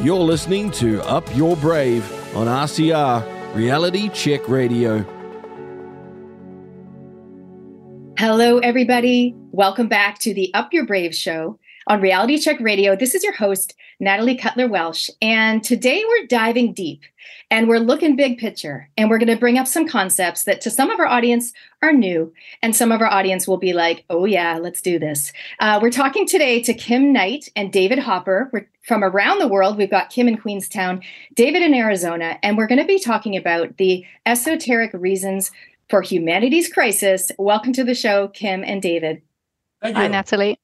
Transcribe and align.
You're 0.00 0.20
listening 0.20 0.70
to 0.72 1.02
Up 1.08 1.24
Your 1.34 1.56
Brave 1.56 2.04
on 2.36 2.46
RCR 2.46 3.56
Reality 3.56 4.08
Check 4.10 4.48
Radio. 4.48 5.04
Hello, 8.16 8.58
everybody. 8.58 9.34
Welcome 9.50 9.88
back 9.88 10.20
to 10.20 10.32
the 10.32 10.54
Up 10.54 10.72
Your 10.72 10.86
Brave 10.86 11.16
show 11.16 11.58
on 11.88 12.02
Reality 12.02 12.36
Check 12.36 12.60
Radio. 12.60 12.94
This 12.94 13.14
is 13.14 13.24
your 13.24 13.32
host, 13.32 13.74
Natalie 13.98 14.36
Cutler 14.36 14.68
Welsh. 14.68 15.08
And 15.22 15.64
today 15.64 16.04
we're 16.06 16.26
diving 16.26 16.74
deep 16.74 17.00
and 17.50 17.66
we're 17.66 17.78
looking 17.78 18.14
big 18.14 18.36
picture. 18.36 18.90
And 18.98 19.08
we're 19.08 19.18
going 19.18 19.28
to 19.28 19.36
bring 19.36 19.56
up 19.56 19.66
some 19.66 19.88
concepts 19.88 20.44
that 20.44 20.60
to 20.60 20.70
some 20.70 20.90
of 20.90 21.00
our 21.00 21.06
audience 21.06 21.54
are 21.80 21.94
new. 21.94 22.30
And 22.60 22.76
some 22.76 22.92
of 22.92 23.00
our 23.00 23.06
audience 23.06 23.48
will 23.48 23.56
be 23.56 23.72
like, 23.72 24.04
oh, 24.10 24.26
yeah, 24.26 24.58
let's 24.58 24.82
do 24.82 24.98
this. 24.98 25.32
Uh, 25.60 25.78
we're 25.80 25.90
talking 25.90 26.26
today 26.26 26.62
to 26.62 26.74
Kim 26.74 27.10
Knight 27.10 27.48
and 27.56 27.72
David 27.72 28.00
Hopper. 28.00 28.50
We're 28.52 28.68
from 28.82 29.02
around 29.02 29.38
the 29.38 29.48
world. 29.48 29.78
We've 29.78 29.90
got 29.90 30.10
Kim 30.10 30.28
in 30.28 30.36
Queenstown, 30.36 31.00
David 31.34 31.62
in 31.62 31.72
Arizona. 31.72 32.38
And 32.42 32.58
we're 32.58 32.66
going 32.68 32.82
to 32.82 32.86
be 32.86 33.00
talking 33.00 33.34
about 33.34 33.78
the 33.78 34.04
esoteric 34.26 34.90
reasons 34.92 35.50
for 35.88 36.02
humanity's 36.02 36.70
crisis. 36.70 37.32
Welcome 37.38 37.72
to 37.72 37.84
the 37.84 37.94
show, 37.94 38.28
Kim 38.28 38.62
and 38.62 38.82
David. 38.82 39.22
Hi, 39.82 40.08
Natalie. 40.08 40.58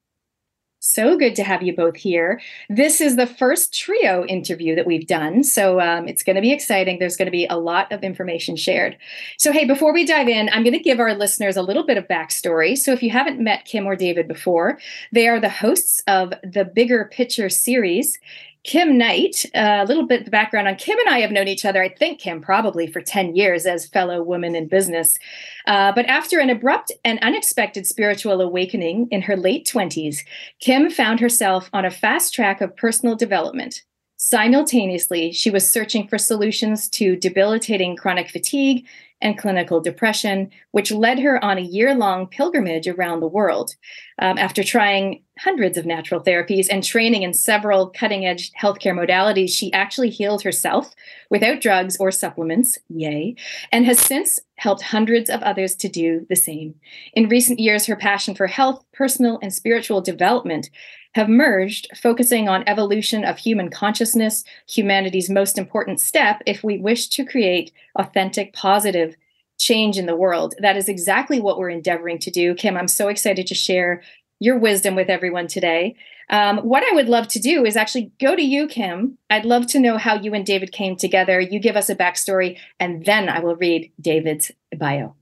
So 0.87 1.17
good 1.17 1.35
to 1.37 1.45
have 1.45 1.63
you 1.63 1.75
both 1.75 1.97
here. 1.97 2.43
This 2.69 3.01
is 3.01 3.17
the 3.17 3.27
first 3.27 3.73
trio 3.73 4.27
interview 4.27 4.75
that 4.75 4.87
we've 4.87 5.07
done. 5.07 5.43
So 5.43 5.81
um, 5.81 6.07
it's 6.07 6.23
going 6.23 6.37
to 6.37 6.43
be 6.43 6.53
exciting. 6.53 6.99
There's 6.99 7.17
going 7.17 7.25
to 7.25 7.33
be 7.33 7.47
a 7.47 7.57
lot 7.57 7.91
of 7.91 8.05
information 8.05 8.55
shared. 8.55 8.99
So, 9.39 9.51
hey, 9.51 9.65
before 9.65 9.95
we 9.95 10.05
dive 10.05 10.29
in, 10.29 10.51
I'm 10.51 10.63
going 10.63 10.75
to 10.75 10.79
give 10.79 11.01
our 11.01 11.15
listeners 11.15 11.57
a 11.57 11.63
little 11.63 11.87
bit 11.87 11.97
of 11.97 12.07
backstory. 12.07 12.77
So, 12.77 12.93
if 12.93 13.03
you 13.03 13.09
haven't 13.09 13.41
met 13.41 13.65
Kim 13.65 13.87
or 13.87 13.97
David 13.97 14.29
before, 14.29 14.79
they 15.11 15.27
are 15.27 15.41
the 15.41 15.49
hosts 15.49 16.03
of 16.07 16.35
the 16.43 16.67
Bigger 16.67 17.07
Picture 17.07 17.49
series. 17.49 18.19
Kim 18.65 18.97
Knight, 18.97 19.45
a 19.55 19.85
little 19.85 20.07
bit 20.07 20.23
of 20.23 20.31
background 20.31 20.67
on 20.67 20.77
Kim 20.77 20.99
and 20.99 21.09
I 21.11 21.21
have 21.21 21.31
known 21.31 21.49
each 21.49 21.67
other, 21.67 21.83
I 21.83 21.91
think, 21.91 22.19
Kim, 22.19 22.41
probably 22.41 22.87
for 22.87 23.03
10 23.03 23.37
years 23.37 23.67
as 23.67 23.87
fellow 23.87 24.23
women 24.23 24.57
in 24.57 24.69
business. 24.69 25.19
Uh, 25.67 25.93
but 25.93 26.07
after 26.07 26.41
an 26.41 26.49
abrupt 26.49 26.91
and 27.05 27.19
unexpected 27.21 27.87
spiritual 27.87 28.41
awakening 28.41 29.09
in 29.11 29.21
her 29.23 29.37
late 29.37 29.67
20s, 29.71 30.21
Kim 30.61 30.91
found 30.91 31.21
herself 31.21 31.69
on 31.75 31.85
a 31.85 31.91
fast 31.91 32.33
track 32.33 32.63
of 32.63 32.75
personal 32.75 33.15
development. 33.15 33.83
Simultaneously, 34.27 35.33
she 35.33 35.51
was 35.51 35.71
searching 35.71 36.09
for 36.09 36.17
solutions 36.17 36.89
to 36.89 37.15
debilitating 37.15 37.95
chronic 37.95 38.31
fatigue 38.31 38.87
and 39.21 39.37
clinical 39.37 39.83
depression, 39.83 40.51
which 40.71 40.91
led 40.91 41.19
her 41.19 41.45
on 41.45 41.59
a 41.59 41.61
year 41.61 41.95
long 41.95 42.27
pilgrimage 42.27 42.89
around 42.89 43.21
the 43.21 43.29
world. 43.29 43.75
Um, 44.19 44.39
after 44.39 44.65
trying 44.65 45.23
hundreds 45.39 45.77
of 45.77 45.85
natural 45.85 46.23
therapies 46.23 46.69
and 46.71 46.83
training 46.83 47.23
in 47.23 47.35
several 47.35 47.91
cutting 47.91 48.25
edge 48.25 48.51
healthcare 48.53 48.99
modalities, 48.99 49.51
she 49.51 49.71
actually 49.75 50.09
healed 50.09 50.43
herself 50.43 50.95
without 51.29 51.61
drugs 51.61 51.99
or 52.01 52.11
supplements, 52.11 52.79
yay, 52.89 53.37
and 53.73 53.85
has 53.85 53.99
since 53.99 54.41
helped 54.57 54.81
hundreds 54.81 55.29
of 55.29 55.43
others 55.43 55.77
to 55.77 55.89
do 55.89 56.25
the 56.31 56.37
same. 56.37 56.75
In 57.13 57.29
recent 57.29 57.61
years, 57.61 57.85
her 57.85 57.97
passion 57.97 58.35
for 58.35 58.47
health, 58.47 58.83
personal, 58.95 59.39
and 59.43 59.53
spiritual 59.53 60.01
development 60.01 60.71
have 61.15 61.29
merged, 61.29 61.89
focusing 61.97 62.49
on 62.49 62.69
evolution 62.69 63.25
of 63.25 63.39
human 63.39 63.71
consciousness, 63.71 64.45
humanity's 64.69 65.31
most 65.31 65.59
important 65.59 66.01
step 66.01 66.43
if 66.47 66.65
we 66.65 66.79
wish 66.79 67.09
to 67.09 67.25
create 67.25 67.73
authentic, 67.97 68.53
positive 68.53 69.17
change 69.59 69.97
in 69.97 70.07
the 70.07 70.17
world. 70.17 70.55
That 70.59 70.77
is 70.77 70.89
exactly 70.89 71.41
what 71.41 71.59
we're 71.59 71.71
endeavoring 71.71 72.19
to 72.21 72.31
do. 72.31 72.55
Kim, 72.55 72.77
I'm 72.77 72.89
so 72.89 73.09
excited 73.09 73.47
to 73.47 73.55
share 73.55 74.03
your 74.41 74.59
wisdom 74.59 74.97
with 74.97 75.09
everyone 75.09 75.47
today. 75.47 75.95
Um, 76.31 76.59
what 76.59 76.83
I 76.83 76.95
would 76.95 77.09
love 77.09 77.29
to 77.29 77.39
do 77.39 77.65
is 77.65 77.77
actually 77.77 78.11
go 78.19 78.35
to 78.35 78.43
you, 78.43 78.67
Kim. 78.67 79.19
I'd 79.31 79.45
love 79.45 79.67
to 79.69 79.79
know 79.79 79.99
how 79.99 80.15
you 80.15 80.35
and 80.35 80.45
David 80.45 80.73
came 80.73 80.97
together. 80.97 81.39
You 81.39 81.61
give 81.61 81.77
us 81.77 81.91
a 81.91 81.95
backstory, 81.95 82.59
and 82.81 83.05
then 83.05 83.29
I 83.29 83.41
will 83.41 83.57
read 83.57 83.93
David's 84.01 84.51
bio. 84.77 85.15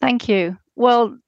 Thank 0.00 0.28
you. 0.28 0.58
Well, 0.76 1.18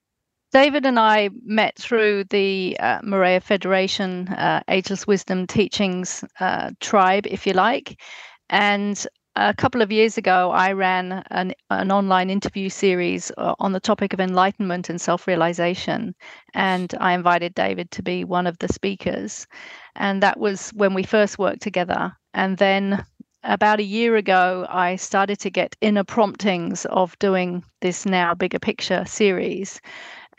David 0.53 0.85
and 0.85 0.99
I 0.99 1.31
met 1.45 1.77
through 1.79 2.25
the 2.25 2.77
uh, 2.81 2.99
Morya 3.05 3.41
Federation 3.41 4.29
uh, 4.29 4.63
Ageless 4.69 5.07
Wisdom 5.07 5.47
Teachings 5.47 6.25
uh, 6.41 6.71
tribe, 6.81 7.27
if 7.29 7.47
you 7.47 7.53
like. 7.53 8.01
And 8.49 9.07
a 9.37 9.55
couple 9.55 9.81
of 9.81 9.93
years 9.93 10.19
ago, 10.19 10.51
I 10.51 10.73
ran 10.73 11.23
an, 11.31 11.55
an 11.71 11.93
online 11.93 12.31
interview 12.31 12.69
series 12.69 13.31
uh, 13.39 13.55
on 13.61 13.73
the 13.73 13.79
topic 13.81 14.13
of 14.13 14.19
enlightenment 14.19 14.91
and 14.91 15.01
self 15.01 15.29
realization. 15.29 16.15
And 16.53 16.93
I 17.01 17.13
invited 17.13 17.55
David 17.55 17.93
to 17.93 18.03
be 18.03 18.25
one 18.25 18.49
of 18.49 18.59
the 18.59 18.69
speakers. 18.73 19.47
And 19.95 20.21
that 20.25 20.41
was 20.41 20.71
when 20.71 20.95
we 20.95 21.05
first 21.05 21.39
worked 21.39 21.63
together. 21.63 22.13
And 22.35 22.59
then 22.59 23.05
about 23.45 23.79
a 23.79 23.85
year 23.85 24.17
ago, 24.17 24.67
I 24.69 24.97
started 24.97 25.39
to 25.41 25.51
get 25.51 25.77
inner 25.81 26.05
promptings 26.05 26.85
of 26.87 27.19
doing 27.21 27.63
this 27.81 28.05
now 28.05 28.35
bigger 28.35 28.59
picture 28.59 29.05
series. 29.07 29.81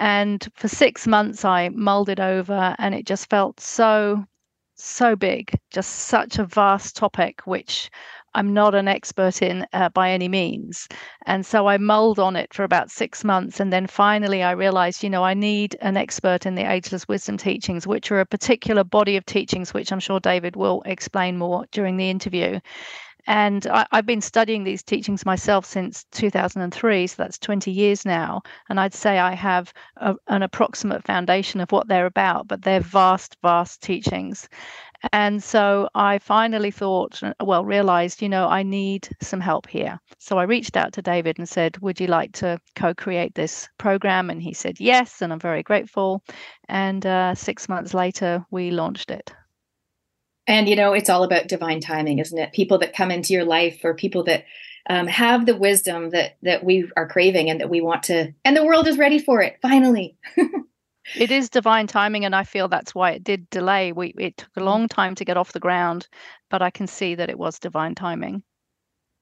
And 0.01 0.47
for 0.55 0.67
six 0.67 1.05
months, 1.05 1.45
I 1.45 1.69
mulled 1.69 2.09
it 2.09 2.19
over, 2.19 2.75
and 2.79 2.95
it 2.95 3.05
just 3.05 3.29
felt 3.29 3.59
so, 3.59 4.25
so 4.73 5.15
big, 5.15 5.51
just 5.69 5.91
such 5.91 6.39
a 6.39 6.43
vast 6.43 6.95
topic, 6.95 7.41
which 7.45 7.91
I'm 8.33 8.51
not 8.51 8.73
an 8.73 8.87
expert 8.87 9.43
in 9.43 9.67
uh, 9.73 9.89
by 9.89 10.09
any 10.09 10.27
means. 10.27 10.87
And 11.27 11.45
so 11.45 11.67
I 11.67 11.77
mulled 11.77 12.17
on 12.17 12.35
it 12.35 12.51
for 12.51 12.63
about 12.63 12.89
six 12.89 13.23
months. 13.23 13.59
And 13.59 13.71
then 13.71 13.85
finally, 13.85 14.41
I 14.41 14.51
realized, 14.51 15.03
you 15.03 15.09
know, 15.11 15.23
I 15.23 15.35
need 15.35 15.77
an 15.81 15.97
expert 15.97 16.47
in 16.47 16.55
the 16.55 16.67
ageless 16.67 17.07
wisdom 17.07 17.37
teachings, 17.37 17.85
which 17.85 18.09
are 18.11 18.21
a 18.21 18.25
particular 18.25 18.83
body 18.83 19.17
of 19.17 19.25
teachings, 19.27 19.71
which 19.71 19.91
I'm 19.91 19.99
sure 19.99 20.19
David 20.19 20.55
will 20.55 20.81
explain 20.87 21.37
more 21.37 21.67
during 21.71 21.97
the 21.97 22.09
interview. 22.09 22.59
And 23.27 23.67
I, 23.67 23.85
have 23.91 24.05
been 24.05 24.21
studying 24.21 24.63
these 24.63 24.83
teachings 24.83 25.25
myself 25.25 25.65
since 25.65 26.05
2003, 26.11 27.07
so 27.07 27.15
that's 27.17 27.37
20 27.37 27.71
years 27.71 28.05
now. 28.05 28.41
And 28.69 28.79
I'd 28.79 28.93
say 28.93 29.19
I 29.19 29.33
have 29.33 29.73
a, 29.97 30.15
an 30.27 30.43
approximate 30.43 31.03
foundation 31.03 31.59
of 31.61 31.71
what 31.71 31.87
they're 31.87 32.05
about, 32.05 32.47
but 32.47 32.61
they're 32.61 32.79
vast, 32.79 33.37
vast 33.41 33.81
teachings. 33.81 34.49
And 35.13 35.43
so 35.43 35.89
I 35.95 36.19
finally 36.19 36.69
thought, 36.69 37.21
well, 37.39 37.65
realized, 37.65 38.21
you 38.21 38.29
know, 38.29 38.47
I 38.47 38.61
need 38.61 39.09
some 39.19 39.41
help 39.41 39.67
here. 39.67 39.99
So 40.19 40.37
I 40.37 40.43
reached 40.43 40.77
out 40.77 40.93
to 40.93 41.01
David 41.01 41.39
and 41.39 41.49
said, 41.49 41.77
Would 41.79 41.99
you 41.99 42.07
like 42.07 42.33
to 42.33 42.59
co 42.75 42.93
create 42.93 43.33
this 43.33 43.67
program? 43.79 44.29
And 44.29 44.41
he 44.41 44.53
said, 44.53 44.79
Yes. 44.79 45.21
And 45.21 45.33
I'm 45.33 45.39
very 45.39 45.63
grateful. 45.63 46.23
And 46.69 47.03
uh, 47.05 47.33
six 47.33 47.67
months 47.67 47.93
later, 47.95 48.45
we 48.51 48.69
launched 48.69 49.09
it. 49.09 49.33
And 50.47 50.67
you 50.67 50.75
know, 50.75 50.93
it's 50.93 51.09
all 51.09 51.23
about 51.23 51.47
divine 51.47 51.79
timing, 51.79 52.19
isn't 52.19 52.37
it? 52.37 52.53
People 52.53 52.79
that 52.79 52.95
come 52.95 53.11
into 53.11 53.33
your 53.33 53.45
life 53.45 53.81
or 53.83 53.93
people 53.93 54.23
that 54.25 54.45
um, 54.89 55.07
have 55.07 55.45
the 55.45 55.55
wisdom 55.55 56.09
that 56.09 56.37
that 56.41 56.63
we 56.63 56.89
are 56.97 57.07
craving 57.07 57.49
and 57.49 57.59
that 57.59 57.69
we 57.69 57.81
want 57.81 58.03
to, 58.03 58.33
and 58.43 58.57
the 58.57 58.65
world 58.65 58.87
is 58.87 58.97
ready 58.97 59.19
for 59.19 59.41
it. 59.41 59.57
Finally. 59.61 60.17
it 61.15 61.31
is 61.31 61.49
divine 61.49 61.87
timing, 61.87 62.25
and 62.25 62.35
I 62.35 62.43
feel 62.43 62.67
that's 62.67 62.95
why 62.95 63.11
it 63.11 63.23
did 63.23 63.49
delay. 63.49 63.91
We 63.91 64.13
it 64.17 64.37
took 64.37 64.49
a 64.57 64.61
mm. 64.61 64.65
long 64.65 64.87
time 64.87 65.15
to 65.15 65.25
get 65.25 65.37
off 65.37 65.53
the 65.53 65.59
ground, 65.59 66.07
but 66.49 66.61
I 66.61 66.69
can 66.69 66.87
see 66.87 67.15
that 67.15 67.29
it 67.29 67.37
was 67.37 67.59
divine 67.59 67.95
timing. 67.95 68.43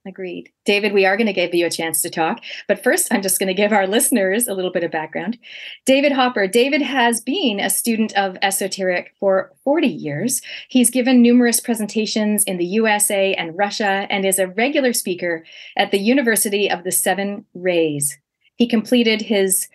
Agreed. 0.08 0.50
David, 0.64 0.94
we 0.94 1.06
are 1.06 1.18
going 1.18 1.28
to 1.28 1.34
give 1.34 1.54
you 1.54 1.66
a 1.66 1.70
chance 1.70 2.02
to 2.02 2.10
talk. 2.10 2.42
But 2.70 2.82
first, 2.82 3.14
I'm 3.14 3.22
just 3.22 3.38
going 3.38 3.48
to 3.48 3.54
give 3.54 3.74
our 3.74 3.86
listeners 3.86 4.48
a 4.48 4.54
little 4.54 4.72
bit 4.72 4.84
of 4.84 4.92
background. 4.92 5.38
David 5.86 6.14
Hopper. 6.14 6.48
David 6.48 6.82
has 6.82 7.20
been 7.20 7.60
a 7.60 7.70
student 7.70 8.14
of 8.18 8.38
esoteric 8.42 9.14
for 9.20 9.52
40 9.66 9.88
years. 9.88 10.42
He's 10.70 10.90
given 10.90 11.22
numerous 11.22 11.60
presentations 11.60 12.46
in 12.46 12.58
the 12.58 12.66
USA 12.66 13.34
and 13.34 13.58
Russia 13.58 14.08
and 14.10 14.26
is 14.26 14.40
a 14.40 14.48
regular 14.48 14.94
speaker 14.94 15.44
at 15.76 15.92
the 15.92 16.00
University 16.00 16.72
of 16.72 16.86
the 16.86 16.94
Seven 16.94 17.46
Rays. 17.54 18.18
He 18.56 18.68
completed 18.68 19.22
his 19.22 19.68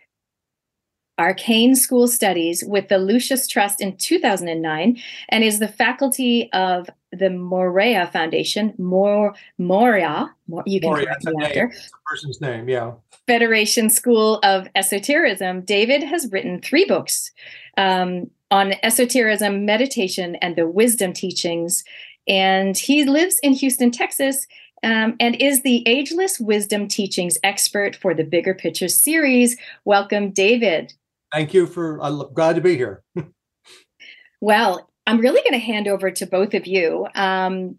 Arcane 1.19 1.77
School 1.77 2.09
Studies 2.09 2.65
with 2.67 2.89
the 2.89 2.99
Lucis 2.99 3.47
Trust 3.47 3.81
in 3.81 3.97
2009 3.97 5.01
and 5.29 5.45
is 5.45 5.59
the 5.59 5.69
faculty 5.69 6.51
of 6.53 6.91
the 7.19 7.31
Morea 7.31 8.09
Foundation, 8.13 8.75
More 8.79 9.35
Morya, 9.59 10.31
you 10.67 10.81
can 10.81 10.91
Morya, 10.91 11.09
after. 11.43 11.65
A 11.65 12.11
person's 12.11 12.41
name, 12.41 12.69
yeah. 12.69 12.93
Federation 13.27 13.89
School 13.89 14.39
of 14.43 14.69
Esotericism. 14.75 15.63
David 15.63 16.03
has 16.03 16.31
written 16.31 16.61
three 16.61 16.85
books 16.85 17.31
um, 17.77 18.31
on 18.51 18.75
esotericism, 18.83 19.65
meditation, 19.65 20.37
and 20.37 20.57
the 20.57 20.67
wisdom 20.67 21.13
teachings. 21.13 21.85
And 22.29 22.77
he 22.77 23.05
lives 23.05 23.39
in 23.43 23.53
Houston, 23.53 23.91
Texas, 23.91 24.47
um, 24.83 25.17
and 25.19 25.35
is 25.37 25.63
the 25.63 25.87
Ageless 25.89 26.39
Wisdom 26.39 26.89
Teachings 26.89 27.39
expert 27.43 27.97
for 27.97 28.15
the 28.15 28.25
Bigger 28.25 28.55
Picture 28.55 28.89
series. 28.89 29.57
Welcome, 29.85 30.31
David. 30.31 30.93
Thank 31.33 31.55
you 31.55 31.67
for, 31.67 32.01
I'm 32.03 32.33
glad 32.35 32.55
to 32.57 32.61
be 32.61 32.77
here. 32.77 33.03
well, 34.41 34.91
I'm 35.07 35.21
really 35.21 35.41
going 35.43 35.53
to 35.53 35.65
hand 35.65 35.89
over 35.89 36.11
to 36.11 36.27
both 36.27 36.55
of 36.55 36.67
you. 36.67 37.07
Um, 37.15 37.77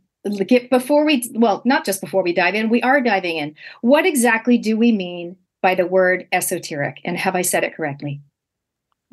before 0.71 1.05
we, 1.05 1.29
well, 1.35 1.61
not 1.65 1.85
just 1.85 2.01
before 2.01 2.23
we 2.23 2.33
dive 2.33 2.55
in, 2.55 2.69
we 2.69 2.81
are 2.81 3.01
diving 3.01 3.37
in. 3.37 3.55
What 3.81 4.05
exactly 4.05 4.57
do 4.57 4.77
we 4.77 4.91
mean 4.91 5.35
by 5.61 5.75
the 5.75 5.85
word 5.85 6.27
esoteric? 6.31 6.97
And 7.05 7.17
have 7.17 7.35
I 7.35 7.41
said 7.41 7.63
it 7.63 7.75
correctly? 7.75 8.21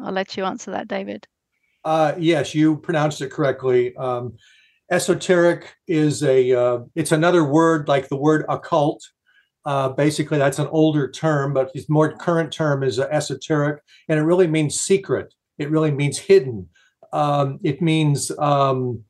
I'll 0.02 0.12
let 0.12 0.36
you 0.36 0.44
answer 0.44 0.70
that, 0.70 0.88
David. 0.88 1.26
Uh, 1.84 2.14
yes, 2.18 2.54
you 2.54 2.76
pronounced 2.76 3.20
it 3.20 3.30
correctly. 3.30 3.94
Um, 3.96 4.36
esoteric 4.92 5.74
is 5.88 6.22
a 6.22 6.52
uh, 6.52 6.80
it's 6.94 7.12
another 7.12 7.44
word 7.44 7.88
like 7.88 8.08
the 8.08 8.16
word 8.16 8.44
occult 8.50 9.02
uh, 9.64 9.88
basically 9.88 10.36
that's 10.36 10.58
an 10.58 10.66
older 10.68 11.10
term 11.10 11.54
but 11.54 11.72
the 11.72 11.84
more 11.88 12.14
current 12.18 12.52
term 12.52 12.82
is 12.82 12.98
esoteric 12.98 13.80
and 14.08 14.18
it 14.18 14.22
really 14.22 14.46
means 14.46 14.78
secret 14.78 15.32
it 15.56 15.70
really 15.70 15.90
means 15.90 16.18
hidden 16.18 16.68
um, 17.12 17.58
it 17.62 17.82
means 17.82 18.30
um, 18.38 19.04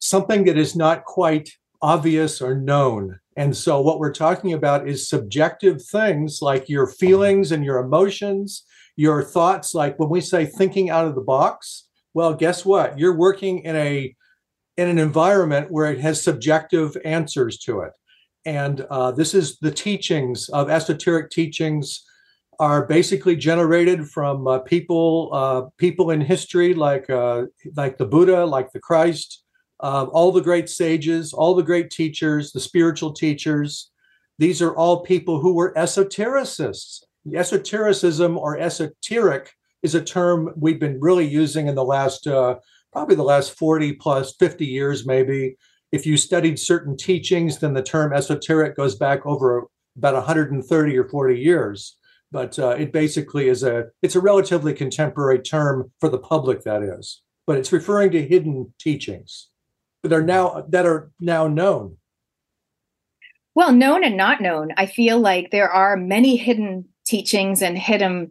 something 0.00 0.44
that 0.44 0.58
is 0.58 0.76
not 0.76 1.04
quite 1.04 1.50
obvious 1.80 2.40
or 2.40 2.54
known 2.54 3.18
and 3.36 3.56
so 3.56 3.80
what 3.80 4.00
we're 4.00 4.12
talking 4.12 4.52
about 4.52 4.88
is 4.88 5.08
subjective 5.08 5.80
things 5.80 6.42
like 6.42 6.68
your 6.68 6.88
feelings 6.88 7.52
and 7.52 7.64
your 7.64 7.78
emotions 7.78 8.64
your 8.96 9.22
thoughts 9.22 9.74
like 9.74 9.96
when 9.98 10.08
we 10.08 10.20
say 10.20 10.44
thinking 10.44 10.90
out 10.90 11.06
of 11.06 11.14
the 11.14 11.20
box 11.20 11.88
well 12.14 12.34
guess 12.34 12.64
what 12.64 12.98
you're 12.98 13.16
working 13.16 13.60
in 13.60 13.76
a 13.76 14.12
in 14.78 14.88
an 14.88 14.98
environment 14.98 15.70
where 15.70 15.90
it 15.92 15.98
has 15.98 16.22
subjective 16.22 16.96
answers 17.04 17.58
to 17.58 17.80
it. 17.80 17.92
And 18.46 18.80
uh, 18.88 19.10
this 19.10 19.34
is 19.34 19.58
the 19.58 19.72
teachings 19.72 20.48
of 20.50 20.70
esoteric 20.70 21.30
teachings 21.30 22.04
are 22.58 22.86
basically 22.86 23.36
generated 23.36 24.08
from 24.08 24.46
uh, 24.46 24.58
people 24.60 25.30
uh, 25.32 25.62
people 25.78 26.10
in 26.10 26.20
history 26.20 26.74
like 26.74 27.08
uh, 27.08 27.44
like 27.76 27.98
the 27.98 28.06
Buddha, 28.06 28.44
like 28.44 28.72
the 28.72 28.80
Christ, 28.80 29.44
uh, 29.80 30.06
all 30.10 30.32
the 30.32 30.40
great 30.40 30.68
sages, 30.68 31.32
all 31.32 31.54
the 31.54 31.62
great 31.62 31.90
teachers, 31.90 32.52
the 32.52 32.60
spiritual 32.60 33.12
teachers. 33.12 33.90
These 34.38 34.62
are 34.62 34.74
all 34.74 35.02
people 35.02 35.40
who 35.40 35.54
were 35.54 35.72
esotericists. 35.74 37.02
Esotericism 37.34 38.38
or 38.38 38.58
esoteric 38.58 39.52
is 39.82 39.94
a 39.94 40.02
term 40.02 40.50
we've 40.56 40.80
been 40.80 40.98
really 41.00 41.26
using 41.26 41.66
in 41.66 41.74
the 41.74 41.84
last 41.84 42.26
uh, 42.26 42.56
probably 42.92 43.16
the 43.16 43.22
last 43.22 43.56
40 43.56 43.94
plus 43.94 44.34
50 44.36 44.66
years, 44.66 45.06
maybe. 45.06 45.56
If 45.92 46.06
you 46.06 46.16
studied 46.16 46.58
certain 46.58 46.96
teachings, 46.96 47.58
then 47.58 47.72
the 47.72 47.82
term 47.82 48.12
esoteric 48.12 48.76
goes 48.76 48.96
back 48.96 49.24
over 49.24 49.66
about 49.96 50.14
130 50.14 50.98
or 50.98 51.08
40 51.08 51.38
years. 51.38 51.97
But 52.30 52.58
uh, 52.58 52.70
it 52.70 52.92
basically 52.92 53.48
is 53.48 53.62
a 53.62 53.86
it's 54.02 54.16
a 54.16 54.20
relatively 54.20 54.74
contemporary 54.74 55.40
term 55.40 55.90
for 56.00 56.08
the 56.08 56.18
public, 56.18 56.62
that 56.64 56.82
is. 56.82 57.22
But 57.46 57.56
it's 57.56 57.72
referring 57.72 58.10
to 58.12 58.26
hidden 58.26 58.72
teachings 58.78 59.48
that 60.02 60.12
are 60.12 60.22
now 60.22 60.66
that 60.68 60.86
are 60.86 61.10
now 61.20 61.46
known. 61.46 61.96
Well, 63.54 63.72
known 63.72 64.04
and 64.04 64.16
not 64.16 64.40
known. 64.40 64.72
I 64.76 64.86
feel 64.86 65.18
like 65.18 65.50
there 65.50 65.70
are 65.70 65.96
many 65.96 66.36
hidden 66.36 66.84
teachings 67.06 67.62
and 67.62 67.76
hidden 67.78 68.30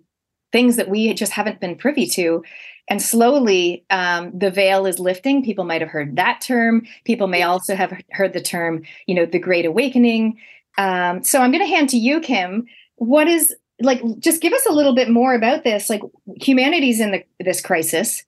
things 0.51 0.77
that 0.77 0.89
we 0.89 1.13
just 1.13 1.31
haven't 1.33 1.59
been 1.59 1.75
privy 1.75 2.05
to 2.05 2.43
and 2.89 3.01
slowly 3.01 3.85
um, 3.89 4.31
the 4.37 4.51
veil 4.51 4.85
is 4.85 4.99
lifting 4.99 5.43
people 5.43 5.65
might 5.65 5.81
have 5.81 5.89
heard 5.89 6.15
that 6.15 6.41
term 6.41 6.85
people 7.03 7.27
may 7.27 7.43
also 7.43 7.75
have 7.75 7.93
heard 8.11 8.33
the 8.33 8.41
term 8.41 8.83
you 9.07 9.15
know 9.15 9.25
the 9.25 9.39
great 9.39 9.65
awakening 9.65 10.37
um, 10.77 11.23
so 11.23 11.41
i'm 11.41 11.51
going 11.51 11.63
to 11.63 11.69
hand 11.69 11.89
to 11.89 11.97
you 11.97 12.19
kim 12.19 12.65
what 12.95 13.27
is 13.27 13.53
like 13.81 14.01
just 14.19 14.41
give 14.41 14.53
us 14.53 14.65
a 14.65 14.73
little 14.73 14.95
bit 14.95 15.09
more 15.09 15.33
about 15.33 15.63
this. 15.63 15.89
Like 15.89 16.01
humanity's 16.35 16.99
in 16.99 17.11
the, 17.11 17.23
this 17.39 17.61
crisis. 17.61 18.23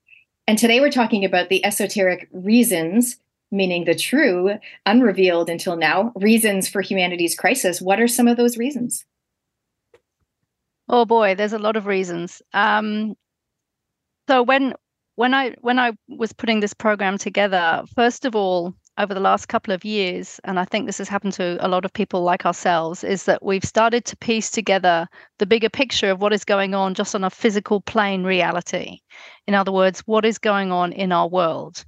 And 0.46 0.58
today 0.58 0.80
we're 0.80 0.90
talking 0.90 1.24
about 1.24 1.48
the 1.48 1.64
esoteric 1.64 2.28
reasons 2.32 3.16
meaning 3.50 3.84
the 3.84 3.94
true 3.94 4.58
unrevealed 4.86 5.50
until 5.50 5.76
now 5.76 6.12
reasons 6.16 6.68
for 6.68 6.80
humanity's 6.80 7.34
crisis. 7.34 7.80
What 7.80 8.00
are 8.00 8.08
some 8.08 8.28
of 8.28 8.36
those 8.36 8.56
reasons? 8.56 9.04
Oh 10.88 11.04
boy, 11.04 11.34
there's 11.34 11.52
a 11.52 11.58
lot 11.58 11.76
of 11.76 11.86
reasons. 11.86 12.42
Um, 12.52 13.16
so 14.28 14.42
when 14.42 14.74
when 15.16 15.34
I 15.34 15.54
when 15.60 15.78
I 15.78 15.92
was 16.08 16.32
putting 16.32 16.60
this 16.60 16.74
program 16.74 17.18
together, 17.18 17.84
first 17.94 18.24
of 18.24 18.34
all, 18.34 18.74
over 19.00 19.14
the 19.14 19.20
last 19.20 19.48
couple 19.48 19.72
of 19.72 19.82
years, 19.82 20.40
and 20.44 20.60
I 20.60 20.66
think 20.66 20.84
this 20.84 20.98
has 20.98 21.08
happened 21.08 21.32
to 21.34 21.56
a 21.64 21.68
lot 21.68 21.86
of 21.86 21.92
people 21.92 22.22
like 22.22 22.44
ourselves, 22.44 23.02
is 23.02 23.24
that 23.24 23.42
we've 23.42 23.64
started 23.64 24.04
to 24.04 24.16
piece 24.18 24.50
together 24.50 25.08
the 25.38 25.46
bigger 25.46 25.70
picture 25.70 26.10
of 26.10 26.20
what 26.20 26.34
is 26.34 26.44
going 26.44 26.74
on 26.74 26.92
just 26.92 27.14
on 27.14 27.24
a 27.24 27.30
physical 27.30 27.80
plane 27.80 28.24
reality. 28.24 29.00
In 29.46 29.54
other 29.54 29.72
words, 29.72 30.00
what 30.00 30.26
is 30.26 30.38
going 30.38 30.70
on 30.70 30.92
in 30.92 31.12
our 31.12 31.26
world, 31.28 31.82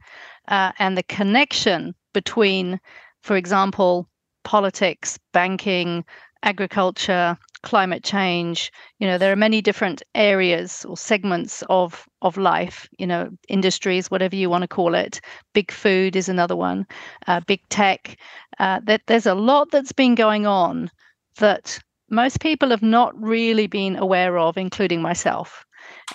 uh, 0.48 0.72
and 0.78 0.96
the 0.96 1.02
connection 1.02 1.94
between, 2.14 2.80
for 3.20 3.36
example, 3.36 4.08
politics, 4.44 5.18
banking, 5.32 6.04
agriculture, 6.42 7.36
climate 7.62 8.02
change 8.04 8.72
you 8.98 9.06
know 9.06 9.18
there 9.18 9.32
are 9.32 9.36
many 9.36 9.60
different 9.62 10.02
areas 10.14 10.84
or 10.88 10.96
segments 10.96 11.62
of 11.68 12.08
of 12.22 12.36
life 12.36 12.88
you 12.98 13.06
know 13.06 13.28
industries 13.48 14.10
whatever 14.10 14.36
you 14.36 14.50
want 14.50 14.62
to 14.62 14.68
call 14.68 14.94
it. 14.94 15.20
Big 15.54 15.70
food 15.70 16.16
is 16.16 16.28
another 16.28 16.56
one 16.56 16.86
uh, 17.26 17.40
big 17.46 17.60
tech. 17.68 18.16
Uh, 18.58 18.80
that 18.84 19.02
there's 19.06 19.26
a 19.26 19.34
lot 19.34 19.70
that's 19.70 19.92
been 19.92 20.14
going 20.14 20.46
on 20.46 20.90
that 21.38 21.78
most 22.10 22.40
people 22.40 22.70
have 22.70 22.82
not 22.82 23.18
really 23.20 23.66
been 23.66 23.96
aware 23.96 24.38
of 24.38 24.56
including 24.56 25.00
myself. 25.02 25.64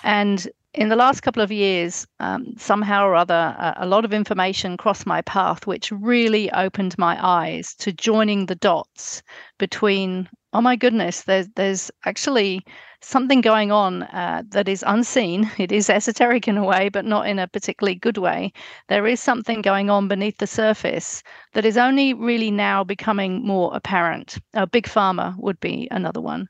And 0.02 0.48
in 0.78 0.88
the 0.90 0.96
last 0.96 1.22
couple 1.22 1.42
of 1.42 1.50
years, 1.50 2.06
um, 2.20 2.54
somehow 2.56 3.04
or 3.04 3.16
other, 3.16 3.34
a, 3.58 3.78
a, 3.78 3.86
lot 3.86 4.04
of 4.04 4.12
information 4.12 4.76
crossed 4.76 5.06
my 5.06 5.20
path, 5.22 5.66
which 5.66 5.90
really 5.90 6.52
opened 6.52 6.96
my 6.96 7.18
eyes 7.20 7.74
to 7.80 7.92
joining 7.92 8.46
the 8.46 8.54
dots 8.54 9.20
between 9.58 10.28
oh 10.52 10.60
my 10.60 10.76
goodness, 10.76 11.22
there's 11.22 11.48
there's 11.56 11.90
actually 12.04 12.64
something 13.00 13.40
going 13.40 13.70
on 13.72 14.04
uh, 14.04 14.42
that 14.50 14.68
is 14.68 14.84
unseen. 14.86 15.50
It 15.58 15.72
is 15.72 15.90
esoteric 15.90 16.46
in 16.48 16.56
a 16.56 16.64
way, 16.64 16.88
but 16.88 17.04
not 17.04 17.26
in 17.26 17.38
a 17.38 17.48
particularly 17.48 17.96
good 17.96 18.18
way. 18.18 18.52
There 18.88 19.06
is 19.06 19.20
something 19.20 19.62
going 19.62 19.90
on 19.90 20.08
beneath 20.08 20.38
the 20.38 20.46
surface 20.46 21.22
that 21.54 21.64
is 21.64 21.76
only 21.76 22.14
really 22.14 22.50
now 22.50 22.84
becoming 22.84 23.44
more 23.44 23.74
apparent. 23.74 24.38
A 24.54 24.66
big 24.66 24.86
pharma 24.86 25.36
would 25.38 25.60
be 25.60 25.88
another 25.90 26.20
one. 26.20 26.48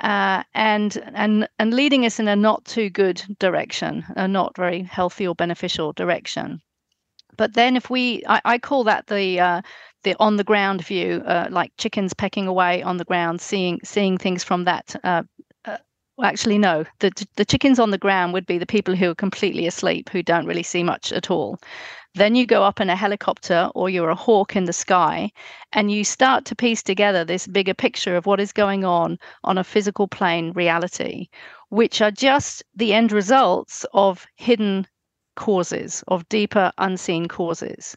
Uh, 0.00 0.42
and 0.54 0.96
and 1.14 1.48
and 1.58 1.74
leading 1.74 2.06
us 2.06 2.20
in 2.20 2.28
a 2.28 2.36
not 2.36 2.64
too 2.64 2.88
good 2.90 3.22
direction, 3.40 4.04
a 4.16 4.28
not 4.28 4.56
very 4.56 4.82
healthy 4.82 5.26
or 5.26 5.34
beneficial 5.34 5.92
direction. 5.92 6.60
But 7.36 7.54
then, 7.54 7.76
if 7.76 7.90
we, 7.90 8.22
I, 8.28 8.40
I 8.44 8.58
call 8.58 8.84
that 8.84 9.06
the 9.08 9.40
uh, 9.40 9.62
the 10.04 10.14
on 10.20 10.36
the 10.36 10.44
ground 10.44 10.84
view, 10.84 11.22
uh, 11.26 11.48
like 11.50 11.72
chickens 11.78 12.14
pecking 12.14 12.46
away 12.46 12.82
on 12.82 12.96
the 12.96 13.04
ground, 13.04 13.40
seeing 13.40 13.80
seeing 13.84 14.18
things 14.18 14.44
from 14.44 14.64
that. 14.64 14.94
Uh, 15.02 15.22
uh, 15.64 15.78
well, 16.16 16.28
actually, 16.28 16.58
no. 16.58 16.84
The 17.00 17.10
the 17.36 17.44
chickens 17.44 17.78
on 17.78 17.90
the 17.90 17.98
ground 17.98 18.32
would 18.34 18.46
be 18.46 18.58
the 18.58 18.66
people 18.66 18.94
who 18.94 19.10
are 19.10 19.14
completely 19.14 19.66
asleep, 19.66 20.10
who 20.10 20.22
don't 20.22 20.46
really 20.46 20.62
see 20.62 20.82
much 20.82 21.12
at 21.12 21.30
all. 21.30 21.58
Then 22.14 22.34
you 22.34 22.46
go 22.46 22.64
up 22.64 22.80
in 22.80 22.90
a 22.90 22.96
helicopter 22.96 23.70
or 23.74 23.90
you're 23.90 24.08
a 24.08 24.14
hawk 24.14 24.56
in 24.56 24.64
the 24.64 24.72
sky, 24.72 25.30
and 25.72 25.92
you 25.92 26.04
start 26.04 26.44
to 26.46 26.56
piece 26.56 26.82
together 26.82 27.24
this 27.24 27.46
bigger 27.46 27.74
picture 27.74 28.16
of 28.16 28.26
what 28.26 28.40
is 28.40 28.52
going 28.52 28.84
on 28.84 29.18
on 29.44 29.58
a 29.58 29.64
physical 29.64 30.08
plane 30.08 30.52
reality, 30.52 31.28
which 31.68 32.00
are 32.00 32.10
just 32.10 32.64
the 32.74 32.94
end 32.94 33.12
results 33.12 33.84
of 33.92 34.26
hidden 34.36 34.86
causes, 35.36 36.02
of 36.08 36.28
deeper 36.28 36.72
unseen 36.78 37.28
causes. 37.28 37.96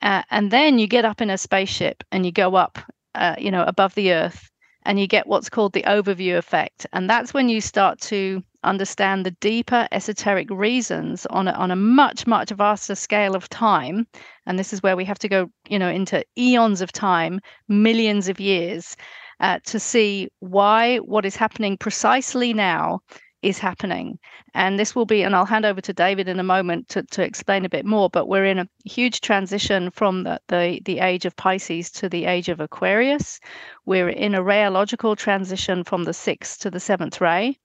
Uh, 0.00 0.22
and 0.30 0.50
then 0.50 0.78
you 0.78 0.86
get 0.86 1.04
up 1.04 1.20
in 1.20 1.30
a 1.30 1.38
spaceship 1.38 2.04
and 2.12 2.24
you 2.24 2.32
go 2.32 2.54
up, 2.54 2.78
uh, 3.14 3.34
you 3.38 3.50
know, 3.50 3.64
above 3.64 3.94
the 3.94 4.12
Earth, 4.12 4.50
and 4.84 4.98
you 4.98 5.06
get 5.06 5.26
what's 5.26 5.48
called 5.48 5.72
the 5.72 5.82
overview 5.82 6.36
effect. 6.36 6.86
And 6.92 7.08
that's 7.08 7.32
when 7.32 7.48
you 7.48 7.60
start 7.60 8.00
to 8.02 8.42
understand 8.64 9.26
the 9.26 9.32
deeper 9.32 9.88
esoteric 9.90 10.48
reasons 10.50 11.26
on 11.26 11.48
a, 11.48 11.52
on 11.52 11.70
a 11.70 11.76
much 11.76 12.26
much 12.26 12.50
vaster 12.50 12.94
scale 12.94 13.34
of 13.34 13.48
time. 13.48 14.06
And 14.46 14.58
this 14.58 14.72
is 14.72 14.82
where 14.82 14.96
we 14.96 15.04
have 15.04 15.18
to 15.20 15.28
go, 15.28 15.50
you 15.68 15.78
know, 15.78 15.88
into 15.88 16.24
eons 16.38 16.80
of 16.80 16.92
time, 16.92 17.40
millions 17.68 18.28
of 18.28 18.40
years. 18.40 18.96
Uh, 19.40 19.58
to 19.64 19.80
see 19.80 20.28
why 20.38 20.98
what 20.98 21.26
is 21.26 21.34
happening 21.34 21.76
precisely 21.76 22.54
now 22.54 23.00
is 23.42 23.58
happening. 23.58 24.18
And 24.54 24.78
this 24.78 24.94
will 24.94 25.04
be, 25.04 25.22
and 25.22 25.34
I'll 25.34 25.44
hand 25.44 25.66
over 25.66 25.80
to 25.80 25.92
David 25.92 26.28
in 26.28 26.38
a 26.38 26.44
moment 26.44 26.88
to, 26.90 27.02
to 27.02 27.22
explain 27.22 27.64
a 27.64 27.68
bit 27.68 27.84
more, 27.84 28.08
but 28.08 28.28
we're 28.28 28.44
in 28.44 28.58
a 28.58 28.68
huge 28.84 29.20
transition 29.20 29.90
from 29.90 30.22
the, 30.22 30.40
the, 30.48 30.80
the 30.84 31.00
age 31.00 31.24
of 31.24 31.36
Pisces 31.36 31.90
to 31.92 32.08
the 32.08 32.24
age 32.24 32.48
of 32.48 32.60
Aquarius. 32.60 33.40
We're 33.84 34.08
in 34.08 34.34
a 34.34 34.42
rayological 34.42 35.16
transition 35.16 35.84
from 35.84 36.04
the 36.04 36.14
sixth 36.14 36.60
to 36.60 36.70
the 36.70 36.80
seventh 36.80 37.20
ray. 37.20 37.58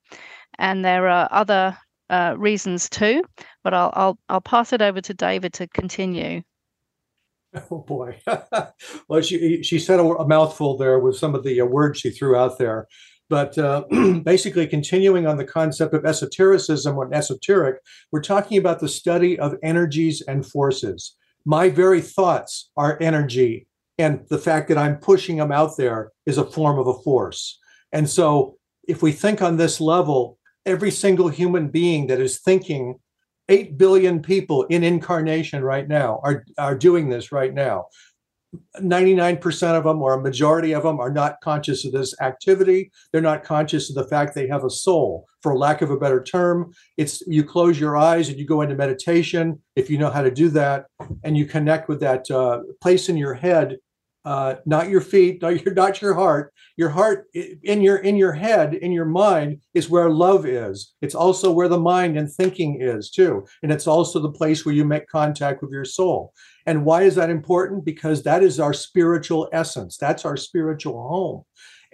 And 0.58 0.84
there 0.84 1.08
are 1.08 1.30
other 1.32 1.78
uh, 2.10 2.36
reasons 2.38 2.90
too, 2.90 3.24
but 3.64 3.74
I'll, 3.74 3.92
I'll, 3.94 4.20
I'll 4.30 4.42
pass 4.42 4.74
it 4.74 4.82
over 4.82 5.02
to 5.02 5.14
David 5.14 5.54
to 5.54 5.68
continue. 5.68 6.42
Oh 7.72 7.80
boy. 7.80 8.20
well, 9.08 9.22
she 9.22 9.64
she 9.64 9.80
said 9.80 10.00
a, 10.00 10.04
a, 10.04 10.28
mouthful 10.28 10.78
there 10.78 11.00
with 11.00 11.18
some 11.18 11.34
of 11.34 11.44
the 11.44 11.62
uh, 11.62 11.66
words 11.66 12.00
she 12.00 12.12
threw 12.12 12.36
out 12.36 12.60
there. 12.60 12.88
But 13.30 13.58
uh, 13.58 13.84
basically, 14.24 14.68
continuing 14.68 15.28
on 15.28 15.38
the 15.38 15.46
concept 15.46 15.94
of 15.94 16.06
esotericism 16.06 16.98
or 16.98 17.14
esoteric, 17.14 17.78
we're 18.12 18.22
talking 18.22 18.58
about 18.58 18.80
the 18.80 18.88
study 18.88 19.38
of 19.40 19.56
energies 19.64 20.22
and 20.22 20.46
forces. 20.46 21.16
My 21.46 21.70
very 21.70 22.02
thoughts 22.02 22.70
are 22.78 22.98
energy, 23.02 23.68
and 23.98 24.26
the 24.30 24.38
fact 24.38 24.70
that 24.70 24.78
I'm 24.78 24.98
pushing 24.98 25.38
them 25.38 25.52
out 25.52 25.78
there 25.78 26.12
is 26.26 26.38
a 26.38 26.46
form 26.46 26.80
of 26.80 26.88
a 26.88 27.02
force. 27.02 27.60
And 27.92 28.10
so, 28.10 28.58
if 28.88 29.02
we 29.02 29.12
think 29.12 29.42
on 29.42 29.58
this 29.58 29.82
level, 29.82 30.38
every 30.66 30.92
single 30.92 31.30
human 31.30 31.70
being 31.70 32.08
that 32.08 32.22
is 32.22 32.40
thinking 32.40 33.00
8 33.50 33.78
billion 33.78 34.22
people 34.22 34.64
in 34.64 34.84
incarnation 34.84 35.64
right 35.64 35.88
now 35.88 36.20
are, 36.24 36.46
are 36.58 36.76
doing 36.76 37.10
this 37.10 37.32
right 37.32 37.54
now. 37.54 37.86
99% 38.80 39.78
of 39.78 39.84
them 39.84 40.02
or 40.02 40.14
a 40.14 40.22
majority 40.22 40.74
of 40.74 40.84
them 40.84 41.00
are 41.00 41.12
not 41.12 41.42
conscious 41.42 41.86
of 41.86 41.92
this 41.92 42.20
activity. 42.22 42.92
They're 43.12 43.22
not 43.22 43.44
conscious 43.44 43.90
of 43.90 43.96
the 43.96 44.08
fact 44.08 44.34
they 44.34 44.48
have 44.48 44.64
a 44.64 44.70
soul 44.70 45.26
for 45.42 45.58
lack 45.58 45.82
of 45.82 45.92
a 45.92 45.98
better 45.98 46.24
term. 46.24 46.72
It's 46.96 47.22
you 47.28 47.44
close 47.44 47.80
your 47.80 47.98
eyes 47.98 48.30
and 48.30 48.38
you 48.38 48.46
go 48.46 48.62
into 48.62 48.76
meditation 48.76 49.62
if 49.76 49.90
you 49.90 49.98
know 49.98 50.10
how 50.10 50.22
to 50.22 50.32
do 50.32 50.50
that 50.50 50.86
and 51.24 51.38
you 51.38 51.46
connect 51.46 51.90
with 51.90 52.00
that 52.02 52.30
uh, 52.32 52.62
place 52.82 53.10
in 53.10 53.18
your 53.18 53.34
head 53.34 53.78
uh, 54.28 54.56
not 54.66 54.90
your 54.90 55.00
feet 55.00 55.42
not 55.42 55.64
your 55.64 55.74
not 55.74 56.02
your 56.02 56.14
heart. 56.14 56.54
Your 56.76 56.90
heart 56.90 57.28
in 57.34 57.82
your 57.82 57.98
in 57.98 58.18
your 58.18 58.34
head 58.34 58.74
in 58.74 58.92
your 58.92 59.06
mind 59.06 59.62
is 59.74 59.90
where 59.90 60.10
love 60.10 60.46
is. 60.46 60.94
It's 61.02 61.16
also 61.16 61.50
where 61.52 61.70
the 61.70 61.80
mind 61.80 62.18
and 62.18 62.30
thinking 62.30 62.82
is 62.82 63.10
too. 63.10 63.46
And 63.64 63.72
it's 63.72 63.88
also 63.88 64.20
the 64.20 64.32
place 64.32 64.66
where 64.66 64.76
you 64.76 64.84
make 64.84 65.08
contact 65.08 65.62
with 65.62 65.72
your 65.72 65.86
soul 65.86 66.34
and 66.68 66.84
why 66.84 67.04
is 67.04 67.16
that 67.16 67.30
important? 67.30 67.86
Because 67.86 68.22
that 68.24 68.44
is 68.44 68.60
our 68.60 68.74
spiritual 68.74 69.50
essence. 69.54 69.96
That's 69.98 70.26
our 70.26 70.36
spiritual 70.36 71.08
home. 71.08 71.44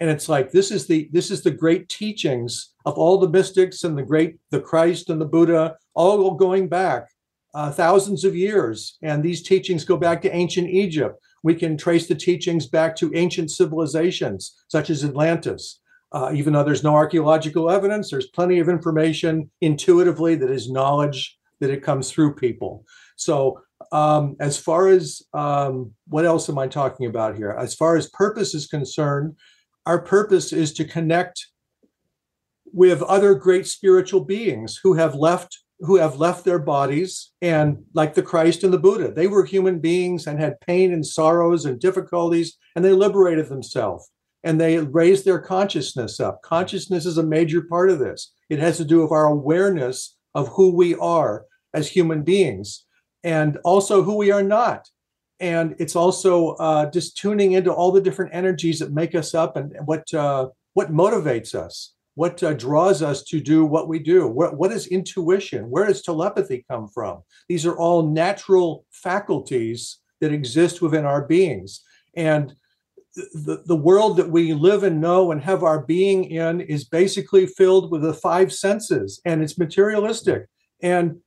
And 0.00 0.10
it's 0.10 0.28
like 0.28 0.50
this 0.50 0.72
is 0.72 0.88
the 0.88 1.08
this 1.12 1.30
is 1.30 1.42
the 1.42 1.52
great 1.52 1.88
teachings 1.88 2.74
of 2.84 2.94
all 2.98 3.16
the 3.16 3.28
mystics 3.28 3.84
and 3.84 3.96
the 3.96 4.02
great 4.02 4.36
the 4.50 4.60
Christ 4.60 5.08
and 5.10 5.20
the 5.20 5.26
Buddha, 5.26 5.76
all 5.94 6.34
going 6.34 6.68
back 6.68 7.06
uh, 7.54 7.70
thousands 7.70 8.24
of 8.24 8.34
years. 8.34 8.98
And 9.00 9.22
these 9.22 9.44
teachings 9.44 9.84
go 9.84 9.96
back 9.96 10.20
to 10.22 10.34
ancient 10.34 10.68
Egypt. 10.68 11.20
We 11.44 11.54
can 11.54 11.76
trace 11.76 12.08
the 12.08 12.16
teachings 12.16 12.66
back 12.66 12.96
to 12.96 13.14
ancient 13.14 13.52
civilizations 13.52 14.64
such 14.66 14.90
as 14.90 15.04
Atlantis. 15.04 15.80
Uh, 16.10 16.32
even 16.34 16.52
though 16.52 16.64
there's 16.64 16.84
no 16.84 16.94
archaeological 16.94 17.70
evidence, 17.70 18.10
there's 18.10 18.28
plenty 18.28 18.58
of 18.58 18.68
information 18.68 19.50
intuitively 19.60 20.34
that 20.36 20.50
is 20.50 20.70
knowledge 20.70 21.38
that 21.60 21.70
it 21.70 21.82
comes 21.82 22.10
through 22.10 22.34
people. 22.34 22.84
So 23.16 23.60
um, 23.94 24.34
as 24.40 24.58
far 24.58 24.88
as 24.88 25.22
um, 25.34 25.92
what 26.08 26.24
else 26.24 26.48
am 26.48 26.58
I 26.58 26.66
talking 26.66 27.06
about 27.06 27.36
here? 27.36 27.50
As 27.56 27.74
far 27.74 27.96
as 27.96 28.10
purpose 28.10 28.52
is 28.52 28.66
concerned, 28.66 29.36
our 29.86 30.00
purpose 30.02 30.52
is 30.52 30.72
to 30.74 30.84
connect 30.84 31.46
with 32.72 33.00
other 33.02 33.36
great 33.36 33.68
spiritual 33.68 34.24
beings 34.24 34.80
who 34.82 34.94
have 34.94 35.14
left 35.14 35.58
who 35.80 35.96
have 35.96 36.18
left 36.18 36.44
their 36.44 36.58
bodies 36.58 37.32
and 37.42 37.76
like 37.94 38.14
the 38.14 38.22
Christ 38.22 38.64
and 38.64 38.72
the 38.72 38.78
Buddha 38.78 39.12
they 39.12 39.26
were 39.26 39.44
human 39.44 39.78
beings 39.78 40.26
and 40.26 40.40
had 40.40 40.60
pain 40.60 40.92
and 40.92 41.06
sorrows 41.06 41.64
and 41.64 41.78
difficulties 41.78 42.56
and 42.74 42.84
they 42.84 42.92
liberated 42.92 43.48
themselves 43.48 44.10
and 44.42 44.60
they 44.60 44.78
raised 44.78 45.24
their 45.24 45.38
consciousness 45.38 46.18
up. 46.18 46.42
Consciousness 46.42 47.06
is 47.06 47.18
a 47.18 47.22
major 47.22 47.62
part 47.62 47.90
of 47.90 47.98
this. 47.98 48.32
It 48.50 48.58
has 48.58 48.76
to 48.78 48.84
do 48.84 49.02
with 49.02 49.12
our 49.12 49.26
awareness 49.26 50.16
of 50.34 50.48
who 50.48 50.74
we 50.74 50.96
are 50.96 51.44
as 51.74 51.88
human 51.88 52.22
beings 52.22 52.83
and 53.24 53.58
also 53.64 54.02
who 54.02 54.16
we 54.16 54.30
are 54.30 54.42
not. 54.42 54.88
And 55.40 55.74
it's 55.78 55.96
also 55.96 56.50
uh, 56.50 56.90
just 56.90 57.16
tuning 57.16 57.52
into 57.52 57.72
all 57.72 57.90
the 57.90 58.00
different 58.00 58.34
energies 58.34 58.78
that 58.78 58.92
make 58.92 59.16
us 59.16 59.34
up 59.34 59.56
and 59.56 59.74
what 59.84 60.12
uh, 60.14 60.48
what 60.74 60.92
motivates 60.92 61.54
us, 61.54 61.94
what 62.14 62.42
uh, 62.42 62.52
draws 62.52 63.02
us 63.02 63.22
to 63.24 63.40
do 63.40 63.64
what 63.64 63.88
we 63.88 63.98
do. 63.98 64.26
What, 64.26 64.56
what 64.56 64.72
is 64.72 64.86
intuition? 64.88 65.70
Where 65.70 65.86
does 65.86 66.02
telepathy 66.02 66.64
come 66.70 66.88
from? 66.88 67.22
These 67.48 67.64
are 67.66 67.76
all 67.76 68.08
natural 68.08 68.84
faculties 68.90 69.98
that 70.20 70.32
exist 70.32 70.82
within 70.82 71.04
our 71.04 71.22
beings. 71.22 71.82
And 72.16 72.54
the, 73.14 73.62
the 73.66 73.76
world 73.76 74.16
that 74.16 74.30
we 74.30 74.52
live 74.52 74.82
and 74.82 75.00
know 75.00 75.30
and 75.30 75.40
have 75.42 75.62
our 75.62 75.80
being 75.80 76.24
in 76.24 76.60
is 76.60 76.84
basically 76.84 77.46
filled 77.46 77.90
with 77.90 78.02
the 78.02 78.14
five 78.14 78.52
senses 78.52 79.20
and 79.24 79.42
it's 79.42 79.58
materialistic. 79.58 80.46
And 80.82 81.20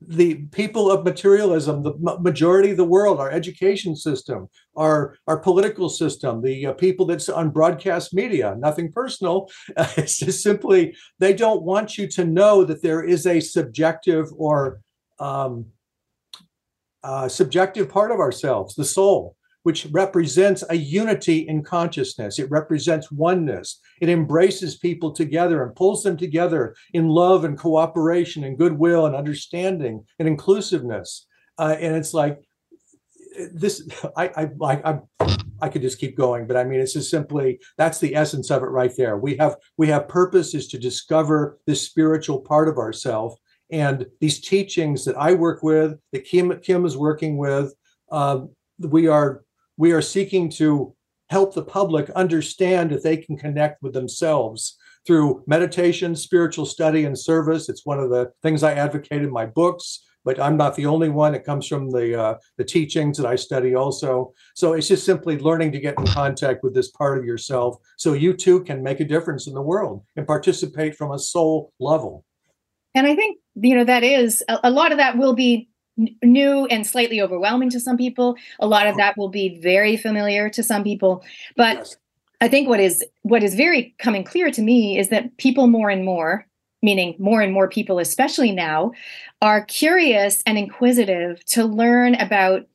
the 0.00 0.36
people 0.52 0.90
of 0.90 1.04
materialism, 1.04 1.82
the 1.82 1.94
majority 2.20 2.70
of 2.70 2.76
the 2.76 2.84
world, 2.84 3.18
our 3.18 3.30
education 3.30 3.96
system, 3.96 4.48
our 4.76 5.16
our 5.26 5.38
political 5.38 5.88
system, 5.88 6.40
the 6.40 6.66
uh, 6.66 6.72
people 6.74 7.04
that's 7.04 7.28
on 7.28 7.50
broadcast 7.50 8.14
media, 8.14 8.54
nothing 8.58 8.92
personal. 8.92 9.50
Uh, 9.76 9.88
it's 9.96 10.18
just 10.18 10.42
simply 10.42 10.94
they 11.18 11.32
don't 11.32 11.62
want 11.62 11.98
you 11.98 12.06
to 12.08 12.24
know 12.24 12.64
that 12.64 12.82
there 12.82 13.02
is 13.02 13.26
a 13.26 13.40
subjective 13.40 14.26
or 14.36 14.80
um, 15.18 15.66
uh, 17.02 17.28
subjective 17.28 17.88
part 17.88 18.12
of 18.12 18.20
ourselves, 18.20 18.74
the 18.74 18.84
soul 18.84 19.36
which 19.68 19.86
represents 19.90 20.64
a 20.70 20.74
unity 20.74 21.40
in 21.46 21.62
consciousness. 21.62 22.38
It 22.38 22.50
represents 22.50 23.12
oneness. 23.12 23.80
It 24.00 24.08
embraces 24.08 24.78
people 24.78 25.12
together 25.12 25.62
and 25.62 25.76
pulls 25.76 26.02
them 26.02 26.16
together 26.16 26.74
in 26.94 27.06
love 27.08 27.44
and 27.44 27.58
cooperation 27.58 28.44
and 28.44 28.56
goodwill 28.56 29.04
and 29.04 29.14
understanding 29.14 30.06
and 30.18 30.26
inclusiveness. 30.26 31.26
Uh, 31.58 31.76
and 31.78 31.94
it's 31.94 32.14
like 32.14 32.40
this. 33.52 33.86
I, 34.16 34.30
I 34.40 34.72
I 34.82 35.00
I 35.60 35.68
could 35.68 35.82
just 35.82 36.00
keep 36.00 36.16
going, 36.16 36.46
but 36.46 36.56
I 36.56 36.64
mean, 36.64 36.80
it's 36.80 36.94
just 36.94 37.10
simply 37.10 37.60
that's 37.76 38.00
the 38.00 38.16
essence 38.16 38.50
of 38.50 38.62
it 38.62 38.70
right 38.80 38.94
there. 38.96 39.18
We 39.18 39.36
have 39.36 39.56
we 39.76 39.88
have 39.88 40.08
purpose 40.08 40.54
is 40.54 40.68
to 40.68 40.78
discover 40.78 41.58
this 41.66 41.82
spiritual 41.82 42.40
part 42.40 42.68
of 42.68 42.78
ourselves, 42.78 43.36
and 43.70 44.06
these 44.22 44.40
teachings 44.40 45.04
that 45.04 45.16
I 45.18 45.34
work 45.34 45.62
with, 45.62 45.90
that 46.12 46.24
Kim 46.24 46.58
Kim 46.60 46.86
is 46.86 46.96
working 46.96 47.36
with, 47.36 47.74
uh, 48.10 48.38
we 48.78 49.08
are 49.08 49.42
we 49.78 49.92
are 49.92 50.02
seeking 50.02 50.50
to 50.50 50.94
help 51.30 51.54
the 51.54 51.62
public 51.62 52.10
understand 52.10 52.92
if 52.92 53.02
they 53.02 53.16
can 53.16 53.38
connect 53.38 53.82
with 53.82 53.94
themselves 53.94 54.76
through 55.06 55.42
meditation, 55.46 56.14
spiritual 56.14 56.66
study, 56.66 57.04
and 57.04 57.18
service. 57.18 57.68
It's 57.68 57.86
one 57.86 57.98
of 57.98 58.10
the 58.10 58.30
things 58.42 58.62
I 58.62 58.74
advocate 58.74 59.22
in 59.22 59.30
my 59.30 59.46
books, 59.46 60.04
but 60.24 60.40
I'm 60.40 60.56
not 60.56 60.74
the 60.74 60.86
only 60.86 61.08
one. 61.08 61.34
It 61.34 61.44
comes 61.44 61.66
from 61.66 61.90
the 61.90 62.20
uh, 62.20 62.34
the 62.58 62.64
teachings 62.64 63.16
that 63.18 63.26
I 63.26 63.36
study 63.36 63.74
also. 63.74 64.32
So 64.54 64.72
it's 64.72 64.88
just 64.88 65.06
simply 65.06 65.38
learning 65.38 65.72
to 65.72 65.80
get 65.80 65.98
in 65.98 66.06
contact 66.06 66.62
with 66.62 66.74
this 66.74 66.90
part 66.90 67.16
of 67.16 67.24
yourself, 67.24 67.76
so 67.96 68.12
you 68.12 68.34
too 68.34 68.64
can 68.64 68.82
make 68.82 69.00
a 69.00 69.04
difference 69.04 69.46
in 69.46 69.54
the 69.54 69.62
world 69.62 70.02
and 70.16 70.26
participate 70.26 70.96
from 70.96 71.12
a 71.12 71.18
soul 71.18 71.72
level. 71.78 72.24
And 72.94 73.06
I 73.06 73.14
think 73.14 73.38
you 73.54 73.76
know 73.76 73.84
that 73.84 74.02
is 74.02 74.42
a, 74.48 74.58
a 74.64 74.70
lot 74.70 74.92
of 74.92 74.98
that 74.98 75.16
will 75.16 75.34
be 75.34 75.70
new 76.22 76.66
and 76.66 76.86
slightly 76.86 77.20
overwhelming 77.20 77.70
to 77.70 77.80
some 77.80 77.96
people. 77.96 78.36
A 78.60 78.66
lot 78.66 78.86
of 78.86 78.96
that 78.96 79.16
will 79.16 79.28
be 79.28 79.58
very 79.60 79.96
familiar 79.96 80.48
to 80.50 80.62
some 80.62 80.84
people, 80.84 81.24
but 81.56 81.78
yes. 81.78 81.96
I 82.40 82.48
think 82.48 82.68
what 82.68 82.80
is 82.80 83.04
what 83.22 83.42
is 83.42 83.54
very 83.54 83.94
coming 83.98 84.24
clear 84.24 84.50
to 84.50 84.62
me 84.62 84.98
is 84.98 85.08
that 85.08 85.36
people 85.38 85.66
more 85.66 85.90
and 85.90 86.04
more, 86.04 86.46
meaning 86.82 87.16
more 87.18 87.42
and 87.42 87.52
more 87.52 87.68
people 87.68 87.98
especially 87.98 88.52
now, 88.52 88.92
are 89.42 89.64
curious 89.64 90.42
and 90.46 90.56
inquisitive 90.56 91.44
to 91.46 91.64
learn 91.64 92.14
about 92.14 92.66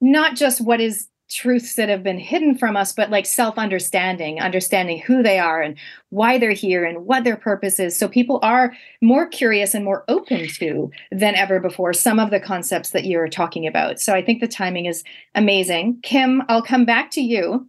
not 0.00 0.36
just 0.36 0.60
what 0.60 0.80
is 0.80 1.08
truths 1.30 1.74
that 1.74 1.88
have 1.88 2.02
been 2.02 2.18
hidden 2.18 2.56
from 2.56 2.76
us, 2.76 2.92
but 2.92 3.10
like 3.10 3.26
self 3.26 3.58
understanding, 3.58 4.40
understanding 4.40 5.00
who 5.00 5.22
they 5.22 5.38
are 5.38 5.62
and 5.62 5.76
why 6.10 6.38
they're 6.38 6.52
here 6.52 6.84
and 6.84 7.06
what 7.06 7.24
their 7.24 7.36
purpose 7.36 7.80
is. 7.80 7.98
So 7.98 8.08
people 8.08 8.38
are 8.42 8.74
more 9.00 9.26
curious 9.26 9.74
and 9.74 9.84
more 9.84 10.04
open 10.08 10.48
to 10.48 10.90
than 11.10 11.34
ever 11.34 11.60
before 11.60 11.92
some 11.92 12.18
of 12.18 12.30
the 12.30 12.40
concepts 12.40 12.90
that 12.90 13.06
you're 13.06 13.28
talking 13.28 13.66
about. 13.66 14.00
So 14.00 14.14
I 14.14 14.22
think 14.22 14.40
the 14.40 14.48
timing 14.48 14.86
is 14.86 15.02
amazing. 15.34 16.00
Kim, 16.02 16.42
I'll 16.48 16.62
come 16.62 16.84
back 16.84 17.10
to 17.12 17.20
you. 17.20 17.68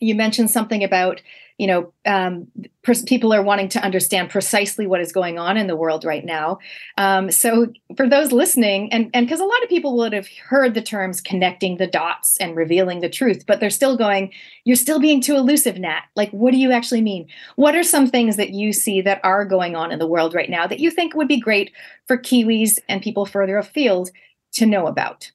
You 0.00 0.14
mentioned 0.14 0.50
something 0.50 0.82
about 0.82 1.20
you 1.60 1.66
know, 1.66 1.92
um, 2.06 2.46
pers- 2.82 3.02
people 3.02 3.34
are 3.34 3.42
wanting 3.42 3.68
to 3.68 3.84
understand 3.84 4.30
precisely 4.30 4.86
what 4.86 5.02
is 5.02 5.12
going 5.12 5.38
on 5.38 5.58
in 5.58 5.66
the 5.66 5.76
world 5.76 6.06
right 6.06 6.24
now. 6.24 6.58
Um, 6.96 7.30
so, 7.30 7.70
for 7.98 8.08
those 8.08 8.32
listening, 8.32 8.90
and 8.94 9.10
and 9.12 9.26
because 9.26 9.40
a 9.40 9.44
lot 9.44 9.62
of 9.62 9.68
people 9.68 9.94
would 9.98 10.14
have 10.14 10.26
heard 10.48 10.72
the 10.72 10.80
terms 10.80 11.20
connecting 11.20 11.76
the 11.76 11.86
dots 11.86 12.38
and 12.38 12.56
revealing 12.56 13.00
the 13.00 13.10
truth, 13.10 13.44
but 13.46 13.60
they're 13.60 13.68
still 13.68 13.94
going, 13.94 14.32
you're 14.64 14.74
still 14.74 14.98
being 14.98 15.20
too 15.20 15.36
elusive, 15.36 15.76
Nat. 15.76 16.04
Like, 16.16 16.30
what 16.30 16.52
do 16.52 16.56
you 16.56 16.72
actually 16.72 17.02
mean? 17.02 17.28
What 17.56 17.76
are 17.76 17.82
some 17.82 18.06
things 18.06 18.36
that 18.36 18.54
you 18.54 18.72
see 18.72 19.02
that 19.02 19.20
are 19.22 19.44
going 19.44 19.76
on 19.76 19.92
in 19.92 19.98
the 19.98 20.06
world 20.06 20.32
right 20.32 20.48
now 20.48 20.66
that 20.66 20.80
you 20.80 20.90
think 20.90 21.14
would 21.14 21.28
be 21.28 21.38
great 21.38 21.72
for 22.06 22.16
Kiwis 22.16 22.78
and 22.88 23.02
people 23.02 23.26
further 23.26 23.58
afield 23.58 24.10
to 24.52 24.64
know 24.64 24.86
about? 24.86 25.30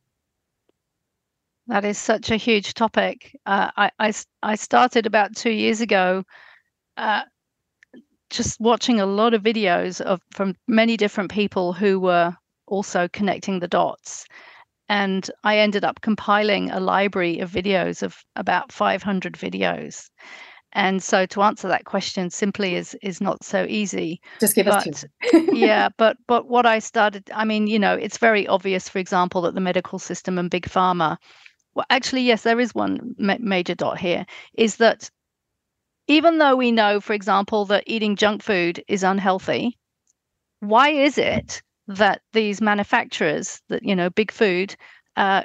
That 1.67 1.85
is 1.85 1.97
such 1.97 2.29
a 2.29 2.37
huge 2.37 2.73
topic. 2.75 3.35
Uh, 3.45 3.71
I, 3.75 3.91
I, 3.99 4.13
I 4.43 4.55
started 4.55 5.05
about 5.05 5.35
two 5.35 5.49
years 5.49 5.81
ago, 5.81 6.23
uh, 6.97 7.23
just 8.29 8.59
watching 8.59 8.99
a 8.99 9.05
lot 9.05 9.33
of 9.33 9.41
videos 9.41 9.99
of 10.01 10.21
from 10.31 10.55
many 10.67 10.95
different 10.95 11.31
people 11.31 11.73
who 11.73 11.99
were 11.99 12.35
also 12.67 13.07
connecting 13.07 13.59
the 13.59 13.67
dots, 13.67 14.25
and 14.89 15.29
I 15.43 15.57
ended 15.57 15.83
up 15.83 16.01
compiling 16.01 16.69
a 16.69 16.79
library 16.79 17.39
of 17.39 17.51
videos 17.51 18.03
of 18.03 18.23
about 18.35 18.71
500 18.71 19.33
videos. 19.33 20.09
And 20.73 21.01
so 21.01 21.25
to 21.27 21.41
answer 21.41 21.69
that 21.69 21.85
question 21.85 22.29
simply 22.29 22.75
is 22.75 22.95
is 23.01 23.21
not 23.21 23.43
so 23.43 23.65
easy. 23.67 24.19
Just 24.39 24.55
give 24.55 24.65
but, 24.65 24.87
us 24.87 25.05
two. 25.31 25.49
yeah, 25.53 25.89
but 25.97 26.17
but 26.27 26.47
what 26.47 26.65
I 26.65 26.79
started, 26.79 27.31
I 27.33 27.45
mean, 27.45 27.65
you 27.65 27.79
know, 27.79 27.95
it's 27.95 28.17
very 28.17 28.45
obvious, 28.45 28.89
for 28.89 28.99
example, 28.99 29.41
that 29.43 29.55
the 29.55 29.61
medical 29.61 29.97
system 29.99 30.37
and 30.37 30.49
big 30.49 30.67
pharma 30.67 31.17
well, 31.75 31.85
actually, 31.89 32.23
yes, 32.23 32.43
there 32.43 32.59
is 32.59 32.73
one 32.75 33.15
ma- 33.17 33.37
major 33.39 33.75
dot 33.75 33.99
here 33.99 34.25
is 34.55 34.77
that 34.77 35.09
even 36.07 36.37
though 36.39 36.55
we 36.55 36.71
know, 36.71 36.99
for 37.01 37.13
example, 37.13 37.65
that 37.65 37.83
eating 37.87 38.15
junk 38.15 38.43
food 38.43 38.83
is 38.87 39.03
unhealthy, 39.03 39.77
why 40.61 40.89
is 40.89 41.17
it 41.17 41.61
that 41.87 42.21
these 42.33 42.61
manufacturers, 42.61 43.61
that 43.69 43.83
you 43.83 43.95
know, 43.95 44.09
big 44.09 44.31
food, 44.31 44.75
uh, 45.17 45.43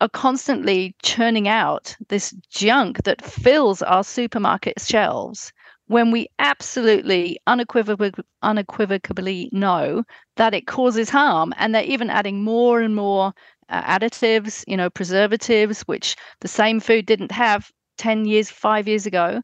are 0.00 0.08
constantly 0.08 0.94
churning 1.02 1.48
out 1.48 1.96
this 2.08 2.32
junk 2.50 3.02
that 3.04 3.24
fills 3.24 3.82
our 3.82 4.04
supermarket 4.04 4.80
shelves 4.80 5.52
when 5.86 6.10
we 6.10 6.28
absolutely 6.38 7.38
unequivocally, 7.46 8.12
unequivocally 8.42 9.48
know 9.52 10.02
that 10.36 10.54
it 10.54 10.66
causes 10.66 11.10
harm 11.10 11.52
and 11.58 11.74
they're 11.74 11.82
even 11.84 12.08
adding 12.10 12.42
more 12.42 12.80
and 12.80 12.94
more 12.96 13.32
uh, 13.68 13.82
additives 13.98 14.64
you 14.66 14.76
know 14.76 14.90
preservatives 14.90 15.82
which 15.82 16.16
the 16.40 16.48
same 16.48 16.80
food 16.80 17.06
didn't 17.06 17.32
have 17.32 17.70
10 17.98 18.24
years 18.24 18.50
5 18.50 18.88
years 18.88 19.06
ago 19.06 19.40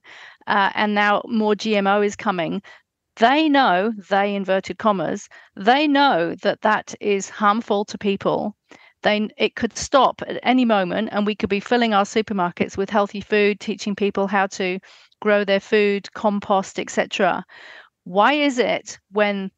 uh, 0.46 0.70
and 0.74 0.94
now 0.94 1.22
more 1.26 1.54
gmo 1.54 2.04
is 2.04 2.16
coming. 2.16 2.62
They 3.16 3.48
know 3.48 3.92
they 4.08 4.34
inverted 4.34 4.78
commas 4.78 5.28
they 5.56 5.86
know 5.88 6.34
that 6.42 6.60
that 6.62 6.94
is 7.00 7.28
harmful 7.28 7.84
to 7.86 7.98
people. 7.98 8.54
They 9.02 9.28
it 9.36 9.54
could 9.54 9.76
stop 9.76 10.22
at 10.26 10.40
any 10.42 10.64
moment 10.64 11.10
and 11.12 11.26
we 11.26 11.34
could 11.34 11.50
be 11.50 11.60
filling 11.60 11.94
our 11.94 12.04
supermarkets 12.04 12.76
with 12.76 12.90
healthy 12.90 13.20
food 13.20 13.60
teaching 13.60 13.94
people 13.94 14.26
how 14.26 14.46
to 14.48 14.78
grow 15.20 15.44
their 15.44 15.60
food 15.60 16.12
compost 16.14 16.78
etc 16.78 17.44
why 18.04 18.32
is 18.32 18.58
it 18.58 18.98
when 19.12 19.50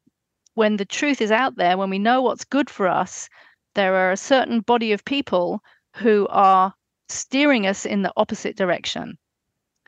when 0.55 0.75
the 0.75 0.85
truth 0.85 1.21
is 1.21 1.31
out 1.31 1.55
there 1.55 1.77
when 1.77 1.89
we 1.89 1.99
know 1.99 2.21
what's 2.21 2.43
good 2.43 2.69
for 2.69 2.87
us 2.87 3.29
there 3.75 3.95
are 3.95 4.11
a 4.11 4.17
certain 4.17 4.61
body 4.61 4.91
of 4.91 5.05
people 5.05 5.61
who 5.95 6.27
are 6.29 6.73
steering 7.09 7.67
us 7.67 7.85
in 7.85 8.01
the 8.01 8.13
opposite 8.15 8.55
direction 8.55 9.17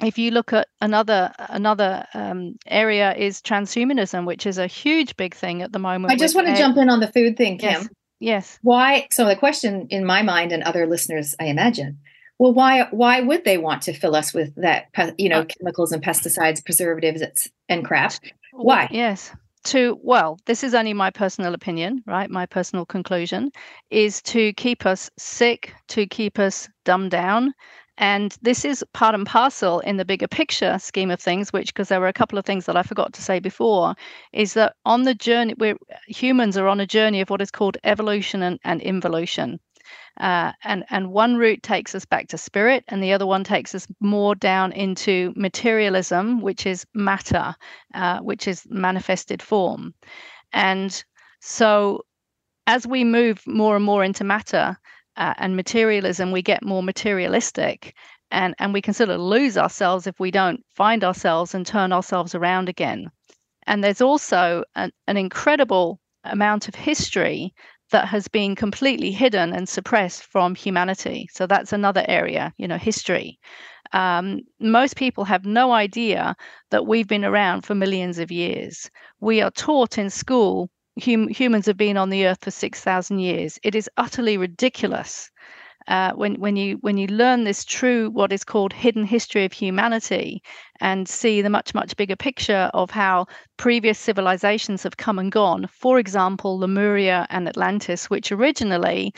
if 0.02 0.18
you 0.18 0.32
look 0.32 0.52
at 0.52 0.68
another 0.82 1.32
another 1.38 2.06
um, 2.14 2.56
area 2.68 3.14
is 3.16 3.42
transhumanism 3.42 4.26
which 4.26 4.46
is 4.46 4.58
a 4.58 4.68
huge 4.68 5.16
big 5.16 5.34
thing 5.34 5.62
at 5.62 5.72
the 5.72 5.80
moment 5.80 6.12
i 6.12 6.16
just 6.16 6.36
want 6.36 6.48
to 6.48 6.56
jump 6.56 6.78
in 6.78 6.90
on 6.90 7.00
the 7.00 7.12
food 7.12 7.38
thing 7.38 7.58
kim 7.58 7.72
yes. 7.72 7.90
Yes. 8.24 8.58
Why? 8.62 9.08
So 9.12 9.26
the 9.26 9.36
question 9.36 9.86
in 9.90 10.06
my 10.06 10.22
mind 10.22 10.54
and 10.54 10.64
other 10.64 10.88
listeners, 10.88 11.36
I 11.42 11.48
imagine, 11.48 12.00
well, 12.40 12.54
why 12.54 12.88
why 12.92 13.20
would 13.20 13.44
they 13.44 13.58
want 13.58 13.82
to 13.82 13.94
fill 13.94 14.16
us 14.16 14.34
with 14.34 14.56
that, 14.56 14.88
you 15.18 15.28
know, 15.28 15.42
uh, 15.42 15.46
chemicals 15.46 15.92
and 15.92 16.02
pesticides, 16.02 16.64
preservatives, 16.64 17.50
and 17.68 17.84
crap? 17.84 18.14
Why? 18.54 18.88
Yes. 18.92 19.30
To 19.66 19.98
well, 20.02 20.40
this 20.46 20.64
is 20.64 20.74
only 20.74 20.94
my 20.94 21.10
personal 21.10 21.54
opinion, 21.54 22.04
right? 22.06 22.30
My 22.30 22.46
personal 22.46 22.86
conclusion 22.86 23.52
is 23.90 24.22
to 24.24 24.54
keep 24.54 24.86
us 24.86 25.10
sick, 25.18 25.74
to 25.90 26.06
keep 26.06 26.38
us 26.40 26.70
dumbed 26.86 27.12
down, 27.12 27.54
and 27.98 28.38
this 28.42 28.66
is 28.66 28.84
part 28.94 29.16
and 29.16 29.26
parcel 29.26 29.80
in 29.82 29.98
the 29.98 30.06
bigger 30.06 30.28
picture 30.28 30.78
scheme 30.80 31.12
of 31.12 31.20
things, 31.20 31.54
which, 31.54 31.74
because 31.74 31.90
there 31.90 32.00
were 32.02 32.08
a 32.08 32.14
couple 32.14 32.38
of 32.40 32.46
things 32.46 32.66
that 32.66 32.76
I 32.76 32.84
forgot 32.84 33.14
to 33.14 33.22
say 33.22 33.40
before, 33.40 33.96
is 34.34 34.54
that 34.56 34.76
on 34.86 35.04
the 35.04 35.14
journey, 35.14 35.54
we're 35.58 35.78
humans 36.08 36.58
are 36.58 36.68
on 36.68 36.80
a 36.80 36.88
journey 36.88 37.22
of 37.22 37.30
what 37.30 37.42
is 37.42 37.52
called 37.52 37.78
evolution 37.84 38.42
and, 38.44 38.60
and 38.64 38.82
involution. 38.82 39.60
Uh, 40.20 40.52
and 40.64 40.84
and 40.90 41.12
one 41.12 41.38
route 41.38 41.64
takes 41.64 41.96
us 41.96 42.06
back 42.06 42.28
to 42.30 42.38
spirit, 42.38 42.84
and 42.88 43.04
the 43.04 43.14
other 43.14 43.26
one 43.26 43.44
takes 43.44 43.74
us 43.76 43.88
more 44.00 44.36
down 44.36 44.72
into 44.72 45.34
materialism, 45.36 46.42
which 46.42 46.66
is 46.66 46.86
matter, 46.94 47.56
uh, 47.94 48.20
which 48.20 48.48
is 48.48 48.66
manifested 48.70 49.42
form. 49.42 49.94
And 50.52 51.04
so, 51.42 52.06
as 52.68 52.86
we 52.88 53.04
move 53.04 53.46
more 53.48 53.76
and 53.76 53.86
more 53.86 54.04
into 54.04 54.24
matter, 54.24 54.78
uh, 55.18 55.34
and 55.38 55.56
materialism, 55.56 56.32
we 56.32 56.42
get 56.42 56.64
more 56.64 56.84
materialistic. 56.84 57.96
And, 58.32 58.56
and 58.58 58.74
we 58.74 58.82
can 58.82 58.94
sort 58.94 59.10
of 59.10 59.20
lose 59.20 59.58
ourselves 59.58 60.08
if 60.08 60.20
we 60.20 60.32
don't 60.32 60.64
find 60.74 61.04
ourselves 61.04 61.54
and 61.54 61.66
turn 61.66 61.94
ourselves 61.94 62.34
around 62.34 62.68
again. 62.68 63.12
And 63.68 63.84
there's 63.84 64.02
also 64.02 64.64
an, 64.76 64.92
an 65.08 65.18
incredible 65.18 66.00
amount 66.24 66.68
of 66.68 66.76
history 66.76 67.54
that 67.94 68.10
has 68.10 68.28
been 68.28 68.56
completely 68.56 69.12
hidden 69.12 69.54
and 69.54 69.70
suppressed 69.70 70.26
from 70.26 70.56
humanity. 70.56 71.30
So 71.34 71.48
that's 71.48 71.74
another 71.74 72.06
area, 72.10 72.54
you 72.58 72.68
know, 72.68 72.78
history. 72.78 73.40
Um, 73.94 74.42
most 74.60 74.98
people 74.98 75.26
have 75.26 75.46
no 75.46 75.72
idea 75.72 76.36
that 76.72 76.88
we've 76.88 77.08
been 77.08 77.26
around 77.26 77.64
for 77.64 77.76
millions 77.76 78.20
of 78.20 78.32
years. 78.32 78.90
We 79.22 79.42
are 79.42 79.52
taught 79.52 79.98
in 79.98 80.10
school 80.10 80.70
hum- 81.04 81.30
humans 81.30 81.68
have 81.68 81.78
been 81.78 81.98
on 81.98 82.10
the 82.10 82.26
earth 82.28 82.44
for 82.44 82.52
6,000 82.52 83.20
years. 83.20 83.60
It 83.64 83.76
is 83.76 83.90
utterly 83.98 84.38
ridiculous. 84.38 85.32
Uh, 85.88 86.12
when 86.14 86.36
when 86.36 86.56
you 86.56 86.78
when 86.82 86.98
you 86.98 87.08
learn 87.08 87.44
this 87.44 87.66
true 87.66 88.10
what 88.10 88.32
is 88.34 88.46
called 88.46 88.74
hidden 88.74 89.06
history 89.06 89.44
of 89.46 89.54
humanity 89.54 90.42
and 90.84 91.08
see 91.10 91.42
the 91.42 91.50
much 91.50 91.74
much 91.74 91.96
bigger 91.98 92.16
picture 92.16 92.70
of 92.76 92.92
how 92.92 93.26
previous 93.58 93.98
civilizations 93.98 94.84
have 94.84 94.98
come 94.98 95.18
and 95.18 95.32
gone. 95.32 95.68
For 95.68 95.98
example 95.98 96.60
lemuria 96.60 97.26
and 97.32 97.48
atlantis 97.48 98.10
which 98.10 98.32
originally 98.32 99.14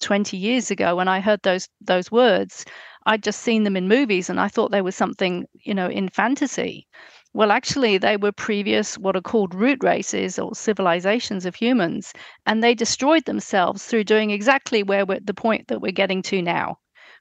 20 0.00 0.36
years 0.36 0.70
ago 0.70 0.96
when 0.96 1.08
i 1.08 1.20
heard 1.20 1.40
those 1.42 1.68
those 1.80 2.10
words 2.10 2.64
i'd 3.06 3.22
just 3.22 3.40
seen 3.42 3.64
them 3.64 3.76
in 3.76 3.86
movies 3.86 4.30
and 4.30 4.40
i 4.40 4.48
thought 4.48 4.70
they 4.72 4.82
were 4.82 4.90
something 5.02 5.44
you 5.64 5.74
know 5.74 5.88
in 5.88 6.08
fantasy. 6.08 6.86
Well, 7.32 7.52
actually, 7.52 7.96
they 7.98 8.16
were 8.16 8.32
previous, 8.32 8.98
what 8.98 9.14
are 9.16 9.20
called 9.22 9.54
root 9.54 9.84
races 9.84 10.36
or 10.38 10.54
civilizations 10.54 11.46
of 11.46 11.54
humans, 11.54 12.12
and 12.46 12.62
they 12.62 12.74
destroyed 12.74 13.24
themselves 13.24 13.84
through 13.84 14.04
doing 14.04 14.30
exactly 14.32 14.82
where 14.82 15.06
we're 15.06 15.20
the 15.20 15.34
point 15.34 15.68
that 15.68 15.80
we're 15.80 15.92
getting 15.92 16.22
to 16.22 16.42
now 16.42 16.78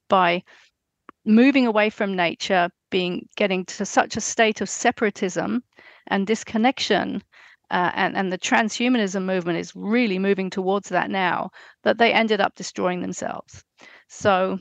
by 0.10 0.42
moving 1.26 1.68
away 1.68 1.90
from 1.90 2.16
nature, 2.16 2.70
being 2.90 3.28
getting 3.36 3.66
to 3.66 3.86
such 3.86 4.18
a 4.18 4.22
state 4.22 4.62
of 4.62 4.70
separatism 4.70 5.64
and 6.08 6.28
disconnection. 6.28 7.24
Uh, 7.72 7.92
and, 7.94 8.18
and 8.18 8.32
the 8.32 8.38
transhumanism 8.38 9.26
movement 9.26 9.60
is 9.60 9.76
really 9.76 10.18
moving 10.18 10.50
towards 10.50 10.90
that 10.90 11.12
now, 11.12 11.52
that 11.84 12.00
they 12.00 12.12
ended 12.12 12.42
up 12.42 12.56
destroying 12.56 13.02
themselves. 13.02 13.64
So 14.08 14.58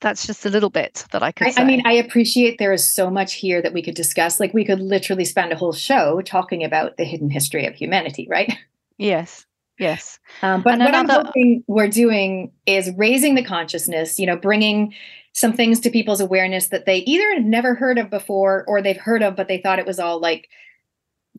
that's 0.00 0.26
just 0.26 0.44
a 0.44 0.50
little 0.50 0.70
bit 0.70 1.04
that 1.12 1.22
I 1.22 1.32
could 1.32 1.48
I, 1.48 1.62
I, 1.62 1.64
mean, 1.64 1.82
I 1.86 1.92
appreciate 1.92 2.58
there 2.58 2.72
is 2.72 2.88
so 2.88 3.10
much 3.10 3.34
here 3.34 3.62
that 3.62 3.72
we 3.72 3.82
could 3.82 3.94
discuss. 3.94 4.40
Like 4.40 4.52
we 4.52 4.64
could 4.64 4.80
literally 4.80 5.24
spend 5.24 5.52
a 5.52 5.56
whole 5.56 5.72
show 5.72 6.20
talking 6.22 6.64
about 6.64 6.96
the 6.96 7.04
hidden 7.04 7.30
history 7.30 7.66
of 7.66 7.74
humanity, 7.74 8.26
right? 8.30 8.52
Yes. 9.00 9.46
Yes. 9.78 10.18
Um, 10.42 10.62
but 10.62 10.72
and 10.72 10.82
what 10.82 10.88
another... 10.88 11.20
I'm 11.20 11.26
hoping 11.26 11.64
we're 11.68 11.86
doing 11.86 12.50
is 12.66 12.90
raising 12.96 13.36
the 13.36 13.44
consciousness, 13.44 14.18
you 14.18 14.26
know, 14.26 14.36
bringing 14.36 14.92
some 15.38 15.52
things 15.52 15.78
to 15.78 15.90
people's 15.90 16.20
awareness 16.20 16.66
that 16.68 16.84
they 16.84 16.96
either 16.98 17.38
never 17.38 17.76
heard 17.76 17.96
of 17.96 18.10
before 18.10 18.64
or 18.66 18.82
they've 18.82 18.96
heard 18.96 19.22
of, 19.22 19.36
but 19.36 19.46
they 19.46 19.58
thought 19.58 19.78
it 19.78 19.86
was 19.86 20.00
all 20.00 20.18
like 20.18 20.48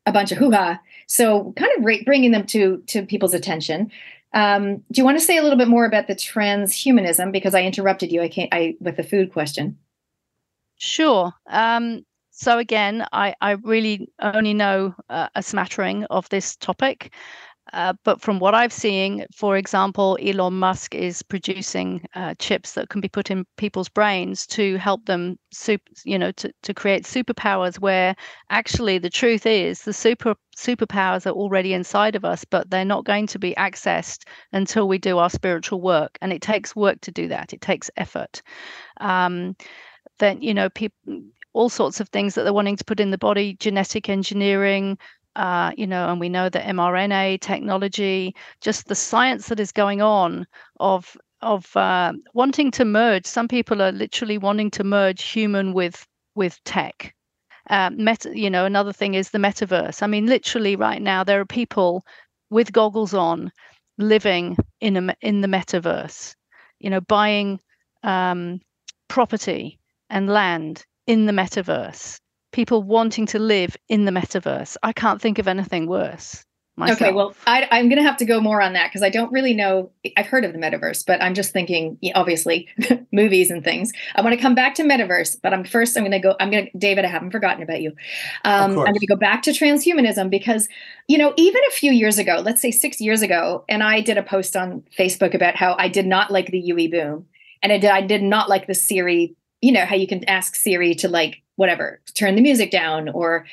a 0.05 0.13
bunch 0.13 0.31
of 0.31 0.37
hoo-ha. 0.37 0.79
So 1.07 1.51
kind 1.57 1.69
of 1.77 2.05
bringing 2.05 2.31
them 2.31 2.45
to 2.47 2.81
to 2.87 3.05
people's 3.05 3.33
attention. 3.33 3.91
Um, 4.33 4.77
do 4.89 5.01
you 5.01 5.03
want 5.03 5.19
to 5.19 5.25
say 5.25 5.37
a 5.37 5.43
little 5.43 5.57
bit 5.57 5.67
more 5.67 5.85
about 5.85 6.07
the 6.07 6.15
transhumanism? 6.15 7.33
Because 7.33 7.53
I 7.53 7.63
interrupted 7.63 8.09
you. 8.09 8.21
I 8.21 8.29
can't. 8.29 8.53
I 8.53 8.77
with 8.79 8.95
the 8.95 9.03
food 9.03 9.33
question. 9.33 9.77
Sure. 10.77 11.33
Um, 11.47 12.05
so 12.31 12.57
again, 12.57 13.05
I, 13.11 13.35
I 13.41 13.51
really 13.51 14.09
only 14.21 14.53
know 14.53 14.95
uh, 15.09 15.27
a 15.35 15.43
smattering 15.43 16.05
of 16.05 16.29
this 16.29 16.55
topic. 16.55 17.11
Uh, 17.73 17.93
but 18.03 18.21
from 18.21 18.39
what 18.39 18.55
I've 18.55 18.73
seen, 18.73 19.25
for 19.35 19.57
example, 19.57 20.17
Elon 20.21 20.53
Musk 20.53 20.95
is 20.95 21.21
producing 21.21 22.05
uh, 22.15 22.33
chips 22.39 22.73
that 22.73 22.89
can 22.89 23.01
be 23.01 23.09
put 23.09 23.29
in 23.29 23.45
people's 23.57 23.89
brains 23.89 24.47
to 24.47 24.77
help 24.77 25.05
them, 25.05 25.37
super, 25.51 25.91
you 26.05 26.17
know, 26.17 26.31
to, 26.33 26.51
to 26.63 26.73
create 26.73 27.03
superpowers. 27.03 27.79
Where 27.79 28.15
actually 28.49 28.97
the 28.97 29.09
truth 29.09 29.45
is, 29.45 29.83
the 29.83 29.93
super 29.93 30.35
superpowers 30.57 31.25
are 31.25 31.33
already 31.33 31.73
inside 31.73 32.15
of 32.15 32.25
us, 32.25 32.43
but 32.43 32.69
they're 32.69 32.85
not 32.85 33.05
going 33.05 33.27
to 33.27 33.39
be 33.39 33.53
accessed 33.55 34.23
until 34.51 34.87
we 34.87 34.97
do 34.97 35.17
our 35.17 35.29
spiritual 35.29 35.81
work, 35.81 36.17
and 36.21 36.33
it 36.33 36.41
takes 36.41 36.75
work 36.75 36.99
to 37.01 37.11
do 37.11 37.27
that. 37.27 37.53
It 37.53 37.61
takes 37.61 37.91
effort. 37.97 38.41
Um, 38.99 39.55
then 40.19 40.41
you 40.41 40.53
know, 40.53 40.69
people 40.69 41.23
all 41.53 41.69
sorts 41.69 41.99
of 41.99 42.09
things 42.09 42.35
that 42.35 42.43
they're 42.43 42.53
wanting 42.53 42.77
to 42.77 42.85
put 42.85 42.99
in 42.99 43.11
the 43.11 43.17
body, 43.17 43.55
genetic 43.59 44.07
engineering, 44.07 44.97
uh, 45.35 45.71
you 45.77 45.87
know, 45.87 46.09
and 46.09 46.19
we 46.19 46.29
know 46.29 46.49
that 46.49 46.65
mRNA 46.65 47.39
technology, 47.41 48.35
just 48.61 48.87
the 48.87 48.95
science 48.95 49.47
that 49.47 49.59
is 49.59 49.71
going 49.71 50.01
on 50.01 50.47
of 50.79 51.15
of 51.41 51.75
uh, 51.77 52.13
wanting 52.33 52.71
to 52.71 52.85
merge. 52.85 53.25
Some 53.25 53.47
people 53.47 53.81
are 53.81 53.91
literally 53.91 54.37
wanting 54.37 54.71
to 54.71 54.83
merge 54.83 55.23
human 55.23 55.73
with 55.73 56.05
with 56.35 56.61
tech. 56.63 57.15
Uh, 57.69 57.91
you 58.33 58.49
know, 58.49 58.65
another 58.65 58.93
thing 58.93 59.13
is 59.13 59.29
the 59.29 59.37
metaverse. 59.37 60.01
I 60.01 60.07
mean, 60.07 60.25
literally 60.25 60.75
right 60.75 61.01
now 61.01 61.23
there 61.23 61.39
are 61.39 61.45
people 61.45 62.03
with 62.49 62.73
goggles 62.73 63.13
on 63.13 63.51
living 63.97 64.57
in 64.81 64.97
a 64.97 65.15
in 65.21 65.41
the 65.41 65.47
metaverse. 65.47 66.35
You 66.79 66.89
know, 66.89 67.01
buying 67.01 67.59
um, 68.03 68.61
property 69.07 69.79
and 70.09 70.29
land 70.29 70.85
in 71.07 71.25
the 71.25 71.33
metaverse 71.33 72.19
people 72.51 72.83
wanting 72.83 73.25
to 73.27 73.39
live 73.39 73.77
in 73.87 74.05
the 74.05 74.11
metaverse. 74.11 74.77
I 74.83 74.93
can't 74.93 75.21
think 75.21 75.39
of 75.39 75.47
anything 75.47 75.87
worse, 75.87 76.45
Myself. 76.79 77.01
Okay, 77.01 77.11
well, 77.11 77.35
I, 77.45 77.67
am 77.71 77.89
going 77.89 77.97
to 77.97 78.07
have 78.07 78.15
to 78.17 78.25
go 78.25 78.39
more 78.39 78.61
on 78.61 78.71
that 78.71 78.87
because 78.87 79.03
I 79.03 79.09
don't 79.09 79.29
really 79.33 79.53
know. 79.53 79.91
I've 80.15 80.27
heard 80.27 80.45
of 80.45 80.53
the 80.53 80.59
metaverse, 80.59 81.03
but 81.05 81.21
I'm 81.21 81.33
just 81.33 81.51
thinking, 81.51 81.99
obviously, 82.15 82.69
movies 83.11 83.51
and 83.51 83.65
things. 83.65 83.91
I 84.15 84.21
want 84.21 84.33
to 84.33 84.41
come 84.41 84.55
back 84.55 84.75
to 84.75 84.83
metaverse, 84.83 85.41
but 85.43 85.53
I'm 85.53 85.65
first. 85.65 85.97
I'm 85.97 86.03
going 86.03 86.13
to 86.13 86.19
go. 86.19 86.37
I'm 86.39 86.49
going 86.49 86.67
to, 86.67 86.77
David. 86.77 87.03
I 87.03 87.09
haven't 87.09 87.31
forgotten 87.31 87.61
about 87.61 87.81
you. 87.81 87.89
Um, 88.45 88.71
I'm 88.71 88.75
going 88.75 88.93
to 88.93 89.07
go 89.07 89.17
back 89.17 89.43
to 89.43 89.51
transhumanism 89.51 90.29
because, 90.29 90.69
you 91.09 91.17
know, 91.17 91.33
even 91.35 91.61
a 91.67 91.71
few 91.71 91.91
years 91.91 92.17
ago, 92.17 92.41
let's 92.45 92.61
say 92.61 92.71
six 92.71 93.01
years 93.01 93.21
ago, 93.21 93.65
and 93.67 93.83
I 93.83 93.99
did 93.99 94.17
a 94.17 94.23
post 94.23 94.55
on 94.55 94.81
Facebook 94.97 95.33
about 95.33 95.57
how 95.57 95.75
I 95.77 95.89
did 95.89 96.07
not 96.07 96.31
like 96.31 96.47
the 96.47 96.59
UE 96.59 96.89
boom, 96.89 97.25
and 97.61 97.73
I 97.73 97.77
did. 97.77 97.91
I 97.91 98.01
did 98.01 98.23
not 98.23 98.47
like 98.47 98.67
the 98.67 98.75
Siri. 98.75 99.35
You 99.61 99.73
know 99.73 99.83
how 99.83 99.97
you 99.97 100.07
can 100.07 100.23
ask 100.29 100.55
Siri 100.55 100.95
to 100.95 101.09
like 101.09 101.41
whatever 101.59 101.99
turn 102.13 102.35
the 102.35 102.41
music 102.41 102.71
down 102.71 103.09
or 103.09 103.45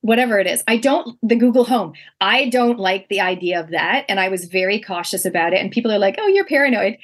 whatever 0.00 0.38
it 0.38 0.46
is. 0.46 0.64
I 0.66 0.78
don't, 0.78 1.18
the 1.22 1.36
Google 1.36 1.64
Home, 1.64 1.92
I 2.20 2.48
don't 2.48 2.78
like 2.78 3.08
the 3.08 3.20
idea 3.20 3.60
of 3.60 3.68
that. 3.70 4.06
And 4.08 4.18
I 4.18 4.28
was 4.28 4.46
very 4.46 4.80
cautious 4.80 5.26
about 5.26 5.52
it. 5.52 5.60
And 5.60 5.70
people 5.70 5.92
are 5.92 5.98
like, 5.98 6.16
oh, 6.18 6.26
you're 6.26 6.46
paranoid. 6.46 6.96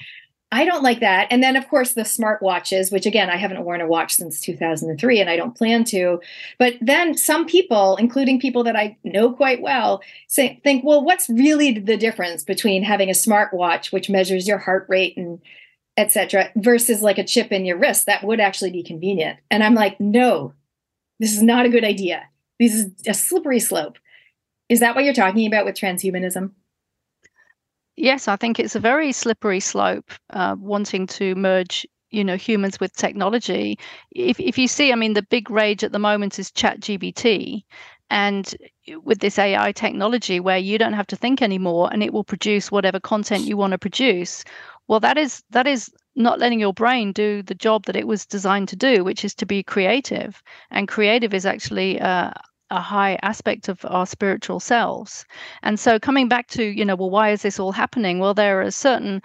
I 0.50 0.64
don't 0.64 0.83
like 0.83 1.00
that. 1.00 1.29
And 1.31 1.42
then, 1.42 1.57
of 1.57 1.68
course, 1.68 1.92
the 1.92 2.05
smart 2.05 2.42
watches, 2.42 2.90
which 2.90 3.07
again, 3.07 3.29
I 3.31 3.37
haven't 3.37 3.64
worn 3.64 3.83
a 3.83 3.87
watch 3.87 4.14
since 4.14 4.40
2003 4.40 5.20
and 5.20 5.31
I 5.31 5.37
don't 5.37 5.57
plan 5.57 5.85
to. 5.85 6.20
But 6.59 6.74
then 6.81 7.16
some 7.16 7.46
people, 7.46 7.96
including 7.96 8.40
people 8.40 8.64
that 8.64 8.76
I 8.76 8.96
know 9.05 9.33
quite 9.33 9.61
well, 9.61 10.03
say, 10.26 10.59
think, 10.64 10.85
well, 10.85 11.05
what's 11.05 11.29
really 11.29 11.79
the 11.79 11.96
difference 11.98 12.44
between 12.44 12.83
having 12.83 13.11
a 13.11 13.14
smart 13.14 13.53
watch, 13.53 13.92
which 13.92 14.11
measures 14.11 14.48
your 14.48 14.59
heart 14.59 14.87
rate 14.88 15.16
and 15.16 15.40
etc., 16.01 16.51
versus 16.57 17.03
like 17.03 17.19
a 17.19 17.25
chip 17.25 17.53
in 17.53 17.65
your 17.65 17.79
wrist 17.79 18.07
that 18.07 18.25
would 18.25 18.41
actually 18.41 18.73
be 18.73 18.83
convenient? 18.83 19.39
And 19.51 19.63
I'm 19.63 19.75
like, 19.75 20.01
no, 20.01 20.55
this 21.21 21.33
is 21.33 21.43
not 21.43 21.67
a 21.67 21.71
good 21.71 21.85
idea 21.85 22.23
this 22.61 22.75
is 22.75 22.93
a 23.09 23.15
slippery 23.15 23.59
slope. 23.59 23.99
Is 24.69 24.79
that 24.81 24.95
what 24.95 25.03
you're 25.03 25.15
talking 25.15 25.47
about 25.47 25.65
with 25.65 25.75
transhumanism? 25.75 26.53
Yes, 27.97 28.29
I 28.29 28.37
think 28.37 28.61
it's 28.61 28.77
a 28.77 28.81
very 28.81 29.11
slippery 29.13 29.61
slope, 29.61 30.13
uh, 30.31 30.55
wanting 30.59 31.07
to 31.09 31.35
merge, 31.35 31.87
you 32.11 32.23
know, 32.23 32.37
humans 32.37 32.79
with 32.79 32.95
technology. 32.95 33.79
If 34.13 34.39
if 34.39 34.57
you 34.59 34.69
see, 34.69 34.93
I 34.93 34.95
mean, 34.95 35.15
the 35.15 35.23
big 35.23 35.51
rage 35.51 35.83
at 35.83 35.93
the 35.93 35.99
moment 35.99 36.39
is 36.39 36.53
ChatGPT, 36.53 37.65
and 38.11 38.55
with 39.03 39.21
this 39.21 39.39
AI 39.39 39.73
technology 39.73 40.39
where 40.39 40.59
you 40.59 40.79
don't 40.79 40.93
have 40.93 41.07
to 41.09 41.17
think 41.17 41.43
anymore, 41.43 41.89
and 41.93 42.03
it 42.03 42.13
will 42.13 42.25
produce 42.25 42.71
whatever 42.71 43.01
content 43.01 43.45
you 43.45 43.57
want 43.57 43.73
to 43.73 43.79
produce. 43.79 44.45
Well, 44.90 44.98
that 45.00 45.16
is 45.18 45.44
that 45.50 45.68
is 45.68 45.88
not 46.16 46.40
letting 46.40 46.59
your 46.59 46.74
brain 46.74 47.12
do 47.12 47.42
the 47.44 47.55
job 47.55 47.85
that 47.85 47.94
it 47.94 48.09
was 48.09 48.26
designed 48.26 48.68
to 48.70 48.76
do, 48.76 49.05
which 49.05 49.24
is 49.24 49.37
to 49.37 49.46
be 49.46 49.62
creative. 49.62 50.42
And 50.72 50.88
creative 50.88 51.33
is 51.33 51.46
actually 51.46 52.00
uh, 52.00 52.33
a 52.70 52.81
high 52.81 53.16
aspect 53.22 53.68
of 53.68 53.85
our 53.85 54.05
spiritual 54.05 54.59
selves. 54.59 55.24
And 55.62 55.79
so 55.79 56.00
coming 56.00 56.29
back 56.29 56.48
to, 56.48 56.64
you 56.64 56.85
know, 56.85 56.96
well, 56.96 57.09
why 57.09 57.31
is 57.31 57.42
this 57.42 57.61
all 57.61 57.70
happening? 57.70 58.18
Well, 58.18 58.35
there 58.35 58.62
are 58.62 58.70
certain, 58.72 59.22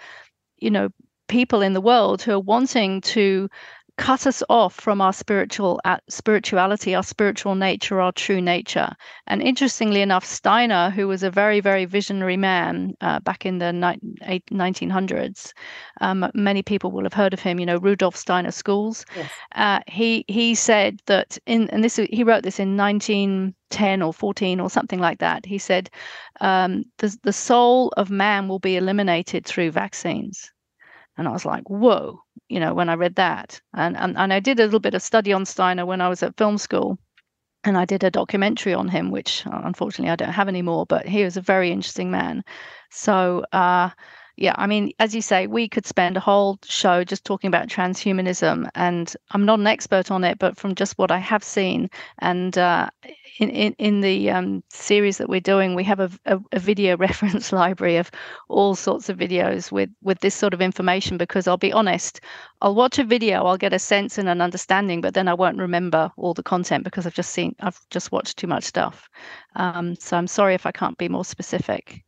you 0.58 0.72
know, 0.72 0.90
people 1.28 1.62
in 1.64 1.74
the 1.74 1.82
world 1.82 2.22
who 2.22 2.34
are 2.34 2.40
wanting 2.40 3.02
to 3.02 3.50
cut 3.98 4.28
us 4.28 4.44
off 4.50 4.74
from 4.76 5.00
our 5.00 5.14
spiritual 5.14 5.80
uh, 5.86 5.98
spirituality, 6.10 6.94
our 6.94 7.04
spiritual 7.04 7.56
nature, 7.56 8.02
our 8.02 8.12
true 8.12 8.42
nature. 8.42 8.90
And 9.28 9.42
interestingly 9.42 10.02
enough, 10.02 10.26
Steiner, 10.26 10.90
who 10.90 11.08
was 11.08 11.24
a 11.24 11.32
very, 11.32 11.62
very 11.62 11.86
visionary 11.86 12.36
man 12.36 12.94
uh, 13.02 13.20
back 13.22 13.46
in 13.46 13.60
the 13.60 13.72
ni- 13.72 14.42
1900s, 14.52 15.54
um, 16.02 16.30
many 16.34 16.62
people 16.62 16.92
will 16.92 17.04
have 17.04 17.14
heard 17.14 17.34
of 17.34 17.40
him. 17.40 17.60
You 17.60 17.66
know, 17.66 17.78
Rudolf 17.78 18.16
Steiner 18.16 18.52
Schools. 18.52 19.06
Yes. 19.16 19.32
Uh, 19.56 19.80
he 19.88 20.26
he 20.28 20.56
said 20.56 21.00
that 21.06 21.38
in 21.46 21.70
and 21.70 21.84
this 21.84 21.96
he 21.96 22.24
wrote 22.24 22.44
this 22.44 22.60
in 22.60 22.76
1910 22.76 24.02
or 24.02 24.14
14 24.14 24.60
or 24.60 24.70
something 24.70 25.00
like 25.00 25.20
that. 25.20 25.46
He 25.46 25.58
said 25.58 25.90
um, 26.42 26.84
the 26.98 27.18
the 27.24 27.34
soul 27.34 27.94
of 27.96 28.10
man 28.10 28.48
will 28.48 28.60
be 28.60 28.76
eliminated 28.76 29.46
through 29.46 29.72
vaccines. 29.72 30.52
And 31.18 31.28
I 31.28 31.32
was 31.32 31.46
like, 31.46 31.64
whoa, 31.70 32.22
you 32.50 32.60
know, 32.60 32.74
when 32.74 32.90
I 32.90 32.96
read 32.96 33.16
that. 33.16 33.62
And, 33.74 33.96
and, 33.98 34.18
and 34.18 34.34
I 34.34 34.40
did 34.40 34.60
a 34.60 34.66
little 34.66 34.80
bit 34.80 34.94
of 34.94 35.02
study 35.02 35.32
on 35.34 35.46
Steiner 35.46 35.86
when 35.86 36.02
I 36.02 36.10
was 36.10 36.24
at 36.24 36.38
film 36.38 36.58
school. 36.58 36.98
And 37.64 37.78
I 37.78 37.86
did 37.86 38.04
a 38.04 38.12
documentary 38.12 38.74
on 38.74 38.88
him, 38.88 39.10
which 39.10 39.46
uh, 39.48 39.62
unfortunately 39.64 40.12
I 40.12 40.16
don't 40.16 40.34
have 40.34 40.48
anymore, 40.48 40.86
but 40.86 41.08
he 41.08 41.24
was 41.24 41.36
a 41.36 41.42
very 41.42 41.72
interesting 41.72 42.12
man. 42.12 42.44
So, 42.92 43.44
uh, 43.52 43.90
yeah, 44.38 44.54
I 44.58 44.68
mean, 44.68 44.92
as 45.00 45.16
you 45.16 45.22
say, 45.22 45.48
we 45.48 45.70
could 45.70 45.86
spend 45.86 46.18
a 46.18 46.20
whole 46.20 46.60
show 46.66 47.06
just 47.06 47.24
talking 47.24 47.48
about 47.48 47.70
transhumanism, 47.70 48.70
and 48.76 49.16
I'm 49.32 49.46
not 49.46 49.60
an 49.60 49.68
expert 49.68 50.12
on 50.12 50.26
it, 50.26 50.40
but 50.40 50.58
from 50.58 50.76
just 50.76 50.98
what 50.98 51.10
I 51.10 51.20
have 51.20 51.44
seen, 51.44 51.90
and 52.20 52.58
uh, 52.58 52.90
in, 53.40 53.50
in 53.50 53.76
in 53.78 54.02
the 54.02 54.30
um, 54.32 54.62
series 54.70 55.20
that 55.20 55.30
we're 55.30 55.40
doing, 55.40 55.74
we 55.74 55.86
have 55.86 56.02
a, 56.02 56.12
a, 56.26 56.40
a, 56.52 56.60
video 56.60 56.98
reference 57.08 57.54
library 57.54 57.96
of 57.96 58.12
all 58.50 58.76
sorts 58.76 59.08
of 59.08 59.18
videos 59.18 59.72
with 59.72 59.90
with 60.02 60.20
this 60.20 60.36
sort 60.36 60.54
of 60.54 60.62
information. 60.62 61.18
Because 61.18 61.48
I'll 61.48 61.56
be 61.56 61.72
honest, 61.72 62.20
I'll 62.62 62.76
watch 62.76 63.00
a 63.00 63.06
video, 63.06 63.46
I'll 63.46 63.58
get 63.58 63.74
a 63.74 63.80
sense 63.80 64.18
and 64.18 64.28
an 64.28 64.42
understanding, 64.42 65.00
but 65.00 65.14
then 65.14 65.30
I 65.30 65.34
won't 65.34 65.60
remember 65.60 66.12
all 66.18 66.34
the 66.34 66.44
content 66.44 66.84
because 66.84 67.06
I've 67.06 67.14
just 67.14 67.32
seen, 67.32 67.56
I've 67.62 67.80
just 67.90 68.12
watched 68.12 68.38
too 68.38 68.48
much 68.48 68.66
stuff. 68.66 69.10
Um, 69.56 69.96
so 69.96 70.18
I'm 70.18 70.28
sorry 70.28 70.56
if 70.56 70.66
I 70.66 70.72
can't 70.72 70.98
be 70.98 71.08
more 71.08 71.26
specific. 71.26 72.04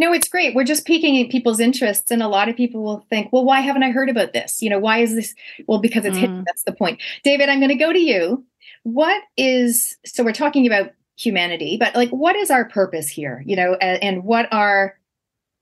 No, 0.00 0.14
it's 0.14 0.30
great. 0.30 0.54
We're 0.54 0.64
just 0.64 0.86
piquing 0.86 1.28
people's 1.28 1.60
interests. 1.60 2.10
And 2.10 2.22
a 2.22 2.28
lot 2.28 2.48
of 2.48 2.56
people 2.56 2.82
will 2.82 3.04
think, 3.10 3.30
well, 3.34 3.44
why 3.44 3.60
haven't 3.60 3.82
I 3.82 3.90
heard 3.90 4.08
about 4.08 4.32
this? 4.32 4.62
You 4.62 4.70
know, 4.70 4.78
why 4.78 5.00
is 5.00 5.14
this? 5.14 5.34
Well, 5.66 5.78
because 5.78 6.06
it's 6.06 6.16
mm. 6.16 6.20
hidden. 6.20 6.44
That's 6.46 6.64
the 6.64 6.72
point. 6.72 7.02
David, 7.22 7.50
I'm 7.50 7.60
going 7.60 7.68
to 7.68 7.74
go 7.74 7.92
to 7.92 7.98
you. 7.98 8.42
What 8.84 9.22
is, 9.36 9.98
so 10.06 10.24
we're 10.24 10.32
talking 10.32 10.66
about 10.66 10.92
humanity, 11.18 11.76
but 11.78 11.94
like, 11.94 12.08
what 12.08 12.34
is 12.34 12.50
our 12.50 12.64
purpose 12.64 13.10
here? 13.10 13.42
You 13.44 13.56
know, 13.56 13.74
and, 13.74 14.02
and 14.02 14.24
what 14.24 14.50
are, 14.50 14.98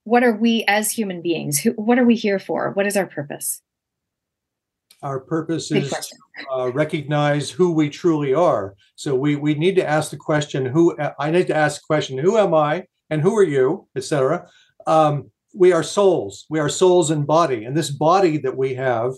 what 0.04 0.22
are 0.22 0.36
we 0.36 0.64
as 0.68 0.92
human 0.92 1.20
beings? 1.20 1.58
Who, 1.58 1.72
what 1.72 1.98
are 1.98 2.06
we 2.06 2.14
here 2.14 2.38
for? 2.38 2.70
What 2.74 2.86
is 2.86 2.96
our 2.96 3.06
purpose? 3.06 3.60
Our 5.02 5.18
purpose 5.18 5.72
is 5.72 5.92
uh, 6.54 6.70
recognize 6.72 7.50
who 7.50 7.72
we 7.72 7.90
truly 7.90 8.34
are. 8.34 8.76
So 8.94 9.16
we 9.16 9.36
we 9.36 9.54
need 9.54 9.76
to 9.76 9.88
ask 9.88 10.10
the 10.10 10.16
question: 10.16 10.66
Who? 10.66 10.96
I 11.20 11.30
need 11.30 11.46
to 11.46 11.54
ask 11.54 11.82
the 11.82 11.86
question: 11.86 12.18
Who 12.18 12.36
am 12.36 12.52
I? 12.52 12.84
And 13.10 13.22
who 13.22 13.36
are 13.36 13.44
you, 13.44 13.88
etc. 13.96 14.48
Um, 14.86 15.30
we 15.54 15.72
are 15.72 15.82
souls. 15.82 16.46
We 16.50 16.58
are 16.60 16.68
souls 16.68 17.10
and 17.10 17.26
body, 17.26 17.64
and 17.64 17.76
this 17.76 17.90
body 17.90 18.38
that 18.38 18.56
we 18.56 18.74
have 18.74 19.14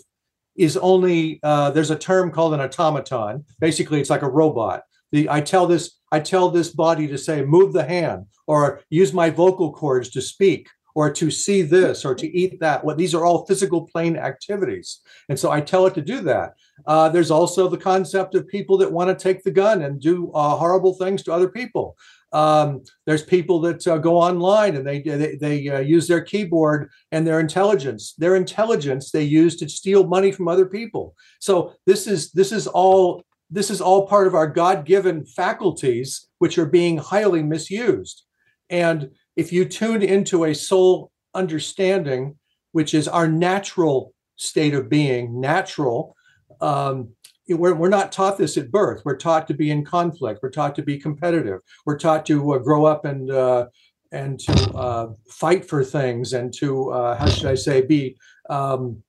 is 0.55 0.77
only. 0.77 1.39
Uh, 1.43 1.71
there's 1.71 1.91
a 1.91 1.97
term 1.97 2.31
called 2.31 2.53
an 2.53 2.61
automaton. 2.61 3.45
Basically, 3.59 3.99
it's 3.99 4.09
like 4.09 4.21
a 4.21 4.29
robot. 4.29 4.83
The 5.11 5.29
I 5.29 5.41
tell 5.41 5.67
this 5.67 5.99
I 6.11 6.19
tell 6.19 6.49
this 6.49 6.69
body 6.69 7.07
to 7.07 7.17
say 7.17 7.43
move 7.43 7.73
the 7.73 7.83
hand 7.83 8.25
or 8.47 8.81
use 8.89 9.13
my 9.13 9.29
vocal 9.29 9.71
cords 9.71 10.09
to 10.09 10.21
speak 10.21 10.67
or 10.95 11.11
to 11.11 11.31
see 11.31 11.61
this 11.61 12.05
or 12.05 12.15
to 12.15 12.27
eat 12.27 12.59
that. 12.59 12.83
What 12.83 12.97
these 12.97 13.15
are 13.15 13.25
all 13.25 13.45
physical 13.45 13.87
plane 13.87 14.17
activities, 14.17 15.01
and 15.29 15.39
so 15.39 15.51
I 15.51 15.61
tell 15.61 15.85
it 15.87 15.93
to 15.95 16.01
do 16.01 16.21
that. 16.21 16.53
Uh, 16.85 17.09
there's 17.09 17.31
also 17.31 17.67
the 17.67 17.77
concept 17.77 18.35
of 18.35 18.47
people 18.47 18.77
that 18.79 18.91
want 18.91 19.09
to 19.09 19.23
take 19.23 19.43
the 19.43 19.51
gun 19.51 19.83
and 19.83 19.99
do 19.99 20.31
uh, 20.33 20.55
horrible 20.55 20.93
things 20.95 21.23
to 21.23 21.33
other 21.33 21.49
people. 21.49 21.95
Um, 22.33 22.83
there's 23.05 23.23
people 23.23 23.59
that 23.61 23.85
uh, 23.85 23.97
go 23.97 24.17
online 24.17 24.75
and 24.77 24.87
they 24.87 25.01
they, 25.01 25.35
they 25.35 25.67
uh, 25.67 25.79
use 25.79 26.07
their 26.07 26.21
keyboard 26.21 26.89
and 27.11 27.27
their 27.27 27.39
intelligence. 27.39 28.13
Their 28.17 28.35
intelligence 28.35 29.11
they 29.11 29.23
use 29.23 29.57
to 29.57 29.69
steal 29.69 30.07
money 30.07 30.31
from 30.31 30.47
other 30.47 30.65
people. 30.65 31.15
So 31.39 31.73
this 31.85 32.07
is 32.07 32.31
this 32.31 32.51
is 32.51 32.67
all 32.67 33.23
this 33.49 33.69
is 33.69 33.81
all 33.81 34.07
part 34.07 34.27
of 34.27 34.33
our 34.33 34.47
God-given 34.47 35.25
faculties, 35.25 36.29
which 36.39 36.57
are 36.57 36.65
being 36.65 36.97
highly 36.97 37.43
misused. 37.43 38.23
And 38.69 39.09
if 39.35 39.51
you 39.51 39.65
tune 39.65 40.01
into 40.01 40.45
a 40.45 40.53
soul 40.53 41.11
understanding, 41.33 42.37
which 42.71 42.93
is 42.93 43.07
our 43.07 43.27
natural 43.27 44.13
state 44.35 44.73
of 44.73 44.89
being, 44.89 45.39
natural, 45.39 46.15
um, 46.59 47.09
we're, 47.47 47.75
we're 47.75 47.89
not 47.89 48.11
taught 48.11 48.37
this 48.37 48.57
at 48.57 48.71
birth. 48.71 49.01
We're 49.03 49.17
taught 49.17 49.47
to 49.47 49.53
be 49.53 49.71
in 49.71 49.83
conflict. 49.83 50.39
We're 50.41 50.51
taught 50.51 50.75
to 50.75 50.81
be 50.83 50.97
competitive. 50.97 51.61
We're 51.85 51.99
taught 51.99 52.25
to 52.27 52.53
uh, 52.53 52.59
grow 52.59 52.85
up 52.85 53.05
and 53.05 53.29
uh, 53.29 53.67
and 54.13 54.39
to 54.41 54.71
uh, 54.73 55.07
fight 55.29 55.65
for 55.65 55.83
things 55.83 56.33
and 56.33 56.53
to 56.55 56.91
uh, 56.91 57.17
how 57.17 57.27
should 57.27 57.45
I 57.45 57.55
say 57.55 57.81
be 57.81 58.17
um, 58.49 59.01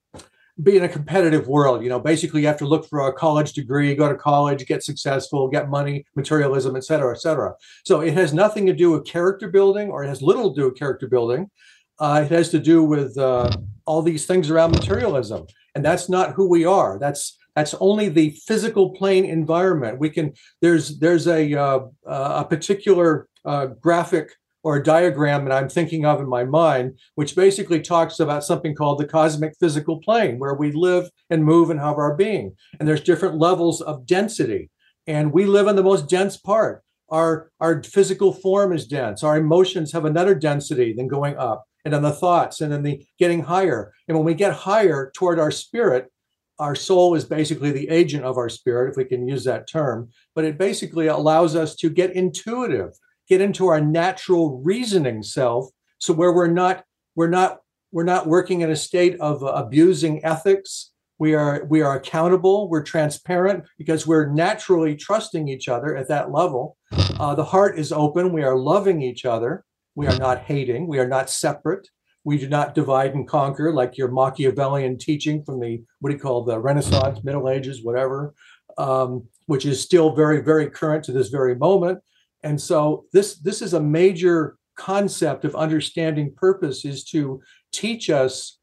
be 0.63 0.77
in 0.77 0.85
a 0.85 0.89
competitive 0.89 1.49
world. 1.49 1.83
You 1.83 1.89
know, 1.89 2.01
basically 2.01 2.41
you 2.43 2.47
have 2.47 2.59
to 2.59 2.67
look 2.67 2.89
for 2.89 3.09
a 3.09 3.13
college 3.13 3.53
degree, 3.53 3.95
go 3.95 4.09
to 4.09 4.15
college, 4.17 4.67
get 4.67 4.83
successful, 4.83 5.49
get 5.49 5.69
money, 5.69 6.05
materialism, 6.15 6.77
et 6.77 6.85
cetera, 6.85 7.15
et 7.15 7.21
cetera. 7.21 7.55
So 7.85 8.01
it 8.01 8.15
has 8.15 8.33
nothing 8.33 8.67
to 8.67 8.73
do 8.73 8.91
with 8.91 9.05
character 9.05 9.49
building, 9.49 9.91
or 9.91 10.05
it 10.05 10.09
has 10.09 10.23
little 10.23 10.55
to 10.55 10.61
do 10.61 10.65
with 10.67 10.79
character 10.79 11.09
building. 11.09 11.51
Uh, 11.99 12.23
it 12.25 12.33
has 12.33 12.49
to 12.51 12.59
do 12.59 12.83
with 12.83 13.17
uh, 13.19 13.51
all 13.87 14.03
these 14.03 14.27
things 14.27 14.51
around 14.51 14.73
materialism, 14.73 15.47
and 15.75 15.85
that's 15.85 16.09
not 16.09 16.33
who 16.33 16.49
we 16.49 16.65
are. 16.65 16.99
That's 16.99 17.39
that's 17.55 17.75
only 17.81 18.09
the 18.09 18.31
physical 18.47 18.91
plane 18.91 19.25
environment. 19.25 19.99
We 19.99 20.11
can 20.11 20.33
there's 20.61 20.99
there's 20.99 21.27
a 21.29 21.55
uh, 21.55 21.81
uh, 22.07 22.43
a 22.43 22.45
particular 22.45 23.29
uh, 23.45 23.67
graphic 23.67 24.33
or 24.63 24.77
a 24.77 24.83
diagram 24.83 25.45
that 25.45 25.53
I'm 25.53 25.69
thinking 25.69 26.05
of 26.05 26.21
in 26.21 26.29
my 26.29 26.45
mind, 26.45 26.99
which 27.15 27.35
basically 27.37 27.81
talks 27.81 28.21
about 28.21 28.45
something 28.45 28.75
called 28.75 28.99
the 28.99 29.07
cosmic 29.07 29.55
physical 29.59 29.99
plane, 30.01 30.39
where 30.39 30.55
we 30.55 30.73
live 30.73 31.11
and 31.31 31.45
move 31.45 31.71
and 31.71 31.81
have 31.81 31.97
our 31.99 32.15
being. 32.17 32.55
And 32.79 32.89
there's 32.89 33.01
different 33.03 33.39
levels 33.39 33.81
of 33.81 34.07
density, 34.07 34.71
and 35.07 35.33
we 35.33 35.47
live 35.47 35.67
in 35.67 35.77
the 35.77 35.83
most 35.83 36.09
dense 36.09 36.37
part. 36.37 36.83
our 37.11 37.51
our 37.61 37.83
physical 37.83 38.33
form 38.33 38.73
is 38.73 38.87
dense 38.87 39.23
our 39.23 39.37
emotions 39.37 39.93
have 39.93 40.05
another 40.07 40.35
density 40.35 40.93
than 40.95 41.09
going 41.09 41.37
up 41.37 41.65
and 41.85 41.93
then 41.93 42.03
the 42.03 42.13
thoughts 42.13 42.61
and 42.61 42.73
then 42.73 42.83
the 42.83 43.05
getting 43.19 43.43
higher 43.43 43.93
and 44.09 44.17
when 44.17 44.25
we 44.25 44.35
get 44.35 44.53
higher 44.53 45.11
toward 45.15 45.39
our 45.39 45.51
spirit 45.51 46.11
our 46.59 46.75
soul 46.75 47.15
is 47.15 47.25
basically 47.25 47.71
the 47.73 47.89
agent 47.89 48.25
of 48.25 48.39
our 48.39 48.49
spirit 48.49 48.91
if 48.91 48.97
we 48.97 49.05
can 49.05 49.29
use 49.29 49.45
that 49.45 49.69
term 49.69 50.09
but 50.35 50.45
it 50.45 50.57
basically 50.59 51.07
allows 51.09 51.55
us 51.55 51.75
to 51.77 51.91
get 51.91 52.17
intuitive 52.17 52.93
get 53.33 53.41
into 53.41 53.69
our 53.69 53.81
natural 53.81 54.61
reasoning 54.63 55.23
self. 55.23 55.71
So 55.99 56.13
where 56.13 56.33
we're 56.33 56.49
not 56.49 56.85
we're 57.15 57.31
not 57.31 57.61
we're 57.91 58.05
not 58.05 58.27
working 58.27 58.61
in 58.61 58.71
a 58.71 58.77
state 58.77 59.19
of 59.21 59.43
abusing 59.43 60.23
ethics. 60.23 60.93
We 61.19 61.35
are 61.35 61.65
we 61.65 61.81
are 61.81 61.97
accountable. 61.97 62.69
We're 62.69 62.83
transparent 62.83 63.65
because 63.79 64.07
we're 64.07 64.31
naturally 64.31 64.97
trusting 64.97 65.49
each 65.49 65.67
other 65.67 65.97
at 65.97 66.09
that 66.09 66.31
level. 66.31 66.77
Uh, 66.93 67.35
the 67.35 67.45
heart 67.45 67.79
is 67.79 67.91
open. 67.91 68.35
We 68.35 68.43
are 68.43 68.57
loving 68.57 69.01
each 69.01 69.25
other. 69.25 69.65
We 69.95 70.07
are 70.07 70.19
not 70.19 70.41
hating. 70.41 70.87
We 70.87 70.99
are 70.99 71.09
not 71.09 71.31
separate. 71.31 71.89
We 72.25 72.37
do 72.37 72.49
not 72.49 72.75
divide 72.75 73.15
and 73.15 73.27
conquer 73.27 73.73
like 73.73 73.97
your 73.97 74.11
machiavellian 74.11 74.99
teaching 74.99 75.43
from 75.43 75.59
the 75.59 75.83
what 76.01 76.11
do 76.11 76.17
you 76.17 76.21
call 76.21 76.45
the 76.45 76.59
renaissance 76.59 77.25
middle 77.25 77.49
ages 77.49 77.83
whatever 77.83 78.35
um, 78.77 79.27
which 79.47 79.65
is 79.65 79.81
still 79.81 80.15
very 80.15 80.41
very 80.43 80.69
current 80.69 81.05
to 81.05 81.13
this 81.13 81.29
very 81.29 81.57
moment 81.57 81.99
and 82.43 82.61
so 82.61 83.05
this 83.13 83.37
this 83.37 83.63
is 83.63 83.75
a 83.75 83.81
major 83.81 84.57
concept 84.77 85.45
of 85.45 85.55
understanding 85.55 86.33
purpose 86.37 86.85
is 86.85 87.05
to 87.05 87.41
teach 87.73 88.11
us 88.11 88.59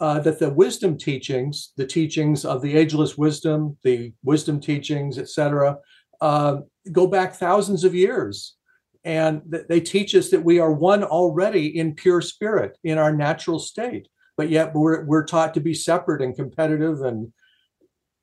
uh, 0.00 0.18
that 0.20 0.38
the 0.38 0.50
wisdom 0.50 0.96
teachings, 0.96 1.72
the 1.76 1.86
teachings 1.86 2.44
of 2.44 2.62
the 2.62 2.74
ageless 2.74 3.18
wisdom, 3.18 3.76
the 3.84 4.12
wisdom 4.24 4.58
teachings, 4.58 5.18
etc., 5.18 5.76
uh, 6.22 6.56
go 6.90 7.06
back 7.06 7.34
thousands 7.34 7.84
of 7.84 7.94
years. 7.94 8.56
And 9.04 9.42
th- 9.50 9.64
they 9.68 9.80
teach 9.80 10.14
us 10.14 10.30
that 10.30 10.44
we 10.44 10.58
are 10.58 10.72
one 10.72 11.04
already 11.04 11.78
in 11.78 11.94
pure 11.94 12.22
spirit, 12.22 12.78
in 12.82 12.98
our 12.98 13.14
natural 13.14 13.58
state. 13.58 14.08
But 14.36 14.48
yet 14.48 14.74
we're, 14.74 15.04
we're 15.04 15.24
taught 15.24 15.52
to 15.54 15.60
be 15.60 15.74
separate 15.74 16.22
and 16.22 16.34
competitive 16.34 17.02
and 17.02 17.30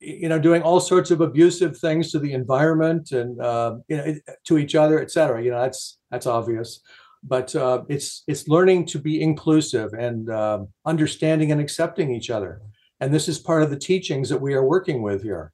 you 0.00 0.28
know 0.28 0.38
doing 0.38 0.62
all 0.62 0.80
sorts 0.80 1.10
of 1.10 1.20
abusive 1.20 1.76
things 1.76 2.10
to 2.12 2.18
the 2.18 2.32
environment 2.32 3.12
and 3.12 3.40
uh, 3.40 3.76
you 3.88 3.96
know 3.96 4.14
to 4.44 4.58
each 4.58 4.74
other 4.74 5.00
et 5.00 5.10
cetera 5.10 5.42
you 5.42 5.50
know 5.50 5.60
that's 5.60 5.98
that's 6.10 6.26
obvious. 6.26 6.80
But 7.22 7.54
uh, 7.56 7.82
it's 7.88 8.22
it's 8.28 8.46
learning 8.46 8.86
to 8.86 8.98
be 8.98 9.20
inclusive 9.20 9.92
and 9.92 10.30
uh, 10.30 10.60
understanding 10.86 11.50
and 11.50 11.60
accepting 11.60 12.14
each 12.14 12.30
other. 12.30 12.60
And 13.00 13.12
this 13.12 13.28
is 13.28 13.38
part 13.38 13.62
of 13.62 13.70
the 13.70 13.78
teachings 13.78 14.28
that 14.28 14.40
we 14.40 14.54
are 14.54 14.64
working 14.64 15.02
with 15.02 15.22
here. 15.22 15.52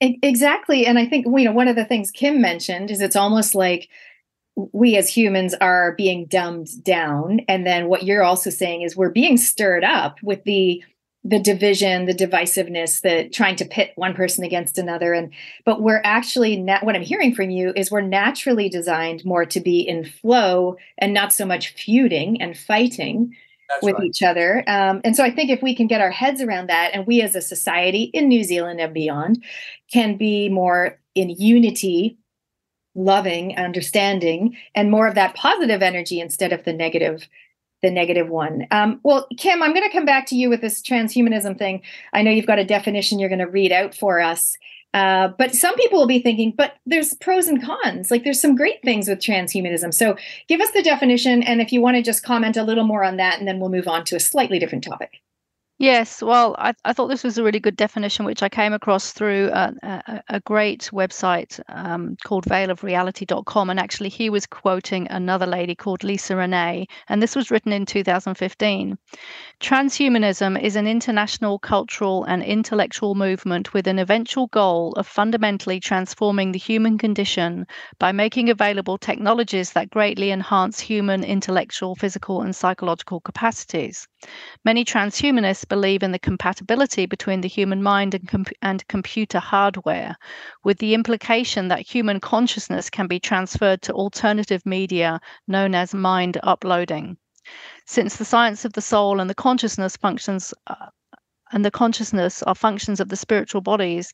Exactly. 0.00 0.86
And 0.86 0.98
i 0.98 1.06
think 1.06 1.26
you 1.26 1.44
know 1.44 1.52
one 1.52 1.68
of 1.68 1.76
the 1.76 1.84
things 1.84 2.10
kim 2.10 2.40
mentioned 2.40 2.90
is 2.90 3.00
it's 3.00 3.16
almost 3.16 3.54
like 3.54 3.88
we 4.56 4.96
as 4.96 5.08
humans 5.08 5.54
are 5.54 5.92
being 5.92 6.26
dumbed 6.26 6.68
down. 6.84 7.40
And 7.48 7.66
then 7.66 7.88
what 7.88 8.04
you're 8.04 8.22
also 8.22 8.50
saying 8.50 8.82
is 8.82 8.96
we're 8.96 9.10
being 9.10 9.36
stirred 9.36 9.84
up 9.84 10.22
with 10.22 10.44
the 10.44 10.82
the 11.24 11.40
division, 11.40 12.04
the 12.04 12.14
divisiveness, 12.14 13.00
the 13.00 13.28
trying 13.30 13.56
to 13.56 13.64
pit 13.64 13.92
one 13.96 14.14
person 14.14 14.44
against 14.44 14.76
another. 14.76 15.14
And 15.14 15.32
but 15.64 15.80
we're 15.80 16.02
actually 16.04 16.56
not 16.56 16.84
what 16.84 16.94
I'm 16.94 17.02
hearing 17.02 17.34
from 17.34 17.50
you 17.50 17.72
is 17.74 17.90
we're 17.90 18.02
naturally 18.02 18.68
designed 18.68 19.24
more 19.24 19.46
to 19.46 19.60
be 19.60 19.80
in 19.80 20.04
flow 20.04 20.76
and 20.98 21.14
not 21.14 21.32
so 21.32 21.46
much 21.46 21.70
feuding 21.70 22.40
and 22.42 22.56
fighting 22.56 23.34
That's 23.70 23.82
with 23.82 23.94
right. 23.94 24.04
each 24.04 24.22
other. 24.22 24.64
Um, 24.66 25.00
and 25.02 25.16
so 25.16 25.24
I 25.24 25.30
think 25.30 25.50
if 25.50 25.62
we 25.62 25.74
can 25.74 25.86
get 25.86 26.02
our 26.02 26.10
heads 26.10 26.42
around 26.42 26.68
that, 26.68 26.90
and 26.92 27.06
we 27.06 27.22
as 27.22 27.34
a 27.34 27.40
society 27.40 28.04
in 28.12 28.28
New 28.28 28.44
Zealand 28.44 28.80
and 28.80 28.92
beyond 28.92 29.42
can 29.90 30.18
be 30.18 30.50
more 30.50 31.00
in 31.14 31.30
unity 31.30 32.18
loving 32.94 33.56
understanding 33.56 34.56
and 34.74 34.90
more 34.90 35.08
of 35.08 35.14
that 35.16 35.34
positive 35.34 35.82
energy 35.82 36.20
instead 36.20 36.52
of 36.52 36.64
the 36.64 36.72
negative 36.72 37.28
the 37.84 37.90
negative 37.90 38.28
one. 38.28 38.66
Um, 38.70 38.98
well, 39.02 39.28
Kim, 39.36 39.62
I'm 39.62 39.74
going 39.74 39.88
to 39.88 39.92
come 39.92 40.06
back 40.06 40.26
to 40.26 40.36
you 40.36 40.48
with 40.48 40.62
this 40.62 40.80
transhumanism 40.80 41.58
thing. 41.58 41.82
I 42.12 42.22
know 42.22 42.30
you've 42.30 42.46
got 42.46 42.58
a 42.58 42.64
definition 42.64 43.18
you're 43.18 43.28
going 43.28 43.38
to 43.40 43.46
read 43.46 43.72
out 43.72 43.94
for 43.94 44.20
us. 44.20 44.56
Uh, 44.94 45.28
but 45.38 45.54
some 45.54 45.74
people 45.74 45.98
will 45.98 46.06
be 46.06 46.20
thinking, 46.20 46.54
but 46.56 46.76
there's 46.86 47.14
pros 47.14 47.46
and 47.48 47.62
cons. 47.62 48.10
Like 48.10 48.24
there's 48.24 48.40
some 48.40 48.54
great 48.54 48.80
things 48.82 49.08
with 49.08 49.18
transhumanism. 49.18 49.92
So 49.92 50.16
give 50.48 50.60
us 50.60 50.70
the 50.70 50.82
definition. 50.82 51.42
And 51.42 51.60
if 51.60 51.72
you 51.72 51.82
want 51.82 51.96
to 51.96 52.02
just 52.02 52.22
comment 52.22 52.56
a 52.56 52.62
little 52.62 52.84
more 52.84 53.04
on 53.04 53.16
that, 53.16 53.38
and 53.38 53.46
then 53.46 53.60
we'll 53.60 53.70
move 53.70 53.88
on 53.88 54.04
to 54.04 54.16
a 54.16 54.20
slightly 54.20 54.58
different 54.58 54.84
topic. 54.84 55.20
Yes, 55.84 56.22
well, 56.22 56.56
I, 56.58 56.72
I 56.86 56.94
thought 56.94 57.08
this 57.08 57.22
was 57.22 57.36
a 57.36 57.44
really 57.44 57.60
good 57.60 57.76
definition, 57.76 58.24
which 58.24 58.42
I 58.42 58.48
came 58.48 58.72
across 58.72 59.12
through 59.12 59.50
a, 59.52 59.74
a, 59.82 60.22
a 60.30 60.40
great 60.40 60.88
website 60.94 61.60
um, 61.68 62.16
called 62.24 62.46
veilofreality.com. 62.46 63.68
And 63.68 63.78
actually, 63.78 64.08
he 64.08 64.30
was 64.30 64.46
quoting 64.46 65.06
another 65.10 65.44
lady 65.44 65.74
called 65.74 66.02
Lisa 66.02 66.36
Renee, 66.36 66.86
and 67.10 67.22
this 67.22 67.36
was 67.36 67.50
written 67.50 67.70
in 67.70 67.84
2015. 67.84 68.96
Transhumanism 69.60 70.58
is 70.58 70.74
an 70.74 70.86
international 70.86 71.58
cultural 71.58 72.24
and 72.24 72.42
intellectual 72.42 73.14
movement 73.14 73.74
with 73.74 73.86
an 73.86 73.98
eventual 73.98 74.46
goal 74.46 74.94
of 74.94 75.06
fundamentally 75.06 75.80
transforming 75.80 76.52
the 76.52 76.58
human 76.58 76.96
condition 76.96 77.66
by 77.98 78.10
making 78.10 78.48
available 78.48 78.96
technologies 78.96 79.72
that 79.74 79.90
greatly 79.90 80.30
enhance 80.30 80.80
human 80.80 81.22
intellectual, 81.22 81.94
physical, 81.94 82.40
and 82.40 82.56
psychological 82.56 83.20
capacities. 83.20 84.08
Many 84.64 84.86
transhumanists 84.86 85.68
believe 85.74 86.04
in 86.04 86.12
the 86.12 86.20
compatibility 86.20 87.04
between 87.04 87.40
the 87.40 87.48
human 87.48 87.82
mind 87.82 88.14
and, 88.14 88.48
and 88.62 88.86
computer 88.86 89.40
hardware, 89.40 90.16
with 90.62 90.78
the 90.78 90.94
implication 90.94 91.66
that 91.66 91.80
human 91.94 92.20
consciousness 92.20 92.88
can 92.88 93.08
be 93.08 93.18
transferred 93.18 93.82
to 93.82 93.92
alternative 93.92 94.64
media 94.64 95.20
known 95.48 95.74
as 95.74 95.92
mind 95.92 96.38
uploading. 96.44 97.16
Since 97.86 98.16
the 98.16 98.24
science 98.24 98.64
of 98.64 98.74
the 98.74 98.80
soul 98.80 99.18
and 99.18 99.28
the 99.28 99.34
consciousness 99.34 99.96
functions 99.96 100.54
uh, 100.68 100.90
and 101.50 101.64
the 101.64 101.72
consciousness 101.72 102.40
are 102.44 102.54
functions 102.54 103.00
of 103.00 103.08
the 103.08 103.16
spiritual 103.16 103.60
bodies 103.60 104.12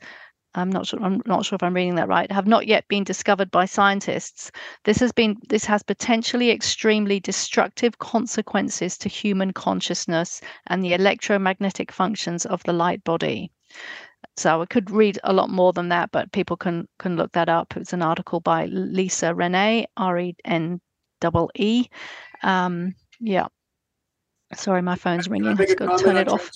I'm 0.54 0.70
not 0.70 0.86
sure 0.86 1.00
I'm 1.02 1.22
not 1.26 1.44
sure 1.44 1.56
if 1.56 1.62
I'm 1.62 1.74
reading 1.74 1.94
that 1.94 2.08
right, 2.08 2.30
have 2.32 2.46
not 2.46 2.66
yet 2.66 2.88
been 2.88 3.04
discovered 3.04 3.50
by 3.50 3.66
scientists. 3.66 4.50
This 4.84 4.98
has 4.98 5.12
been 5.12 5.36
this 5.48 5.64
has 5.66 5.82
potentially 5.82 6.50
extremely 6.50 7.20
destructive 7.20 7.98
consequences 7.98 8.98
to 8.98 9.08
human 9.08 9.52
consciousness 9.52 10.40
and 10.66 10.82
the 10.82 10.94
electromagnetic 10.94 11.92
functions 11.92 12.46
of 12.46 12.62
the 12.64 12.72
light 12.72 13.04
body. 13.04 13.52
So 14.36 14.62
I 14.62 14.66
could 14.66 14.90
read 14.90 15.18
a 15.24 15.32
lot 15.32 15.50
more 15.50 15.72
than 15.72 15.88
that, 15.90 16.10
but 16.10 16.32
people 16.32 16.56
can 16.56 16.88
can 16.98 17.16
look 17.16 17.32
that 17.32 17.48
up. 17.48 17.76
It's 17.76 17.92
an 17.92 18.02
article 18.02 18.40
by 18.40 18.66
Lisa 18.66 19.34
Renee, 19.34 19.86
R 19.96 20.18
E 20.18 20.36
N 20.44 20.80
E 21.24 21.46
E. 21.56 21.88
Um, 22.42 22.94
yeah. 23.20 23.46
Sorry, 24.54 24.82
my 24.82 24.96
phone's 24.96 25.28
ringing. 25.28 25.54
Let's 25.54 25.74
go 25.76 25.96
turn 25.96 26.16
it 26.16 26.26
off. 26.26 26.50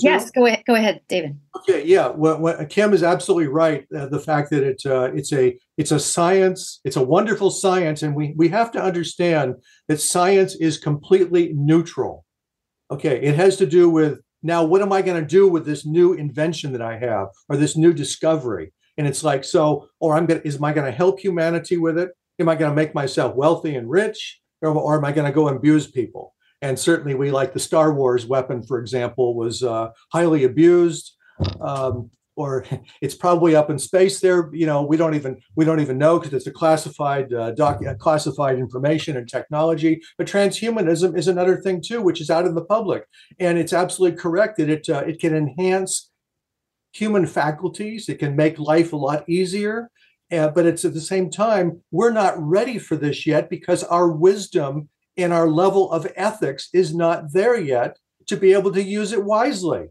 Yes, 0.00 0.30
go 0.30 0.44
ahead. 0.44 0.62
Go 0.66 0.74
ahead, 0.74 1.00
David. 1.08 1.38
Okay, 1.56 1.84
yeah. 1.86 2.08
Well, 2.08 2.38
well 2.40 2.62
Kim 2.66 2.92
is 2.92 3.02
absolutely 3.02 3.48
right. 3.48 3.86
Uh, 3.94 4.06
the 4.06 4.20
fact 4.20 4.50
that 4.50 4.62
it's 4.62 4.84
uh, 4.84 5.10
it's 5.14 5.32
a 5.32 5.58
it's 5.78 5.90
a 5.90 5.98
science. 5.98 6.80
It's 6.84 6.96
a 6.96 7.02
wonderful 7.02 7.50
science, 7.50 8.02
and 8.02 8.14
we 8.14 8.34
we 8.36 8.48
have 8.48 8.70
to 8.72 8.82
understand 8.82 9.54
that 9.88 10.00
science 10.00 10.56
is 10.56 10.76
completely 10.76 11.52
neutral. 11.54 12.26
Okay, 12.90 13.18
it 13.22 13.34
has 13.36 13.56
to 13.56 13.66
do 13.66 13.88
with 13.88 14.20
now. 14.42 14.62
What 14.64 14.82
am 14.82 14.92
I 14.92 15.00
going 15.00 15.20
to 15.20 15.26
do 15.26 15.48
with 15.48 15.64
this 15.64 15.86
new 15.86 16.12
invention 16.12 16.72
that 16.72 16.82
I 16.82 16.98
have, 16.98 17.28
or 17.48 17.56
this 17.56 17.78
new 17.78 17.94
discovery? 17.94 18.74
And 18.98 19.06
it's 19.06 19.24
like 19.24 19.42
so. 19.42 19.88
Or 20.00 20.16
I'm 20.16 20.26
going. 20.26 20.42
to 20.42 20.46
Is 20.46 20.56
am 20.56 20.64
I 20.64 20.74
going 20.74 20.90
to 20.90 20.96
help 20.96 21.18
humanity 21.18 21.78
with 21.78 21.98
it? 21.98 22.10
Am 22.38 22.48
I 22.50 22.56
going 22.56 22.70
to 22.70 22.76
make 22.76 22.94
myself 22.94 23.34
wealthy 23.34 23.74
and 23.74 23.88
rich, 23.88 24.38
or, 24.60 24.68
or 24.68 24.98
am 24.98 25.04
I 25.06 25.12
going 25.12 25.26
to 25.26 25.34
go 25.34 25.48
abuse 25.48 25.90
people? 25.90 26.34
And 26.62 26.78
certainly 26.78 27.14
we 27.14 27.30
like 27.30 27.52
the 27.52 27.60
Star 27.60 27.92
Wars 27.92 28.26
weapon, 28.26 28.62
for 28.62 28.78
example, 28.78 29.34
was 29.34 29.62
uh, 29.62 29.90
highly 30.12 30.44
abused. 30.44 31.14
Um, 31.60 32.10
or 32.38 32.64
it's 33.02 33.14
probably 33.14 33.54
up 33.54 33.68
in 33.68 33.78
space 33.78 34.20
there. 34.20 34.48
You 34.54 34.64
know, 34.64 34.82
we 34.82 34.96
don't 34.96 35.14
even 35.14 35.40
we 35.56 35.64
don't 35.64 35.80
even 35.80 35.98
know 35.98 36.18
because 36.18 36.32
it's 36.32 36.46
a 36.46 36.52
classified 36.52 37.32
uh, 37.34 37.50
doc, 37.50 37.80
uh, 37.86 37.94
classified 37.94 38.58
information 38.58 39.16
and 39.16 39.28
technology. 39.28 40.00
But 40.16 40.28
transhumanism 40.28 41.18
is 41.18 41.28
another 41.28 41.60
thing 41.60 41.82
too, 41.82 42.00
which 42.00 42.20
is 42.20 42.30
out 42.30 42.46
in 42.46 42.54
the 42.54 42.64
public, 42.64 43.04
and 43.38 43.58
it's 43.58 43.72
absolutely 43.72 44.18
correct 44.18 44.56
that 44.58 44.70
it 44.70 44.88
uh, 44.88 45.04
it 45.06 45.20
can 45.20 45.36
enhance 45.36 46.10
human 46.92 47.26
faculties. 47.26 48.08
It 48.08 48.18
can 48.18 48.34
make 48.36 48.58
life 48.58 48.92
a 48.92 48.96
lot 48.96 49.28
easier. 49.28 49.90
Uh, 50.30 50.48
but 50.48 50.66
it's 50.66 50.84
at 50.84 50.92
the 50.92 51.00
same 51.00 51.30
time 51.30 51.82
we're 51.90 52.12
not 52.12 52.34
ready 52.38 52.78
for 52.78 52.96
this 52.96 53.26
yet 53.26 53.48
because 53.48 53.82
our 53.84 54.10
wisdom 54.10 54.86
and 55.18 55.32
our 55.32 55.48
level 55.48 55.90
of 55.90 56.10
ethics 56.16 56.68
is 56.72 56.94
not 56.94 57.32
there 57.32 57.58
yet 57.58 57.98
to 58.26 58.36
be 58.36 58.52
able 58.52 58.72
to 58.72 58.82
use 58.82 59.12
it 59.12 59.24
wisely. 59.24 59.88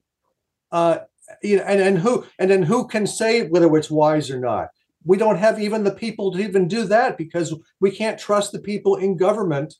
Uh, 0.72 1.00
you 1.44 1.58
know, 1.58 1.63
and, 1.63 1.82
and 1.82 1.98
who 2.00 2.26
and 2.40 2.50
then 2.50 2.63
who 2.63 2.88
can 2.88 3.06
say 3.06 3.48
whether 3.48 3.76
it's 3.76 3.92
wise 3.92 4.32
or 4.32 4.40
not? 4.40 4.70
We 5.04 5.18
don't 5.18 5.38
have 5.38 5.60
even 5.60 5.84
the 5.84 5.92
people 5.92 6.32
to 6.32 6.40
even 6.40 6.68
do 6.68 6.86
that 6.86 7.18
because 7.18 7.54
we 7.80 7.92
can't 7.92 8.20
trust 8.20 8.52
the 8.52 8.60
people 8.60 8.96
in 8.96 9.18
government. 9.18 9.76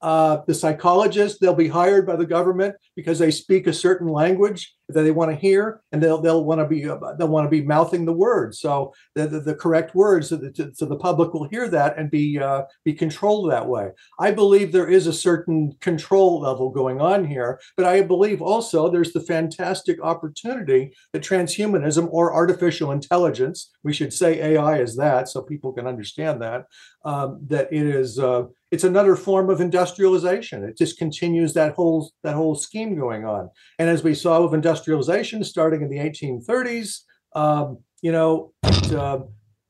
Uh, 0.00 0.38
the 0.46 0.54
psychologists 0.54 1.38
they'll 1.38 1.54
be 1.54 1.68
hired 1.68 2.06
by 2.06 2.16
the 2.16 2.26
government 2.26 2.74
because 2.96 3.18
they 3.18 3.30
speak 3.30 3.66
a 3.66 3.72
certain 3.72 4.08
language. 4.08 4.74
That 4.94 5.02
they 5.02 5.10
want 5.10 5.30
to 5.30 5.36
hear, 5.36 5.80
and 5.92 6.02
they'll 6.02 6.20
they'll 6.20 6.44
want 6.44 6.60
to 6.60 6.66
be 6.66 6.88
uh, 6.88 6.98
they'll 7.18 7.28
want 7.28 7.46
to 7.46 7.50
be 7.50 7.62
mouthing 7.62 8.04
the 8.04 8.12
words, 8.12 8.60
so 8.60 8.92
the, 9.14 9.26
the, 9.26 9.40
the 9.40 9.54
correct 9.54 9.94
words, 9.94 10.28
so, 10.28 10.36
that, 10.36 10.76
so 10.76 10.86
the 10.86 10.96
public 10.96 11.32
will 11.34 11.48
hear 11.48 11.68
that 11.68 11.98
and 11.98 12.10
be 12.10 12.38
uh, 12.38 12.62
be 12.84 12.92
controlled 12.92 13.50
that 13.50 13.68
way. 13.68 13.90
I 14.18 14.30
believe 14.30 14.72
there 14.72 14.88
is 14.88 15.06
a 15.06 15.12
certain 15.12 15.72
control 15.80 16.40
level 16.40 16.70
going 16.70 17.00
on 17.00 17.24
here, 17.26 17.60
but 17.76 17.86
I 17.86 18.02
believe 18.02 18.42
also 18.42 18.90
there's 18.90 19.12
the 19.12 19.20
fantastic 19.20 20.02
opportunity 20.02 20.92
that 21.12 21.22
transhumanism 21.22 22.08
or 22.10 22.32
artificial 22.32 22.92
intelligence, 22.92 23.70
we 23.82 23.92
should 23.92 24.12
say 24.12 24.40
AI 24.40 24.78
is 24.78 24.96
that, 24.96 25.28
so 25.28 25.42
people 25.42 25.72
can 25.72 25.86
understand 25.86 26.42
that, 26.42 26.66
um, 27.04 27.40
that 27.48 27.72
it 27.72 27.86
is. 27.86 28.18
Uh, 28.18 28.44
it's 28.72 28.84
another 28.84 29.16
form 29.16 29.50
of 29.50 29.60
industrialization. 29.60 30.64
It 30.64 30.78
just 30.78 30.98
continues 30.98 31.52
that 31.52 31.74
whole 31.74 32.10
that 32.22 32.34
whole 32.34 32.54
scheme 32.54 32.96
going 32.96 33.26
on. 33.26 33.50
And 33.78 33.90
as 33.90 34.02
we 34.02 34.14
saw 34.14 34.42
with 34.42 34.54
industrialization 34.82 35.44
starting 35.44 35.82
in 35.82 35.88
the 35.88 35.98
1830s, 35.98 37.00
um, 37.34 37.78
you 38.02 38.12
know, 38.12 38.52
it, 38.64 38.92
uh, 38.92 39.20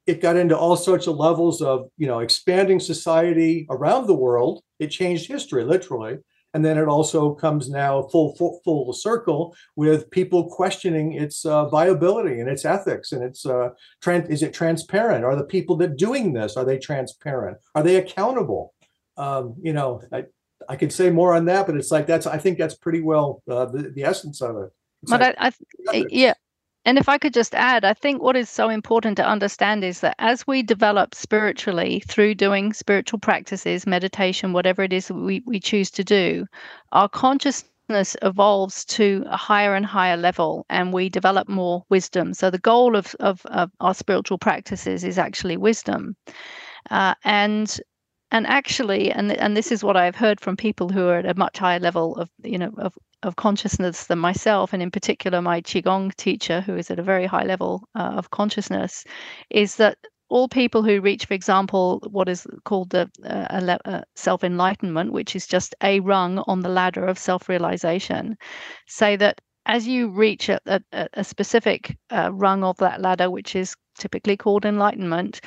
it 0.06 0.20
got 0.20 0.36
into 0.36 0.56
all 0.56 0.76
sorts 0.76 1.06
of 1.06 1.16
levels 1.16 1.62
of 1.62 1.88
you 1.96 2.06
know 2.06 2.20
expanding 2.20 2.80
society 2.80 3.66
around 3.70 4.06
the 4.06 4.14
world. 4.14 4.62
It 4.78 4.88
changed 4.88 5.28
history 5.28 5.64
literally. 5.64 6.18
And 6.54 6.62
then 6.62 6.76
it 6.76 6.86
also 6.86 7.32
comes 7.34 7.70
now 7.70 8.02
full 8.12 8.36
full, 8.36 8.60
full 8.62 8.92
circle 8.92 9.54
with 9.74 10.10
people 10.10 10.50
questioning 10.50 11.14
its 11.14 11.46
uh, 11.46 11.66
viability 11.70 12.40
and 12.40 12.48
its 12.48 12.66
ethics 12.66 13.12
and 13.12 13.22
its 13.22 13.46
uh, 13.46 13.70
is 14.06 14.42
it 14.42 14.52
transparent? 14.52 15.24
Are 15.24 15.36
the 15.36 15.44
people 15.44 15.76
that 15.76 15.96
doing 15.96 16.34
this 16.34 16.56
are 16.56 16.64
they 16.66 16.78
transparent? 16.78 17.56
Are 17.74 17.82
they 17.82 17.96
accountable? 17.96 18.74
um, 19.16 19.54
you 19.62 19.72
know, 19.72 20.02
I, 20.12 20.24
I 20.68 20.76
could 20.76 20.92
say 20.92 21.10
more 21.10 21.34
on 21.34 21.44
that, 21.46 21.66
but 21.66 21.76
it's 21.76 21.90
like 21.90 22.06
that's 22.06 22.26
I 22.26 22.38
think 22.38 22.58
that's 22.58 22.74
pretty 22.74 23.00
well 23.00 23.42
uh, 23.50 23.66
the, 23.66 23.90
the 23.94 24.04
essence 24.04 24.40
of 24.40 24.56
it. 24.56 24.70
But 25.08 25.34
I, 25.38 25.52
I 25.88 26.06
yeah. 26.08 26.34
And 26.84 26.98
if 26.98 27.08
I 27.08 27.16
could 27.18 27.32
just 27.32 27.54
add, 27.54 27.84
I 27.84 27.94
think 27.94 28.22
what 28.22 28.36
is 28.36 28.50
so 28.50 28.68
important 28.68 29.16
to 29.18 29.26
understand 29.26 29.84
is 29.84 30.00
that 30.00 30.16
as 30.18 30.46
we 30.48 30.62
develop 30.64 31.14
spiritually 31.14 32.02
through 32.08 32.34
doing 32.34 32.72
spiritual 32.72 33.20
practices, 33.20 33.86
meditation, 33.86 34.52
whatever 34.52 34.82
it 34.82 34.92
is 34.92 35.10
we, 35.10 35.42
we 35.46 35.60
choose 35.60 35.92
to 35.92 36.02
do, 36.02 36.46
our 36.90 37.08
consciousness 37.08 38.16
evolves 38.22 38.84
to 38.86 39.24
a 39.28 39.36
higher 39.36 39.76
and 39.76 39.86
higher 39.86 40.16
level 40.16 40.66
and 40.70 40.92
we 40.92 41.08
develop 41.08 41.48
more 41.48 41.84
wisdom. 41.88 42.34
So 42.34 42.50
the 42.50 42.58
goal 42.58 42.96
of, 42.96 43.14
of, 43.20 43.46
of 43.46 43.70
our 43.78 43.94
spiritual 43.94 44.38
practices 44.38 45.04
is 45.04 45.18
actually 45.18 45.56
wisdom. 45.56 46.16
Uh, 46.90 47.14
and 47.22 47.80
and 48.32 48.46
actually 48.46 49.12
and 49.12 49.30
and 49.30 49.56
this 49.56 49.70
is 49.70 49.84
what 49.84 49.96
i've 49.96 50.16
heard 50.16 50.40
from 50.40 50.56
people 50.56 50.88
who 50.88 51.06
are 51.06 51.18
at 51.18 51.26
a 51.26 51.38
much 51.38 51.58
higher 51.58 51.78
level 51.78 52.16
of 52.16 52.28
you 52.42 52.58
know 52.58 52.72
of 52.78 52.96
of 53.22 53.36
consciousness 53.36 54.06
than 54.06 54.18
myself 54.18 54.72
and 54.72 54.82
in 54.82 54.90
particular 54.90 55.40
my 55.40 55.60
qigong 55.60 56.14
teacher 56.16 56.60
who 56.60 56.76
is 56.76 56.90
at 56.90 56.98
a 56.98 57.02
very 57.02 57.26
high 57.26 57.44
level 57.44 57.84
uh, 57.94 58.12
of 58.16 58.30
consciousness 58.30 59.04
is 59.50 59.76
that 59.76 59.96
all 60.28 60.48
people 60.48 60.82
who 60.82 61.00
reach 61.00 61.26
for 61.26 61.34
example 61.34 62.00
what 62.10 62.28
is 62.28 62.46
called 62.64 62.90
the 62.90 63.10
uh, 63.24 63.76
uh, 63.84 64.00
self 64.16 64.42
enlightenment 64.42 65.12
which 65.12 65.36
is 65.36 65.46
just 65.46 65.74
a 65.82 66.00
rung 66.00 66.38
on 66.46 66.60
the 66.60 66.68
ladder 66.68 67.04
of 67.04 67.18
self 67.18 67.48
realization 67.48 68.36
say 68.86 69.14
that 69.16 69.40
as 69.66 69.86
you 69.86 70.08
reach 70.08 70.48
a, 70.48 70.58
a, 70.66 71.08
a 71.12 71.22
specific 71.22 71.96
uh, 72.10 72.30
rung 72.32 72.64
of 72.64 72.76
that 72.78 73.00
ladder 73.00 73.30
which 73.30 73.54
is 73.54 73.76
typically 73.98 74.36
called 74.36 74.64
enlightenment 74.64 75.40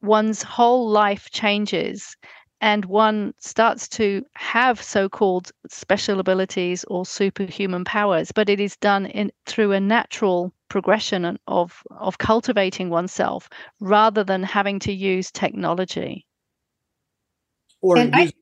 one's 0.00 0.42
whole 0.42 0.88
life 0.88 1.28
changes 1.30 2.16
and 2.64 2.86
one 2.86 3.34
starts 3.38 3.86
to 3.86 4.24
have 4.32 4.82
so-called 4.82 5.52
special 5.68 6.18
abilities 6.18 6.82
or 6.84 7.04
superhuman 7.04 7.84
powers 7.84 8.32
but 8.32 8.48
it 8.48 8.58
is 8.58 8.74
done 8.78 9.04
in 9.06 9.30
through 9.46 9.72
a 9.72 9.78
natural 9.78 10.52
progression 10.70 11.38
of 11.46 11.82
of 11.90 12.16
cultivating 12.18 12.88
oneself 12.88 13.50
rather 13.80 14.24
than 14.24 14.42
having 14.42 14.78
to 14.78 14.92
use 14.92 15.30
technology 15.30 16.26
or 17.82 17.98
using, 17.98 18.14
I, 18.14 18.32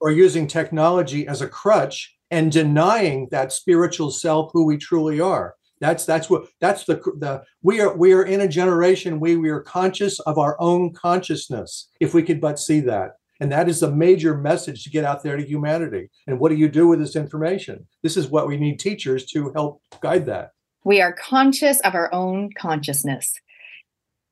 or 0.00 0.12
using 0.12 0.46
technology 0.46 1.26
as 1.26 1.42
a 1.42 1.48
crutch 1.48 2.16
and 2.30 2.52
denying 2.52 3.28
that 3.32 3.52
spiritual 3.52 4.12
self 4.12 4.52
who 4.52 4.64
we 4.64 4.78
truly 4.78 5.20
are 5.20 5.56
that's 5.80 6.06
that's 6.06 6.30
what 6.30 6.44
that's 6.60 6.84
the 6.84 6.94
the 7.18 7.42
we 7.62 7.80
are 7.80 7.96
we 7.96 8.12
are 8.12 8.22
in 8.22 8.42
a 8.42 8.48
generation 8.48 9.18
we 9.18 9.36
we 9.36 9.50
are 9.50 9.60
conscious 9.60 10.20
of 10.20 10.38
our 10.38 10.56
own 10.60 10.92
consciousness 10.92 11.88
if 11.98 12.14
we 12.14 12.22
could 12.22 12.40
but 12.40 12.60
see 12.60 12.78
that. 12.78 13.16
And 13.42 13.50
that 13.50 13.68
is 13.68 13.82
a 13.82 13.90
major 13.90 14.36
message 14.36 14.84
to 14.84 14.90
get 14.90 15.04
out 15.04 15.24
there 15.24 15.36
to 15.36 15.44
humanity. 15.44 16.10
And 16.28 16.38
what 16.38 16.50
do 16.50 16.54
you 16.54 16.68
do 16.68 16.86
with 16.86 17.00
this 17.00 17.16
information? 17.16 17.88
This 18.04 18.16
is 18.16 18.28
what 18.28 18.46
we 18.46 18.56
need 18.56 18.78
teachers 18.78 19.26
to 19.32 19.50
help 19.50 19.82
guide 20.00 20.26
that. 20.26 20.50
We 20.84 21.00
are 21.00 21.12
conscious 21.12 21.80
of 21.80 21.96
our 21.96 22.08
own 22.14 22.50
consciousness. 22.56 23.34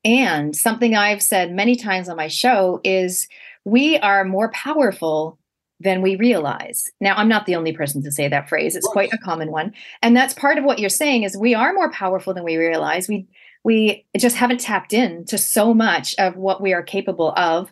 And 0.05 0.55
something 0.55 0.95
I've 0.95 1.21
said 1.21 1.51
many 1.51 1.75
times 1.75 2.07
on 2.07 2.15
my 2.15 2.29
show 2.29 2.79
is 2.85 3.27
we 3.65 3.97
are 3.97 4.23
more 4.23 4.49
powerful 4.51 5.37
than 5.81 6.01
we 6.01 6.15
realize. 6.15 6.89
Now, 7.01 7.15
I'm 7.15 7.27
not 7.27 7.45
the 7.45 7.55
only 7.55 7.73
person 7.73 8.01
to 8.03 8.11
say 8.13 8.29
that 8.29 8.47
phrase. 8.47 8.77
It's 8.77 8.87
quite 8.87 9.11
a 9.11 9.17
common 9.17 9.51
one. 9.51 9.73
And 10.01 10.15
that's 10.15 10.33
part 10.33 10.57
of 10.57 10.63
what 10.63 10.79
you're 10.79 10.89
saying 10.89 11.23
is 11.23 11.35
we 11.35 11.53
are 11.53 11.73
more 11.73 11.91
powerful 11.91 12.33
than 12.33 12.45
we 12.45 12.55
realize. 12.55 13.09
We 13.09 13.27
we 13.65 14.05
just 14.17 14.37
haven't 14.37 14.61
tapped 14.61 14.93
in 14.93 15.25
to 15.25 15.37
so 15.37 15.73
much 15.73 16.15
of 16.17 16.37
what 16.37 16.61
we 16.61 16.73
are 16.73 16.81
capable 16.81 17.33
of 17.35 17.71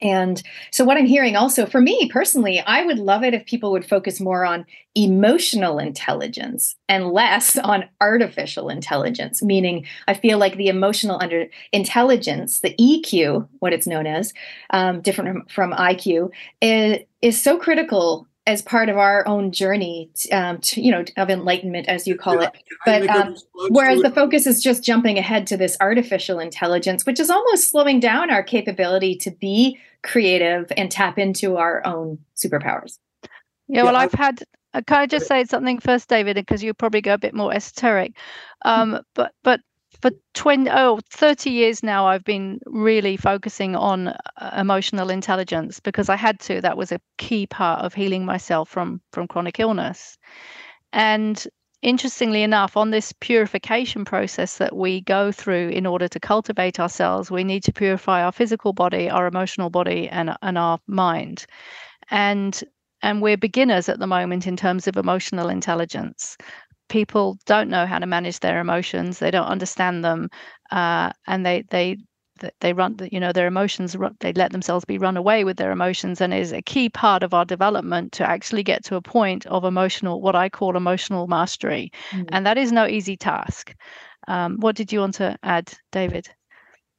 and 0.00 0.40
so, 0.70 0.84
what 0.84 0.96
I'm 0.96 1.06
hearing 1.06 1.34
also 1.34 1.66
for 1.66 1.80
me 1.80 2.08
personally, 2.12 2.60
I 2.60 2.84
would 2.84 3.00
love 3.00 3.24
it 3.24 3.34
if 3.34 3.44
people 3.46 3.72
would 3.72 3.84
focus 3.84 4.20
more 4.20 4.44
on 4.44 4.64
emotional 4.94 5.78
intelligence 5.78 6.76
and 6.88 7.10
less 7.10 7.56
on 7.64 7.84
artificial 8.00 8.68
intelligence. 8.68 9.42
Meaning, 9.42 9.86
I 10.06 10.14
feel 10.14 10.38
like 10.38 10.56
the 10.56 10.68
emotional 10.68 11.18
under 11.20 11.46
intelligence, 11.72 12.60
the 12.60 12.74
EQ, 12.76 13.48
what 13.58 13.72
it's 13.72 13.88
known 13.88 14.06
as, 14.06 14.32
um, 14.70 15.00
different 15.00 15.50
from, 15.50 15.72
IQ, 15.72 16.30
is, 16.62 16.98
is 17.20 17.40
so 17.40 17.58
critical 17.58 18.27
as 18.48 18.62
part 18.62 18.88
of 18.88 18.96
our 18.96 19.26
own 19.28 19.52
journey 19.52 20.10
um, 20.32 20.58
to, 20.58 20.80
you 20.80 20.90
know 20.90 21.04
of 21.16 21.30
enlightenment 21.30 21.86
as 21.86 22.06
you 22.06 22.16
call 22.16 22.40
yeah, 22.40 22.48
it 22.48 22.62
but 22.84 23.08
um, 23.08 23.36
whereas 23.68 24.02
the 24.02 24.10
focus 24.10 24.46
is 24.46 24.62
just 24.62 24.82
jumping 24.82 25.18
ahead 25.18 25.46
to 25.46 25.56
this 25.56 25.76
artificial 25.80 26.40
intelligence 26.40 27.06
which 27.06 27.20
is 27.20 27.30
almost 27.30 27.70
slowing 27.70 28.00
down 28.00 28.30
our 28.30 28.42
capability 28.42 29.14
to 29.14 29.30
be 29.30 29.78
creative 30.02 30.70
and 30.76 30.90
tap 30.90 31.18
into 31.18 31.56
our 31.56 31.84
own 31.86 32.18
superpowers. 32.36 32.98
Yeah, 33.68 33.82
well, 33.82 33.92
yeah, 33.92 34.00
I've 34.00 34.12
had. 34.12 34.42
Uh, 34.74 34.82
can 34.86 35.00
I 35.00 35.06
just 35.06 35.26
say 35.26 35.44
something 35.44 35.78
first, 35.78 36.08
David? 36.08 36.36
Because 36.36 36.62
you 36.62 36.74
probably 36.74 37.00
go 37.00 37.14
a 37.14 37.18
bit 37.18 37.34
more 37.34 37.52
esoteric. 37.52 38.16
Um, 38.64 39.00
but 39.14 39.32
but 39.42 39.60
for 40.02 40.10
20 40.34 40.70
oh 40.70 41.00
30 41.10 41.50
years 41.50 41.82
now 41.82 42.06
i've 42.06 42.24
been 42.24 42.60
really 42.66 43.16
focusing 43.16 43.74
on 43.74 44.08
uh, 44.08 44.14
emotional 44.56 45.10
intelligence 45.10 45.80
because 45.80 46.08
i 46.08 46.16
had 46.16 46.38
to 46.40 46.60
that 46.60 46.76
was 46.76 46.92
a 46.92 47.00
key 47.16 47.46
part 47.46 47.84
of 47.84 47.94
healing 47.94 48.24
myself 48.24 48.68
from 48.68 49.00
from 49.12 49.26
chronic 49.26 49.58
illness 49.58 50.18
and 50.92 51.46
interestingly 51.82 52.42
enough, 52.42 52.76
on 52.76 52.90
this 52.90 53.12
purification 53.20 54.04
process 54.04 54.58
that 54.58 54.74
we 54.74 55.00
go 55.02 55.30
through 55.30 55.68
in 55.68 55.86
order 55.86 56.08
to 56.08 56.20
cultivate 56.20 56.80
ourselves, 56.80 57.30
we 57.30 57.44
need 57.44 57.62
to 57.64 57.72
purify 57.72 58.22
our 58.22 58.32
physical 58.32 58.72
body, 58.72 59.08
our 59.08 59.26
emotional 59.26 59.70
body, 59.70 60.08
and, 60.08 60.36
and 60.42 60.58
our 60.58 60.78
mind. 60.86 61.46
And 62.10 62.62
and 63.00 63.22
we're 63.22 63.36
beginners 63.36 63.88
at 63.88 64.00
the 64.00 64.08
moment 64.08 64.44
in 64.44 64.56
terms 64.56 64.88
of 64.88 64.96
emotional 64.96 65.48
intelligence. 65.48 66.36
People 66.88 67.38
don't 67.46 67.68
know 67.68 67.86
how 67.86 67.98
to 67.98 68.06
manage 68.06 68.40
their 68.40 68.60
emotions. 68.60 69.18
They 69.18 69.30
don't 69.30 69.46
understand 69.46 70.04
them, 70.04 70.30
uh, 70.70 71.10
and 71.26 71.44
they 71.44 71.64
they 71.70 71.98
they 72.60 72.72
run 72.72 72.96
you 73.10 73.20
know 73.20 73.32
their 73.32 73.46
emotions 73.46 73.96
they 74.20 74.32
let 74.32 74.52
themselves 74.52 74.84
be 74.84 74.98
run 74.98 75.16
away 75.16 75.44
with 75.44 75.56
their 75.56 75.72
emotions 75.72 76.20
and 76.20 76.32
is 76.32 76.52
a 76.52 76.62
key 76.62 76.88
part 76.88 77.22
of 77.22 77.34
our 77.34 77.44
development 77.44 78.12
to 78.12 78.28
actually 78.28 78.62
get 78.62 78.84
to 78.84 78.96
a 78.96 79.02
point 79.02 79.44
of 79.46 79.64
emotional 79.64 80.20
what 80.20 80.36
i 80.36 80.48
call 80.48 80.76
emotional 80.76 81.26
mastery 81.26 81.90
mm. 82.10 82.24
and 82.30 82.46
that 82.46 82.58
is 82.58 82.70
no 82.72 82.86
easy 82.86 83.16
task 83.16 83.74
um, 84.28 84.56
what 84.60 84.76
did 84.76 84.92
you 84.92 85.00
want 85.00 85.14
to 85.14 85.36
add 85.42 85.72
david 85.90 86.28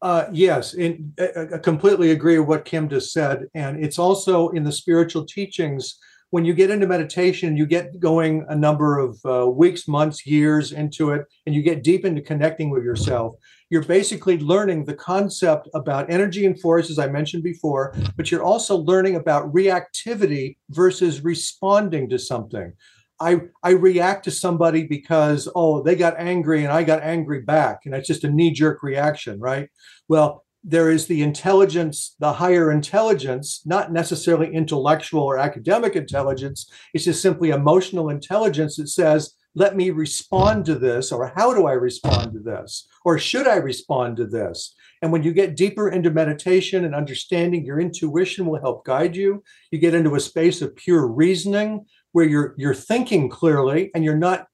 uh, 0.01 0.27
yes, 0.31 0.75
in, 0.75 1.13
I 1.19 1.57
completely 1.57 2.11
agree 2.11 2.39
with 2.39 2.47
what 2.47 2.63
Kim 2.63 2.87
just 2.87 3.11
said. 3.11 3.47
And 3.53 3.83
it's 3.83 3.99
also 3.99 4.47
in 4.49 4.63
the 4.63 4.71
spiritual 4.71 5.25
teachings, 5.25 5.97
when 6.31 6.45
you 6.45 6.53
get 6.53 6.69
into 6.69 6.87
meditation, 6.87 7.57
you 7.57 7.65
get 7.65 7.99
going 7.99 8.45
a 8.49 8.55
number 8.55 8.99
of 8.99 9.19
uh, 9.25 9.49
weeks, 9.49 9.87
months, 9.87 10.25
years 10.25 10.71
into 10.71 11.11
it, 11.11 11.25
and 11.45 11.55
you 11.55 11.61
get 11.61 11.83
deep 11.83 12.05
into 12.05 12.21
connecting 12.21 12.69
with 12.69 12.83
yourself 12.83 13.35
you're 13.69 13.83
basically 13.83 14.39
learning 14.39 14.85
the 14.85 14.95
concept 14.95 15.69
about 15.73 16.09
energy 16.09 16.45
and 16.45 16.59
force, 16.59 16.89
as 16.89 16.97
I 16.97 17.07
mentioned 17.07 17.43
before, 17.43 17.93
but 18.17 18.31
you're 18.31 18.43
also 18.43 18.77
learning 18.77 19.15
about 19.15 19.53
reactivity 19.53 20.57
versus 20.69 21.23
responding 21.23 22.09
to 22.09 22.17
something. 22.17 22.73
I, 23.21 23.41
I 23.63 23.71
react 23.71 24.23
to 24.25 24.31
somebody 24.31 24.87
because, 24.87 25.47
oh, 25.53 25.83
they 25.83 25.95
got 25.95 26.17
angry 26.17 26.63
and 26.63 26.71
I 26.73 26.83
got 26.83 27.03
angry 27.03 27.41
back. 27.41 27.81
And 27.85 27.93
it's 27.93 28.07
just 28.07 28.23
a 28.23 28.29
knee 28.29 28.51
jerk 28.51 28.81
reaction, 28.81 29.39
right? 29.39 29.69
Well, 30.07 30.45
there 30.63 30.91
is 30.91 31.07
the 31.07 31.21
intelligence, 31.21 32.15
the 32.19 32.33
higher 32.33 32.71
intelligence, 32.71 33.61
not 33.65 33.91
necessarily 33.91 34.53
intellectual 34.53 35.23
or 35.23 35.37
academic 35.37 35.95
intelligence. 35.95 36.69
It's 36.93 37.05
just 37.05 37.21
simply 37.21 37.49
emotional 37.49 38.09
intelligence 38.09 38.75
that 38.77 38.89
says, 38.89 39.35
let 39.55 39.75
me 39.75 39.89
respond 39.89 40.65
to 40.65 40.75
this, 40.75 41.11
or 41.11 41.33
how 41.35 41.53
do 41.53 41.65
I 41.65 41.73
respond 41.73 42.33
to 42.33 42.39
this, 42.39 42.87
or 43.03 43.17
should 43.17 43.47
I 43.47 43.55
respond 43.55 44.17
to 44.17 44.27
this? 44.27 44.75
And 45.01 45.11
when 45.11 45.23
you 45.23 45.33
get 45.33 45.55
deeper 45.55 45.89
into 45.89 46.11
meditation 46.11 46.85
and 46.85 46.93
understanding, 46.93 47.65
your 47.65 47.79
intuition 47.79 48.45
will 48.45 48.59
help 48.59 48.85
guide 48.85 49.15
you. 49.15 49.43
You 49.71 49.79
get 49.79 49.95
into 49.95 50.15
a 50.15 50.19
space 50.19 50.61
of 50.61 50.75
pure 50.75 51.07
reasoning 51.07 51.85
where 52.11 52.25
you're 52.25 52.53
you're 52.57 52.73
thinking 52.73 53.29
clearly 53.29 53.91
and 53.95 54.03
you're 54.03 54.17
not 54.17 54.47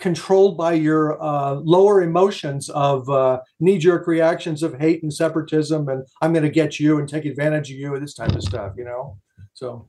controlled 0.00 0.56
by 0.56 0.72
your 0.72 1.22
uh, 1.22 1.54
lower 1.54 2.02
emotions 2.02 2.68
of 2.70 3.08
uh, 3.08 3.40
knee-jerk 3.60 4.06
reactions 4.06 4.62
of 4.62 4.78
hate 4.78 5.02
and 5.02 5.12
separatism 5.12 5.88
and 5.88 6.04
i'm 6.22 6.32
going 6.32 6.42
to 6.42 6.50
get 6.50 6.80
you 6.80 6.98
and 6.98 7.08
take 7.08 7.24
advantage 7.24 7.70
of 7.70 7.76
you 7.76 7.94
and 7.94 8.02
this 8.02 8.14
type 8.14 8.32
of 8.32 8.42
stuff 8.42 8.72
you 8.76 8.84
know 8.84 9.16
so 9.54 9.86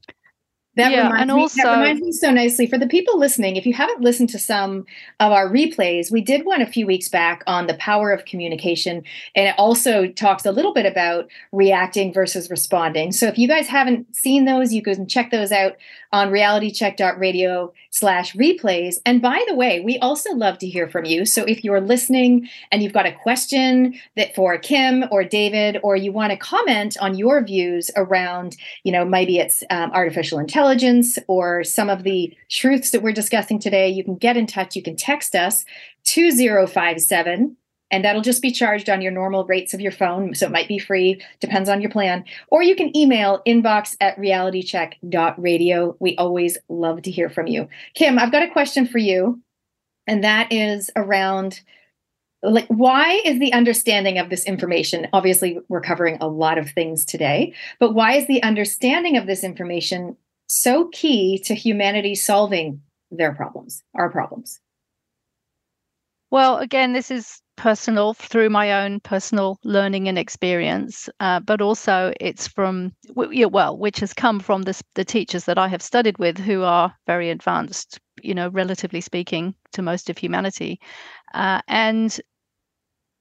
that 0.77 0.91
yeah, 0.91 1.03
reminds 1.03 1.21
and 1.21 1.31
me, 1.33 1.41
also, 1.41 1.63
that 1.63 1.77
reminds 1.77 2.01
me 2.01 2.11
so 2.13 2.31
nicely 2.31 2.65
for 2.65 2.77
the 2.77 2.87
people 2.87 3.19
listening. 3.19 3.57
If 3.57 3.65
you 3.65 3.73
haven't 3.73 3.99
listened 3.99 4.29
to 4.29 4.39
some 4.39 4.85
of 5.19 5.33
our 5.33 5.49
replays, 5.49 6.11
we 6.11 6.21
did 6.21 6.45
one 6.45 6.61
a 6.61 6.65
few 6.65 6.87
weeks 6.87 7.09
back 7.09 7.43
on 7.45 7.67
the 7.67 7.73
power 7.73 8.09
of 8.11 8.23
communication, 8.23 9.03
and 9.35 9.49
it 9.49 9.55
also 9.57 10.07
talks 10.07 10.45
a 10.45 10.51
little 10.51 10.73
bit 10.73 10.85
about 10.85 11.29
reacting 11.51 12.13
versus 12.13 12.49
responding. 12.49 13.11
So 13.11 13.27
if 13.27 13.37
you 13.37 13.49
guys 13.49 13.67
haven't 13.67 14.15
seen 14.15 14.45
those, 14.45 14.73
you 14.73 14.81
can 14.81 15.07
check 15.07 15.29
those 15.29 15.51
out 15.51 15.75
on 16.11 16.29
realitycheck.radio 16.29 17.73
slash 17.89 18.33
replays. 18.33 18.95
And 19.05 19.21
by 19.21 19.43
the 19.47 19.55
way, 19.55 19.79
we 19.79 19.97
also 19.99 20.31
love 20.33 20.57
to 20.59 20.67
hear 20.67 20.89
from 20.89 21.05
you. 21.05 21.25
So 21.25 21.43
if 21.43 21.63
you're 21.63 21.81
listening 21.81 22.49
and 22.71 22.83
you've 22.83 22.93
got 22.93 23.05
a 23.05 23.11
question 23.11 23.99
that 24.15 24.35
for 24.35 24.57
Kim 24.57 25.05
or 25.11 25.23
David, 25.23 25.79
or 25.83 25.95
you 25.95 26.11
want 26.11 26.31
to 26.31 26.37
comment 26.37 26.97
on 26.99 27.17
your 27.17 27.43
views 27.43 27.89
around, 27.95 28.57
you 28.83 28.91
know, 28.91 29.05
maybe 29.05 29.37
it's 29.37 29.63
um, 29.69 29.91
artificial 29.91 30.39
intelligence 30.39 31.17
or 31.27 31.63
some 31.63 31.89
of 31.89 32.03
the 32.03 32.35
truths 32.49 32.91
that 32.91 33.01
we're 33.01 33.13
discussing 33.13 33.59
today, 33.59 33.89
you 33.89 34.03
can 34.03 34.15
get 34.15 34.37
in 34.37 34.47
touch. 34.47 34.75
You 34.75 34.83
can 34.83 34.95
text 34.95 35.35
us 35.35 35.65
2057 36.03 37.57
and 37.91 38.03
that'll 38.03 38.21
just 38.21 38.41
be 38.41 38.51
charged 38.51 38.89
on 38.89 39.01
your 39.01 39.11
normal 39.11 39.45
rates 39.45 39.73
of 39.73 39.81
your 39.81 39.91
phone. 39.91 40.33
So 40.33 40.45
it 40.45 40.51
might 40.51 40.67
be 40.67 40.79
free, 40.79 41.21
depends 41.39 41.69
on 41.69 41.81
your 41.81 41.91
plan. 41.91 42.23
Or 42.47 42.63
you 42.63 42.75
can 42.75 42.95
email 42.95 43.41
inbox 43.45 43.95
at 44.01 44.17
realitycheck.radio. 44.17 45.97
We 45.99 46.15
always 46.15 46.57
love 46.69 47.01
to 47.03 47.11
hear 47.11 47.29
from 47.29 47.47
you. 47.47 47.67
Kim, 47.93 48.17
I've 48.17 48.31
got 48.31 48.43
a 48.43 48.51
question 48.51 48.87
for 48.87 48.97
you, 48.97 49.41
and 50.07 50.23
that 50.23 50.51
is 50.51 50.89
around 50.95 51.61
like 52.43 52.67
why 52.67 53.21
is 53.23 53.39
the 53.39 53.53
understanding 53.53 54.17
of 54.17 54.29
this 54.29 54.45
information 54.45 55.07
obviously 55.13 55.59
we're 55.67 55.81
covering 55.81 56.17
a 56.19 56.27
lot 56.27 56.57
of 56.57 56.69
things 56.71 57.05
today 57.05 57.53
but 57.79 57.93
why 57.93 58.13
is 58.13 58.27
the 58.27 58.41
understanding 58.43 59.15
of 59.15 59.27
this 59.27 59.43
information 59.43 60.17
so 60.47 60.87
key 60.89 61.37
to 61.37 61.53
humanity 61.53 62.15
solving 62.15 62.81
their 63.11 63.33
problems 63.33 63.83
our 63.93 64.09
problems 64.09 64.59
well 66.31 66.57
again 66.57 66.93
this 66.93 67.11
is 67.11 67.41
personal 67.61 68.15
through 68.15 68.49
my 68.49 68.83
own 68.83 68.99
personal 69.01 69.55
learning 69.63 70.07
and 70.07 70.17
experience, 70.17 71.07
uh, 71.19 71.39
but 71.39 71.61
also 71.61 72.11
it's 72.19 72.47
from 72.47 72.91
well, 73.15 73.77
which 73.77 73.99
has 73.99 74.13
come 74.13 74.39
from 74.39 74.63
this, 74.63 74.81
the 74.95 75.05
teachers 75.05 75.45
that 75.45 75.59
I 75.59 75.67
have 75.67 75.83
studied 75.83 76.17
with, 76.17 76.39
who 76.39 76.63
are 76.63 76.91
very 77.05 77.29
advanced, 77.29 77.99
you 78.23 78.33
know, 78.33 78.47
relatively 78.49 78.99
speaking, 78.99 79.53
to 79.73 79.83
most 79.83 80.09
of 80.09 80.17
humanity, 80.17 80.79
uh, 81.35 81.61
and 81.67 82.19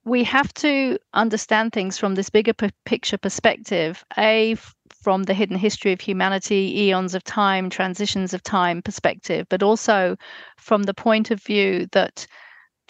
we 0.05 0.23
have 0.23 0.51
to 0.55 0.97
understand 1.13 1.71
things 1.71 1.99
from 1.99 2.15
this 2.15 2.31
bigger 2.31 2.53
p- 2.53 2.71
picture 2.83 3.19
perspective. 3.19 4.03
A 4.17 4.55
from 5.03 5.23
the 5.23 5.35
hidden 5.35 5.57
history 5.57 5.93
of 5.93 6.01
humanity, 6.01 6.81
eons 6.85 7.13
of 7.13 7.23
time, 7.23 7.69
transitions 7.69 8.33
of 8.33 8.41
time 8.41 8.81
perspective, 8.81 9.45
but 9.49 9.61
also 9.61 10.15
from 10.57 10.83
the 10.83 10.95
point 10.95 11.29
of 11.29 11.43
view 11.43 11.87
that 11.91 12.25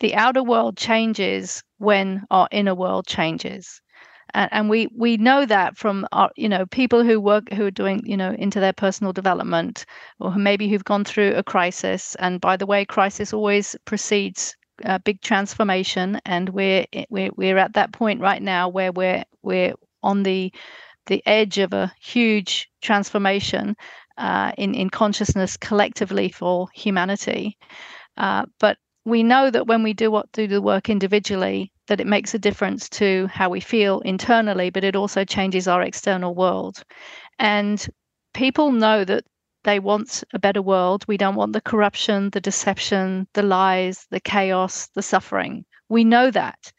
the 0.02 0.16
outer 0.16 0.44
world 0.44 0.76
changes 0.76 1.64
when 1.78 2.26
our 2.30 2.48
inner 2.52 2.76
world 2.76 3.08
changes. 3.08 3.82
And, 4.34 4.70
we 4.70 4.88
we 4.96 5.18
know 5.18 5.46
that 5.46 5.78
from 5.78 6.08
our 6.14 6.32
you 6.38 6.48
know 6.48 6.66
people 6.66 7.04
who 7.04 7.20
work 7.20 7.52
who 7.52 7.66
are 7.66 7.72
doing 7.72 8.02
you 8.06 8.16
know 8.16 8.32
into 8.32 8.62
their 8.62 8.74
personal 8.74 9.12
development 9.14 9.86
or 10.20 10.36
maybe 10.36 10.70
who've 10.70 10.84
gone 10.86 11.04
through 11.04 11.34
a 11.36 11.44
crisis. 11.44 12.16
And 12.16 12.40
by 12.40 12.56
the 12.58 12.66
way 12.66 12.86
crisis 12.86 13.34
always 13.34 13.76
precedes 13.86 14.56
a 14.86 15.00
big 15.00 15.22
transformation. 15.22 16.22
And 16.26 16.50
we're 16.50 16.86
we're 17.10 17.32
we're 17.36 17.58
at 17.58 17.74
that 17.74 17.92
point 17.92 18.22
right 18.22 18.42
now 18.42 18.70
where 18.70 18.92
we're 18.94 19.26
we're 19.44 19.74
on 20.02 20.24
the 20.24 20.54
the 21.08 21.22
edge 21.26 21.58
of 21.58 21.74
a 21.74 21.92
huge 22.02 22.70
transformation 22.82 23.76
uh, 24.18 24.54
in 24.58 24.74
in 24.76 24.90
consciousness 24.90 25.58
collectively 25.58 26.30
for 26.30 26.68
humanity. 26.74 27.58
Uh, 28.18 28.46
but 28.60 28.78
we 29.06 29.24
know 29.24 29.50
that 29.50 29.68
when 29.68 29.84
we 29.84 29.94
do 29.94 30.12
what 30.12 30.32
do 30.32 30.48
the 30.48 30.62
work 30.62 30.90
individually 30.90 31.72
that 31.88 32.00
it 32.00 32.08
makes 32.08 32.34
a 32.34 32.40
difference 32.40 32.88
to 32.90 33.28
how 33.28 33.50
we 33.50 33.60
feel 33.60 34.00
internally 34.02 34.70
but 34.70 34.84
it 34.84 34.96
also 34.96 35.26
changes 35.26 35.68
our 35.68 35.82
external 35.82 36.36
world. 36.36 36.84
And 37.40 37.86
people 38.34 38.72
know 38.72 39.04
that 39.04 39.24
they 39.64 39.80
want 39.80 40.24
a 40.34 40.40
better 40.40 40.62
world. 40.62 41.06
We 41.08 41.18
don't 41.18 41.36
want 41.36 41.54
the 41.54 41.62
corruption 41.62 42.30
the 42.30 42.42
deception 42.42 43.28
the 43.34 43.44
lies 43.44 44.06
the 44.12 44.20
chaos 44.20 44.88
the 44.96 45.02
suffering. 45.02 45.66
We 45.90 46.04
know 46.04 46.32
that 46.32 46.72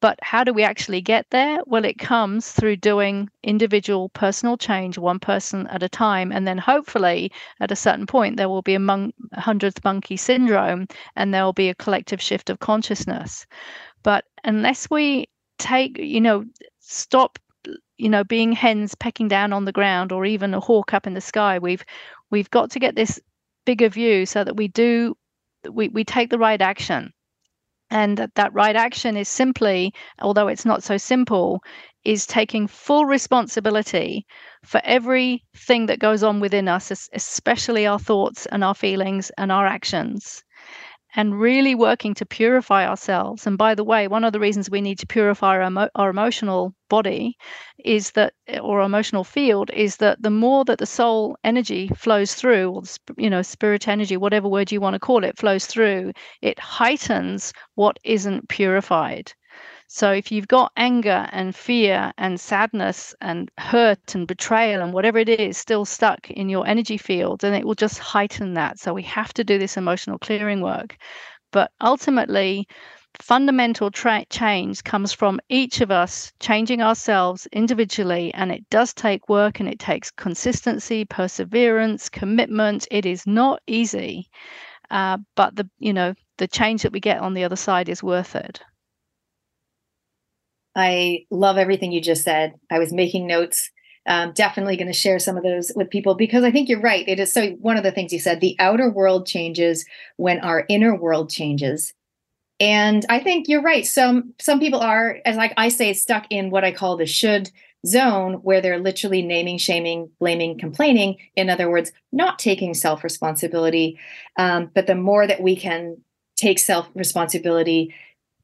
but 0.00 0.18
how 0.22 0.44
do 0.44 0.52
we 0.52 0.62
actually 0.62 1.00
get 1.00 1.26
there? 1.30 1.58
Well, 1.66 1.84
it 1.84 1.98
comes 1.98 2.50
through 2.52 2.76
doing 2.76 3.28
individual 3.42 4.08
personal 4.10 4.56
change, 4.56 4.98
one 4.98 5.18
person 5.18 5.66
at 5.68 5.82
a 5.82 5.88
time. 5.88 6.32
And 6.32 6.46
then 6.46 6.58
hopefully, 6.58 7.32
at 7.60 7.70
a 7.70 7.76
certain 7.76 8.06
point, 8.06 8.36
there 8.36 8.48
will 8.48 8.62
be 8.62 8.74
a 8.74 8.80
mon- 8.80 9.12
hundredth 9.34 9.84
monkey 9.84 10.16
syndrome 10.16 10.86
and 11.16 11.32
there 11.34 11.44
will 11.44 11.52
be 11.52 11.68
a 11.68 11.74
collective 11.74 12.20
shift 12.22 12.50
of 12.50 12.60
consciousness. 12.60 13.46
But 14.02 14.24
unless 14.44 14.88
we 14.90 15.28
take, 15.58 15.98
you 15.98 16.20
know, 16.20 16.44
stop 16.80 17.38
you 17.98 18.08
know 18.08 18.24
being 18.24 18.52
hens 18.52 18.94
pecking 18.94 19.28
down 19.28 19.52
on 19.52 19.66
the 19.66 19.72
ground 19.72 20.12
or 20.12 20.24
even 20.24 20.54
a 20.54 20.60
hawk 20.60 20.94
up 20.94 21.06
in 21.06 21.12
the 21.12 21.20
sky 21.20 21.58
we've 21.58 21.84
we've 22.30 22.50
got 22.50 22.70
to 22.70 22.78
get 22.78 22.96
this 22.96 23.20
bigger 23.66 23.90
view 23.90 24.24
so 24.24 24.42
that 24.42 24.56
we 24.56 24.68
do 24.68 25.14
we, 25.70 25.88
we 25.88 26.02
take 26.02 26.30
the 26.30 26.38
right 26.38 26.62
action 26.62 27.12
and 27.90 28.16
that, 28.18 28.34
that 28.36 28.52
right 28.54 28.76
action 28.76 29.16
is 29.16 29.28
simply, 29.28 29.92
although 30.20 30.48
it's 30.48 30.64
not 30.64 30.82
so 30.82 30.96
simple, 30.96 31.62
is 32.04 32.26
taking 32.26 32.66
full 32.66 33.04
responsibility 33.04 34.26
for 34.64 34.80
everything 34.84 35.86
that 35.86 35.98
goes 35.98 36.22
on 36.22 36.40
within 36.40 36.68
us, 36.68 36.90
especially 37.12 37.86
our 37.86 37.98
thoughts 37.98 38.46
and 38.46 38.64
our 38.64 38.74
feelings 38.74 39.30
and 39.38 39.52
our 39.52 39.66
actions 39.66 40.42
and 41.16 41.40
really 41.40 41.74
working 41.74 42.14
to 42.14 42.26
purify 42.26 42.86
ourselves. 42.86 43.46
And 43.46 43.56
by 43.58 43.74
the 43.74 43.84
way, 43.84 44.08
one 44.08 44.24
of 44.24 44.32
the 44.32 44.40
reasons 44.40 44.70
we 44.70 44.80
need 44.80 44.98
to 45.00 45.06
purify 45.06 45.56
our, 45.56 45.62
emo- 45.62 45.88
our 45.94 46.10
emotional 46.10 46.74
body 46.88 47.36
is 47.84 48.12
that, 48.12 48.34
or 48.60 48.80
emotional 48.82 49.24
field, 49.24 49.70
is 49.72 49.96
that 49.98 50.22
the 50.22 50.30
more 50.30 50.64
that 50.64 50.78
the 50.78 50.86
soul 50.86 51.36
energy 51.44 51.88
flows 51.96 52.34
through, 52.34 52.70
or 52.70 52.82
you 53.16 53.30
know, 53.30 53.42
spirit 53.42 53.88
energy, 53.88 54.16
whatever 54.16 54.48
word 54.48 54.70
you 54.72 54.80
want 54.80 54.94
to 54.94 55.00
call 55.00 55.24
it, 55.24 55.38
flows 55.38 55.66
through, 55.66 56.12
it 56.42 56.58
heightens 56.58 57.52
what 57.74 57.98
isn't 58.04 58.48
purified. 58.48 59.32
So 59.92 60.12
if 60.12 60.30
you've 60.30 60.46
got 60.46 60.70
anger 60.76 61.28
and 61.32 61.52
fear 61.52 62.12
and 62.16 62.40
sadness 62.40 63.12
and 63.20 63.50
hurt 63.58 64.14
and 64.14 64.24
betrayal 64.24 64.82
and 64.82 64.92
whatever 64.92 65.18
it 65.18 65.28
is 65.28 65.58
still 65.58 65.84
stuck 65.84 66.30
in 66.30 66.48
your 66.48 66.64
energy 66.64 66.96
field, 66.96 67.40
then 67.40 67.54
it 67.54 67.66
will 67.66 67.74
just 67.74 67.98
heighten 67.98 68.54
that. 68.54 68.78
So 68.78 68.94
we 68.94 69.02
have 69.02 69.34
to 69.34 69.42
do 69.42 69.58
this 69.58 69.76
emotional 69.76 70.16
clearing 70.16 70.60
work. 70.60 70.96
But 71.50 71.72
ultimately, 71.80 72.68
fundamental 73.20 73.90
tra- 73.90 74.24
change 74.30 74.84
comes 74.84 75.12
from 75.12 75.40
each 75.48 75.80
of 75.80 75.90
us 75.90 76.32
changing 76.38 76.80
ourselves 76.80 77.48
individually 77.52 78.32
and 78.34 78.52
it 78.52 78.70
does 78.70 78.94
take 78.94 79.28
work 79.28 79.58
and 79.58 79.68
it 79.68 79.80
takes 79.80 80.12
consistency 80.12 81.04
perseverance 81.04 82.08
commitment 82.08 82.86
it 82.92 83.04
is 83.04 83.26
not 83.26 83.60
easy 83.66 84.30
uh, 84.92 85.18
but 85.34 85.56
the 85.56 85.68
you 85.80 85.92
know 85.92 86.14
the 86.38 86.46
change 86.46 86.82
that 86.82 86.92
we 86.92 87.00
get 87.00 87.18
on 87.20 87.34
the 87.34 87.42
other 87.42 87.56
side 87.56 87.88
is 87.88 88.02
worth 88.02 88.36
it 88.36 88.60
I 90.80 91.26
love 91.30 91.58
everything 91.58 91.92
you 91.92 92.00
just 92.00 92.24
said. 92.24 92.54
I 92.70 92.78
was 92.78 92.92
making 92.92 93.26
notes. 93.26 93.70
Um, 94.06 94.32
definitely 94.32 94.78
going 94.78 94.86
to 94.86 94.94
share 94.94 95.18
some 95.18 95.36
of 95.36 95.42
those 95.42 95.70
with 95.76 95.90
people 95.90 96.14
because 96.14 96.42
I 96.42 96.50
think 96.50 96.70
you're 96.70 96.80
right. 96.80 97.06
It 97.06 97.20
is 97.20 97.32
so. 97.32 97.50
One 97.60 97.76
of 97.76 97.82
the 97.82 97.92
things 97.92 98.12
you 98.12 98.18
said, 98.18 98.40
the 98.40 98.56
outer 98.58 98.90
world 98.90 99.26
changes 99.26 99.84
when 100.16 100.40
our 100.40 100.64
inner 100.70 100.96
world 100.96 101.28
changes, 101.28 101.92
and 102.58 103.04
I 103.10 103.20
think 103.20 103.46
you're 103.46 103.62
right. 103.62 103.86
Some 103.86 104.32
some 104.40 104.58
people 104.58 104.80
are, 104.80 105.18
as 105.26 105.36
like 105.36 105.52
I 105.58 105.68
say, 105.68 105.92
stuck 105.92 106.26
in 106.30 106.50
what 106.50 106.64
I 106.64 106.72
call 106.72 106.96
the 106.96 107.04
should 107.04 107.50
zone, 107.86 108.34
where 108.42 108.60
they're 108.60 108.78
literally 108.78 109.22
naming, 109.22 109.58
shaming, 109.58 110.10
blaming, 110.18 110.58
complaining. 110.58 111.16
In 111.36 111.50
other 111.50 111.70
words, 111.70 111.92
not 112.10 112.38
taking 112.38 112.72
self 112.72 113.04
responsibility. 113.04 113.98
Um, 114.38 114.70
but 114.74 114.86
the 114.86 114.94
more 114.94 115.26
that 115.26 115.42
we 115.42 115.56
can 115.56 115.98
take 116.36 116.58
self 116.58 116.88
responsibility 116.94 117.94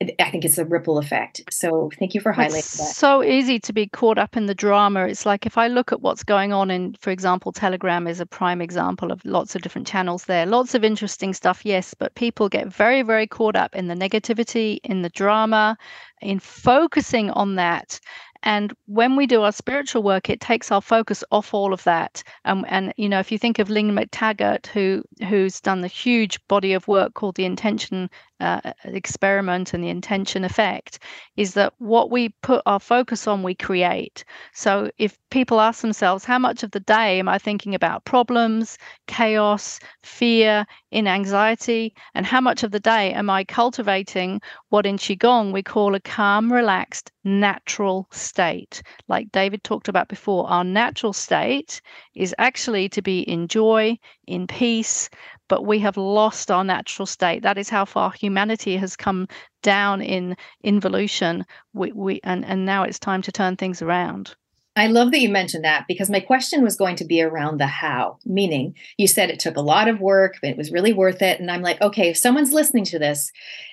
I 0.01 0.31
think 0.31 0.45
it's 0.45 0.59
a 0.59 0.65
ripple 0.65 0.99
effect. 0.99 1.43
So 1.51 1.91
thank 1.99 2.15
you 2.15 2.21
for 2.21 2.33
highlighting 2.33 2.59
it's 2.59 2.77
that. 2.77 2.95
So 2.95 3.23
easy 3.23 3.59
to 3.61 3.73
be 3.73 3.87
caught 3.87 4.19
up 4.19 4.37
in 4.37 4.45
the 4.45 4.55
drama. 4.55 5.07
It's 5.07 5.25
like 5.25 5.47
if 5.47 5.57
I 5.57 5.69
look 5.69 5.91
at 5.91 6.03
what's 6.03 6.23
going 6.23 6.53
on 6.53 6.71
in, 6.71 6.95
for 7.01 7.11
example, 7.11 7.51
Telegram 7.51 8.07
is 8.07 8.21
a 8.21 8.27
prime 8.27 8.61
example 8.61 9.11
of 9.11 9.25
lots 9.25 9.55
of 9.55 9.63
different 9.63 9.87
channels 9.87 10.27
there. 10.27 10.45
Lots 10.45 10.75
of 10.75 10.85
interesting 10.85 11.33
stuff, 11.33 11.65
yes, 11.65 11.95
but 11.95 12.15
people 12.15 12.51
get 12.51 12.69
very, 12.69 13.03
very 13.03 13.27
caught 13.27 13.57
up 13.57 13.75
in 13.75 13.89
the 13.89 13.95
negativity, 13.95 14.79
in 14.85 15.01
the 15.01 15.09
drama, 15.09 15.79
in 16.21 16.41
focusing 16.41 17.31
on 17.31 17.55
that 17.55 17.99
and 18.47 18.73
when 18.87 19.17
we 19.17 19.27
do 19.27 19.43
our 19.43 19.51
spiritual 19.51 20.05
work, 20.05 20.31
it 20.31 20.41
takes 20.41 20.71
our 20.71 20.81
focus 20.81 21.25
off 21.33 21.53
all 21.53 21.73
of 21.73 21.83
that. 21.83 22.23
Um, 22.45 22.65
and 22.69 22.95
you 22.97 23.09
know, 23.09 23.19
if 23.19 23.33
you 23.33 23.39
think 23.39 23.59
of 23.59 23.69
Lynne 23.69 23.91
McTaggart, 23.91 24.69
who 24.69 25.03
who's 25.29 25.61
done 25.61 25.81
the 25.81 25.89
huge 25.89 26.39
body 26.47 26.73
of 26.73 26.87
work 26.87 27.15
called 27.15 27.35
the 27.35 27.45
Intention 27.45 28.09
uh, 28.41 28.73
Experiment 28.85 29.75
and 29.75 29.83
the 29.83 29.89
Intention 29.89 30.45
Effect, 30.45 30.99
is 31.37 31.55
that 31.55 31.73
what 31.79 32.11
we 32.11 32.31
put 32.43 32.63
our 32.67 32.81
focus 32.81 33.27
on, 33.27 33.43
we 33.43 33.55
create. 33.55 34.25
So 34.53 34.91
if 34.99 35.19
people 35.31 35.61
ask 35.61 35.81
themselves, 35.81 36.25
how 36.25 36.39
much 36.39 36.63
of 36.63 36.71
the 36.71 36.81
day 36.81 37.19
am 37.19 37.29
I 37.29 37.39
thinking 37.39 37.75
about 37.75 38.05
problems, 38.05 38.79
chaos, 39.07 39.79
fear, 40.03 40.67
in 40.91 41.07
anxiety, 41.07 41.95
and 42.15 42.25
how 42.25 42.41
much 42.41 42.63
of 42.63 42.71
the 42.71 42.81
day 42.81 43.13
am 43.13 43.29
I 43.29 43.45
cultivating 43.45 44.41
what 44.69 44.87
in 44.87 44.97
Qigong 44.97 45.53
we 45.53 45.63
call 45.63 45.95
a 45.95 46.01
calm, 46.01 46.53
relaxed, 46.53 47.13
natural 47.25 48.07
state? 48.13 48.83
Like 49.09 49.31
David 49.33 49.63
talked 49.65 49.89
about 49.89 50.09
before, 50.09 50.49
our 50.49 50.65
natural 50.65 51.13
state 51.13 51.81
is 52.15 52.35
actually 52.39 52.89
to 52.91 53.03
be 53.03 53.21
in 53.21 53.49
joy, 53.49 53.99
in 54.27 54.47
peace, 54.47 55.09
but 55.49 55.65
we 55.65 55.79
have 55.81 55.97
lost 55.97 56.51
our 56.51 56.65
natural 56.65 57.07
state. 57.07 57.43
That 57.43 57.59
is 57.59 57.69
how 57.69 57.85
far 57.85 58.13
humanity 58.13 58.77
has 58.77 58.97
come 58.97 59.29
down 59.63 60.03
in 60.03 60.37
involution. 60.63 61.45
We, 61.73 61.93
we 61.93 62.21
and, 62.25 62.45
and 62.45 62.65
now 62.65 62.83
it's 62.83 62.99
time 62.99 63.23
to 63.23 63.33
turn 63.33 63.57
things 63.57 63.83
around. 63.83 64.35
I 64.77 64.89
love 64.89 65.11
that 65.13 65.21
you 65.21 65.31
mentioned 65.31 65.65
that 65.65 65.87
because 65.89 66.11
my 66.11 66.21
question 66.21 66.63
was 66.63 66.77
going 66.77 66.97
to 66.97 67.05
be 67.05 67.23
around 67.23 67.59
the 67.59 67.67
how, 67.67 68.19
meaning 68.27 68.75
you 68.99 69.09
said 69.09 69.31
it 69.31 69.41
took 69.41 69.57
a 69.57 69.63
lot 69.63 69.89
of 69.89 70.01
work, 70.01 70.37
but 70.43 70.51
it 70.51 70.59
was 70.59 70.71
really 70.71 70.93
worth 70.93 71.23
it. 71.23 71.41
And 71.41 71.51
I'm 71.51 71.63
like, 71.63 71.81
okay, 71.81 72.11
if 72.11 72.19
someone's 72.19 72.53
listening 72.53 72.85
to 72.87 72.99
this 72.99 73.33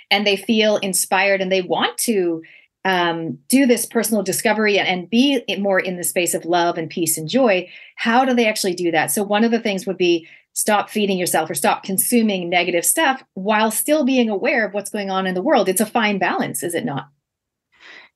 and 0.10 0.26
they 0.26 0.38
feel 0.38 0.78
inspired 0.78 1.42
and 1.42 1.52
they 1.52 1.62
want 1.62 1.98
to 2.00 2.42
um, 2.86 3.38
do 3.50 3.66
this 3.66 3.86
personal 3.86 4.24
discovery 4.24 4.80
and, 4.80 4.88
and 4.88 5.10
be 5.10 5.44
more 5.60 5.80
in 5.80 5.98
the 5.98 6.04
space 6.06 6.34
of 6.34 6.46
love 6.46 6.78
and 6.78 6.90
peace 6.90 7.18
and 7.18 7.28
joy, 7.28 7.70
how 7.96 8.24
do 8.24 8.34
they 8.34 8.48
actually 8.48 8.74
do 8.74 8.92
that? 8.92 9.12
So, 9.12 9.24
one 9.24 9.44
of 9.44 9.52
the 9.52 9.60
things 9.60 9.86
would 9.86 9.98
be 9.98 10.28
stop 10.54 10.90
feeding 10.90 11.18
yourself 11.18 11.50
or 11.50 11.56
stop 11.56 11.84
consuming 11.84 12.50
negative 12.50 12.86
stuff 12.86 13.24
while 13.34 13.72
still 13.72 14.06
being 14.06 14.30
aware 14.30 14.66
of 14.66 14.74
what's 14.74 14.90
going 14.90 15.12
on 15.12 15.28
in 15.28 15.36
the 15.36 15.42
world. 15.42 15.68
It's 15.68 15.82
a 15.82 15.86
fine 15.86 16.20
balance, 16.20 16.64
is 16.64 16.76
it 16.76 16.86
not? 16.86 17.10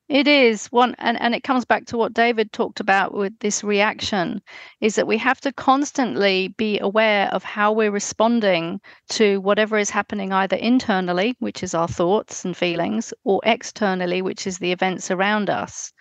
It 0.09 0.25
is 0.25 0.67
one, 0.67 0.95
and, 0.99 1.19
and 1.19 1.35
it 1.35 1.43
comes 1.43 1.65
back 1.65 1.85
to 1.87 1.97
what 1.97 2.13
David 2.13 2.53
talked 2.53 2.79
about 2.79 3.13
with 3.13 3.37
this 3.39 3.61
reaction 3.61 4.41
is 4.79 4.95
that 4.95 5.05
we 5.05 5.17
have 5.17 5.41
to 5.41 5.51
constantly 5.51 6.55
be 6.57 6.79
aware 6.79 7.27
of 7.33 7.43
how 7.43 7.73
we're 7.73 7.91
responding 7.91 8.79
to 9.09 9.41
whatever 9.41 9.77
is 9.77 9.89
happening 9.89 10.31
either 10.31 10.55
internally, 10.55 11.35
which 11.39 11.61
is 11.61 11.73
our 11.73 11.89
thoughts 11.89 12.45
and 12.45 12.55
feelings, 12.55 13.13
or 13.25 13.41
externally, 13.43 14.21
which 14.21 14.47
is 14.47 14.59
the 14.59 14.71
events 14.71 15.11
around 15.11 15.49
us. 15.49 15.91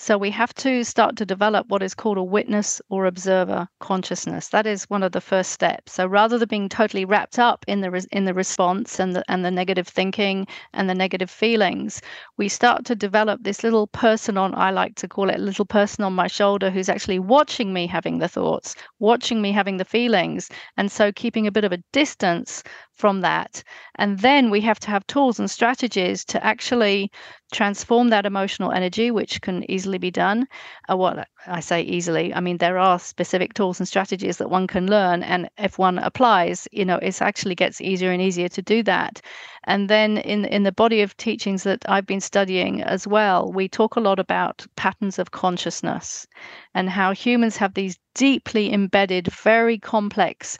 So 0.00 0.16
we 0.16 0.30
have 0.30 0.54
to 0.54 0.84
start 0.84 1.16
to 1.16 1.26
develop 1.26 1.66
what 1.68 1.82
is 1.82 1.92
called 1.92 2.18
a 2.18 2.22
witness 2.22 2.80
or 2.88 3.04
observer 3.06 3.68
consciousness. 3.80 4.48
That 4.48 4.64
is 4.64 4.88
one 4.88 5.02
of 5.02 5.10
the 5.10 5.20
first 5.20 5.50
steps. 5.50 5.92
So 5.92 6.06
rather 6.06 6.38
than 6.38 6.48
being 6.48 6.68
totally 6.68 7.04
wrapped 7.04 7.36
up 7.40 7.64
in 7.66 7.80
the 7.80 8.06
in 8.12 8.24
the 8.24 8.32
response 8.32 9.00
and 9.00 9.16
the 9.16 9.24
and 9.28 9.44
the 9.44 9.50
negative 9.50 9.88
thinking 9.88 10.46
and 10.72 10.88
the 10.88 10.94
negative 10.94 11.28
feelings, 11.30 12.00
we 12.36 12.48
start 12.48 12.84
to 12.84 12.94
develop 12.94 13.42
this 13.42 13.64
little 13.64 13.88
person 13.88 14.38
on 14.38 14.54
I 14.54 14.70
like 14.70 14.94
to 14.94 15.08
call 15.08 15.30
it 15.30 15.40
a 15.40 15.42
little 15.42 15.66
person 15.66 16.04
on 16.04 16.12
my 16.14 16.28
shoulder 16.28 16.70
who's 16.70 16.88
actually 16.88 17.18
watching 17.18 17.72
me 17.72 17.88
having 17.88 18.18
the 18.18 18.28
thoughts, 18.28 18.76
watching 19.00 19.42
me 19.42 19.50
having 19.50 19.78
the 19.78 19.84
feelings, 19.84 20.48
and 20.76 20.92
so 20.92 21.10
keeping 21.10 21.48
a 21.48 21.52
bit 21.52 21.64
of 21.64 21.72
a 21.72 21.82
distance 21.92 22.62
from 22.98 23.20
that. 23.20 23.62
And 23.94 24.18
then 24.18 24.50
we 24.50 24.60
have 24.62 24.80
to 24.80 24.90
have 24.90 25.06
tools 25.06 25.38
and 25.38 25.50
strategies 25.50 26.24
to 26.26 26.44
actually 26.44 27.10
transform 27.52 28.08
that 28.08 28.26
emotional 28.26 28.72
energy, 28.72 29.10
which 29.10 29.40
can 29.40 29.68
easily 29.70 29.98
be 29.98 30.10
done. 30.10 30.46
Uh, 30.90 30.96
what 30.96 31.28
I 31.46 31.60
say 31.60 31.82
easily, 31.82 32.34
I 32.34 32.40
mean, 32.40 32.58
there 32.58 32.78
are 32.78 32.98
specific 32.98 33.54
tools 33.54 33.80
and 33.80 33.88
strategies 33.88 34.36
that 34.36 34.50
one 34.50 34.66
can 34.66 34.86
learn. 34.86 35.22
And 35.22 35.48
if 35.56 35.78
one 35.78 35.98
applies, 35.98 36.68
you 36.72 36.84
know, 36.84 36.96
it 36.96 37.22
actually 37.22 37.54
gets 37.54 37.80
easier 37.80 38.10
and 38.10 38.20
easier 38.20 38.48
to 38.48 38.62
do 38.62 38.82
that. 38.82 39.22
And 39.64 39.88
then 39.88 40.18
in, 40.18 40.44
in 40.44 40.62
the 40.62 40.72
body 40.72 41.00
of 41.02 41.16
teachings 41.16 41.62
that 41.62 41.84
I've 41.88 42.06
been 42.06 42.20
studying 42.20 42.82
as 42.82 43.06
well, 43.06 43.52
we 43.52 43.68
talk 43.68 43.96
a 43.96 44.00
lot 44.00 44.18
about 44.18 44.66
patterns 44.76 45.18
of 45.18 45.30
consciousness 45.30 46.26
and 46.74 46.90
how 46.90 47.12
humans 47.12 47.56
have 47.58 47.74
these 47.74 47.98
deeply 48.14 48.72
embedded, 48.72 49.28
very 49.28 49.78
complex 49.78 50.58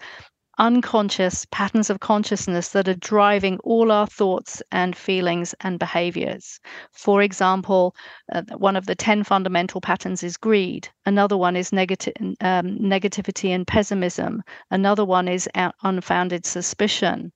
unconscious 0.59 1.47
patterns 1.51 1.89
of 1.91 2.01
consciousness 2.01 2.71
that 2.71 2.89
are 2.89 2.95
driving 2.95 3.59
all 3.65 3.93
our 3.93 4.07
thoughts 4.07 4.63
and 4.73 4.97
feelings 4.97 5.55
and 5.61 5.79
behaviors. 5.79 6.61
For 6.93 7.23
example, 7.23 7.95
uh, 8.33 8.43
one 8.57 8.77
of 8.77 8.87
the 8.87 8.95
10 8.95 9.25
fundamental 9.25 9.81
patterns 9.81 10.23
is 10.23 10.37
greed. 10.37 10.89
Another 11.07 11.37
one 11.37 11.57
is 11.57 11.73
negative, 11.73 12.15
um, 12.41 12.79
negativity 12.79 13.51
and 13.51 13.67
pessimism. 13.67 14.43
Another 14.71 15.05
one 15.05 15.29
is 15.29 15.49
unfounded 15.83 16.45
suspicion. 16.45 17.33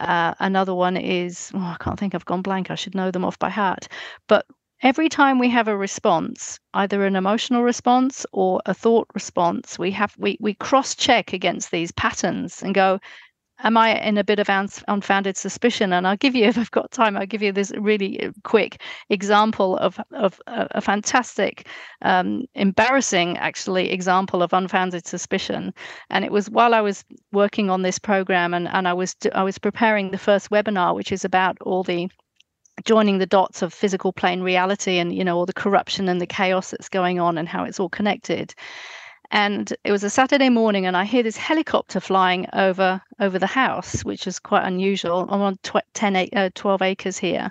Uh, 0.00 0.34
another 0.40 0.74
one 0.74 0.96
is, 0.96 1.50
oh, 1.54 1.58
I 1.58 1.76
can't 1.78 1.98
think, 1.98 2.14
I've 2.14 2.24
gone 2.24 2.42
blank. 2.42 2.70
I 2.70 2.74
should 2.74 2.94
know 2.94 3.10
them 3.10 3.24
off 3.24 3.38
by 3.38 3.50
heart. 3.50 3.88
But 4.28 4.46
every 4.82 5.08
time 5.08 5.38
we 5.38 5.48
have 5.48 5.68
a 5.68 5.76
response 5.76 6.58
either 6.74 7.04
an 7.06 7.16
emotional 7.16 7.62
response 7.62 8.26
or 8.32 8.60
a 8.66 8.74
thought 8.74 9.08
response 9.14 9.78
we 9.78 9.90
have 9.90 10.14
we, 10.18 10.36
we 10.40 10.54
cross 10.54 10.94
check 10.94 11.32
against 11.32 11.70
these 11.70 11.92
patterns 11.92 12.62
and 12.62 12.74
go 12.74 12.98
am 13.62 13.76
i 13.76 13.96
in 14.00 14.18
a 14.18 14.24
bit 14.24 14.38
of 14.38 14.48
unfounded 14.88 15.36
suspicion? 15.36 15.92
And 15.92 16.06
i'll 16.06 16.16
give 16.16 16.34
you 16.34 16.44
if 16.46 16.58
i've 16.58 16.70
got 16.70 16.90
time 16.90 17.16
i'll 17.16 17.26
give 17.26 17.42
you 17.42 17.52
this 17.52 17.72
really 17.78 18.22
uh, 18.24 18.32
quick 18.44 18.80
example 19.08 19.76
of 19.76 19.98
of 20.12 20.40
a, 20.46 20.80
fantastic 20.80 21.66
um, 22.02 22.44
embarrassing 22.54 23.38
actually 23.38 23.90
example 23.90 24.42
of 24.42 24.52
unfounded 24.52 25.06
suspicion. 25.06 25.72
And 26.10 26.24
it 26.24 26.32
was 26.32 26.50
while 26.50 26.74
i 26.74 26.80
was 26.80 27.04
working 27.32 27.70
on 27.70 27.82
this 27.82 27.98
program 27.98 28.54
and, 28.54 28.68
and 28.68 28.88
i 28.88 28.92
was 28.92 29.16
i 29.34 29.42
was 29.42 29.58
preparing 29.58 30.10
the 30.10 30.18
first 30.18 30.50
webinar 30.50 30.94
which 30.94 31.12
is 31.12 31.24
about 31.24 31.56
all 31.60 31.82
the 31.82 32.08
joining 32.84 33.18
the 33.18 33.26
dots 33.26 33.62
of 33.62 33.72
physical 33.72 34.12
plane 34.12 34.42
reality 34.42 34.98
and 34.98 35.14
you 35.14 35.24
know 35.24 35.36
all 35.36 35.46
the 35.46 35.52
corruption 35.52 36.08
and 36.08 36.20
the 36.20 36.26
chaos 36.26 36.70
that's 36.70 36.88
going 36.88 37.20
on 37.20 37.38
and 37.38 37.48
how 37.48 37.64
it's 37.64 37.80
all 37.80 37.88
connected. 37.88 38.54
And 39.30 39.72
it 39.84 39.92
was 39.92 40.04
a 40.04 40.10
saturday 40.10 40.50
morning 40.50 40.84
and 40.84 40.96
i 40.96 41.04
hear 41.04 41.22
this 41.22 41.38
helicopter 41.38 42.00
flying 42.00 42.46
over 42.52 43.00
over 43.18 43.38
the 43.38 43.46
house 43.46 44.04
which 44.04 44.26
is 44.26 44.38
quite 44.38 44.64
unusual. 44.66 45.26
I'm 45.30 45.40
on 45.40 45.56
tw- 45.62 45.94
10 45.94 46.28
uh, 46.34 46.50
12 46.54 46.82
acres 46.82 47.18
here 47.18 47.50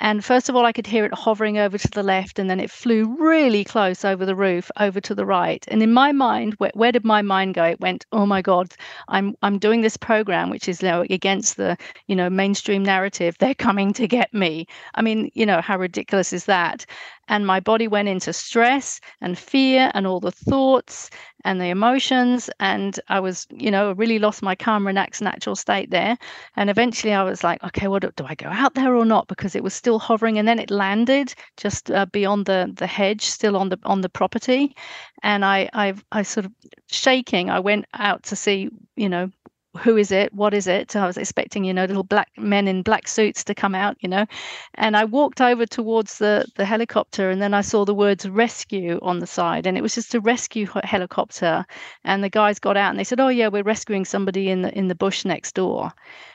and 0.00 0.24
first 0.24 0.48
of 0.48 0.56
all, 0.56 0.64
I 0.64 0.72
could 0.72 0.86
hear 0.86 1.04
it 1.04 1.14
hovering 1.14 1.58
over 1.58 1.76
to 1.76 1.88
the 1.88 2.02
left, 2.02 2.38
and 2.38 2.48
then 2.48 2.60
it 2.60 2.70
flew 2.70 3.16
really 3.18 3.64
close 3.64 4.04
over 4.04 4.24
the 4.24 4.36
roof, 4.36 4.70
over 4.78 5.00
to 5.00 5.14
the 5.14 5.26
right. 5.26 5.64
And 5.68 5.82
in 5.82 5.92
my 5.92 6.12
mind, 6.12 6.54
where, 6.54 6.70
where 6.74 6.92
did 6.92 7.04
my 7.04 7.22
mind 7.22 7.54
go? 7.54 7.64
It 7.64 7.80
went, 7.80 8.06
"Oh 8.12 8.26
my 8.26 8.42
God, 8.42 8.74
I'm 9.08 9.34
I'm 9.42 9.58
doing 9.58 9.80
this 9.80 9.96
program, 9.96 10.50
which 10.50 10.68
is 10.68 10.82
you 10.82 10.88
know, 10.88 11.04
against 11.10 11.56
the 11.56 11.76
you 12.06 12.16
know 12.16 12.30
mainstream 12.30 12.82
narrative. 12.84 13.36
They're 13.38 13.54
coming 13.54 13.92
to 13.94 14.06
get 14.06 14.32
me." 14.32 14.66
I 14.94 15.02
mean, 15.02 15.30
you 15.34 15.46
know, 15.46 15.60
how 15.60 15.78
ridiculous 15.78 16.32
is 16.32 16.44
that? 16.46 16.86
and 17.28 17.46
my 17.46 17.60
body 17.60 17.86
went 17.86 18.08
into 18.08 18.32
stress 18.32 19.00
and 19.20 19.38
fear 19.38 19.90
and 19.94 20.06
all 20.06 20.20
the 20.20 20.32
thoughts 20.32 21.10
and 21.44 21.60
the 21.60 21.66
emotions 21.66 22.50
and 22.60 23.00
i 23.08 23.20
was 23.20 23.46
you 23.50 23.70
know 23.70 23.92
really 23.92 24.18
lost 24.18 24.42
my 24.42 24.54
calm 24.54 24.86
relaxed 24.86 25.22
natural 25.22 25.56
state 25.56 25.90
there. 25.90 26.16
And 26.56 26.70
eventually 26.70 27.12
i 27.12 27.22
was 27.22 27.44
like 27.44 27.62
okay 27.64 27.88
what 27.88 28.02
do 28.16 28.24
i 28.24 28.34
go 28.34 28.48
out 28.48 28.74
there 28.74 28.94
or 28.94 29.04
not? 29.04 29.28
Because 29.28 29.54
it 29.54 29.62
was 29.62 29.74
still 29.74 29.98
hovering 29.98 30.38
and 30.38 30.46
then 30.48 30.58
it 30.58 30.70
landed 30.70 31.34
just 31.56 31.90
uh, 31.90 32.06
beyond 32.06 32.46
the 32.46 32.72
the 32.76 32.86
hedge 32.86 33.22
still 33.22 33.56
on 33.56 33.68
the 33.68 33.78
on 33.84 34.00
the 34.00 34.08
property. 34.08 34.74
And 35.22 35.44
i 35.44 35.68
i 35.72 35.94
i 36.12 36.22
sort 36.22 36.46
of 36.46 36.52
shaking 36.90 37.50
i 37.50 37.60
went 37.60 37.86
out 37.94 38.22
to 38.24 38.36
see 38.36 38.70
you 38.96 39.08
know 39.08 39.30
who 39.78 39.96
is 39.96 40.12
it? 40.12 40.32
What 40.34 40.54
is 40.54 40.66
it? 40.66 40.90
So 40.90 41.00
I 41.00 41.06
was 41.06 41.16
expecting, 41.16 41.64
you 41.64 41.72
know, 41.72 41.84
little 41.84 42.02
black 42.02 42.30
men 42.36 42.68
in 42.68 42.82
black 42.82 43.08
suits 43.08 43.42
to 43.44 43.54
come 43.54 43.74
out, 43.74 43.96
you 44.00 44.08
know. 44.08 44.26
And 44.74 44.96
I 44.96 45.04
walked 45.04 45.40
over 45.40 45.66
towards 45.66 46.18
the, 46.18 46.46
the 46.56 46.64
helicopter 46.64 47.30
and 47.30 47.40
then 47.40 47.54
I 47.54 47.62
saw 47.62 47.84
the 47.84 47.94
words 47.94 48.28
rescue 48.28 48.98
on 49.02 49.20
the 49.20 49.26
side. 49.26 49.66
And 49.66 49.78
it 49.78 49.82
was 49.82 49.94
just 49.94 50.14
a 50.14 50.20
rescue 50.20 50.66
helicopter. 50.84 51.64
And 52.04 52.22
the 52.22 52.28
guys 52.28 52.58
got 52.58 52.76
out 52.76 52.90
and 52.90 52.98
they 52.98 53.04
said, 53.04 53.20
Oh 53.20 53.28
yeah, 53.28 53.48
we're 53.48 53.62
rescuing 53.62 54.04
somebody 54.04 54.50
in 54.50 54.62
the 54.62 54.76
in 54.76 54.88
the 54.88 54.94
bush 54.94 55.24
next 55.24 55.54
door. 55.54 55.92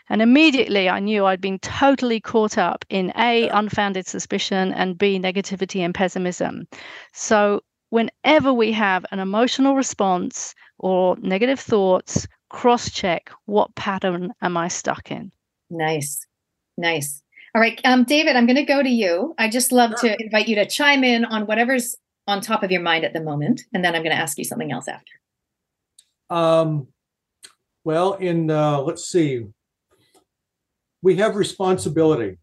And 0.09 0.21
immediately 0.21 0.89
I 0.89 0.99
knew 0.99 1.25
I'd 1.25 1.41
been 1.41 1.59
totally 1.59 2.19
caught 2.19 2.57
up 2.57 2.85
in 2.89 3.13
A, 3.17 3.47
unfounded 3.49 4.07
suspicion, 4.07 4.73
and 4.73 4.97
B, 4.97 5.19
negativity 5.19 5.79
and 5.79 5.93
pessimism. 5.93 6.67
So 7.13 7.61
whenever 7.89 8.51
we 8.51 8.71
have 8.71 9.05
an 9.11 9.19
emotional 9.19 9.75
response 9.75 10.55
or 10.79 11.15
negative 11.21 11.59
thoughts 11.59 12.27
cross 12.53 12.89
check 12.89 13.31
what 13.45 13.75
pattern 13.75 14.31
am 14.41 14.55
I 14.55 14.69
stuck 14.69 15.11
in? 15.11 15.31
Nice. 15.69 16.25
Nice. 16.77 17.21
All 17.53 17.61
right, 17.61 17.79
um, 17.83 18.03
David, 18.03 18.35
I'm 18.35 18.45
going 18.45 18.55
to 18.55 18.63
go 18.63 18.81
to 18.81 18.89
you. 18.89 19.35
I 19.37 19.49
just 19.49 19.71
love 19.71 19.91
sure. 19.99 20.15
to 20.15 20.23
invite 20.23 20.47
you 20.47 20.55
to 20.55 20.65
chime 20.65 21.03
in 21.03 21.25
on 21.25 21.45
whatever's 21.45 21.95
on 22.25 22.41
top 22.41 22.63
of 22.63 22.71
your 22.71 22.81
mind 22.81 23.03
at 23.03 23.13
the 23.13 23.21
moment, 23.21 23.61
and 23.73 23.83
then 23.83 23.95
I'm 23.95 24.01
going 24.01 24.15
to 24.15 24.21
ask 24.21 24.37
you 24.37 24.43
something 24.43 24.71
else 24.71 24.87
after. 24.87 25.11
Um, 26.29 26.87
well, 27.83 28.13
in 28.13 28.49
uh, 28.49 28.79
let's 28.81 29.05
see, 29.05 29.45
we 31.01 31.17
have 31.17 31.35
responsibility. 31.35 32.37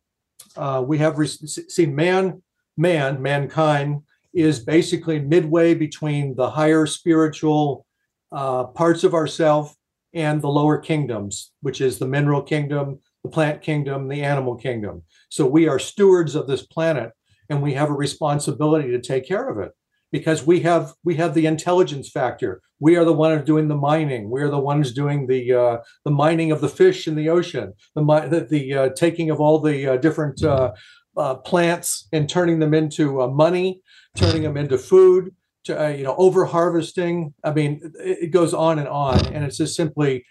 Uh, 0.57 0.85
we 0.87 0.99
have 0.99 1.19
re- 1.19 1.27
see 1.27 1.87
man, 1.87 2.43
man, 2.77 3.21
mankind 3.23 4.03
is 4.33 4.61
basically 4.61 5.19
midway 5.19 5.75
between 5.75 6.37
the 6.37 6.51
higher 6.51 6.87
spiritual 6.87 7.85
uh, 8.31 8.65
parts 8.65 9.03
of 9.03 9.15
ourself 9.15 9.75
and 10.13 10.43
the 10.43 10.49
lower 10.49 10.79
kingdoms, 10.79 11.53
which 11.61 11.81
is 11.81 11.99
the 11.99 12.07
mineral 12.07 12.43
kingdom, 12.43 12.99
the 13.23 13.31
plant 13.31 13.63
kingdom, 13.63 14.09
the 14.09 14.23
animal 14.23 14.57
kingdom. 14.57 15.03
So 15.29 15.47
we 15.47 15.69
are 15.69 15.79
stewards 15.79 16.35
of 16.35 16.47
this 16.47 16.67
planet, 16.67 17.13
and 17.49 17.63
we 17.63 17.75
have 17.75 17.91
a 17.91 17.95
responsibility 17.95 18.91
to 18.91 19.01
take 19.01 19.27
care 19.27 19.49
of 19.49 19.59
it 19.59 19.73
because 20.13 20.47
we 20.47 20.61
have 20.61 20.95
we 21.05 21.17
have 21.17 21.35
the 21.35 21.47
intelligence 21.47 22.09
factor. 22.09 22.63
We 22.81 22.97
are 22.97 23.05
the 23.05 23.13
ones 23.13 23.45
doing 23.45 23.69
the 23.69 23.77
mining. 23.77 24.31
We 24.31 24.43
are 24.43 24.49
the 24.49 24.59
ones 24.59 24.93
doing 24.93 25.27
the 25.27 25.53
uh, 25.53 25.79
the 26.05 26.11
mining 26.11 26.51
of 26.51 26.61
the 26.61 26.69
fish 26.69 27.07
in 27.07 27.15
the 27.15 27.29
ocean. 27.29 27.75
The 27.95 28.03
the, 28.03 28.47
the 28.51 28.75
uh, 28.75 28.89
taking 28.97 29.31
of 29.31 29.41
all 29.41 29.61
the 29.61 29.95
uh, 29.95 29.97
different 29.97 30.43
uh, 30.43 30.73
uh, 31.17 31.37
plants 31.37 32.09
and 32.13 32.29
turning 32.29 32.59
them 32.59 32.75
into 32.75 33.23
uh, 33.23 33.29
money, 33.29 33.83
turning 34.17 34.43
them 34.43 34.57
into 34.57 34.79
food. 34.79 35.35
To, 35.65 35.95
you 35.97 36.05
know, 36.05 36.15
over 36.17 36.47
harvesting. 36.47 37.35
I 37.45 37.53
mean, 37.53 37.93
it, 38.01 38.19
it 38.23 38.31
goes 38.31 38.55
on 38.55 38.79
and 38.79 38.89
on, 38.89 39.27
and 39.27 39.45
it's 39.45 39.59
just 39.59 39.77
simply 39.77 40.25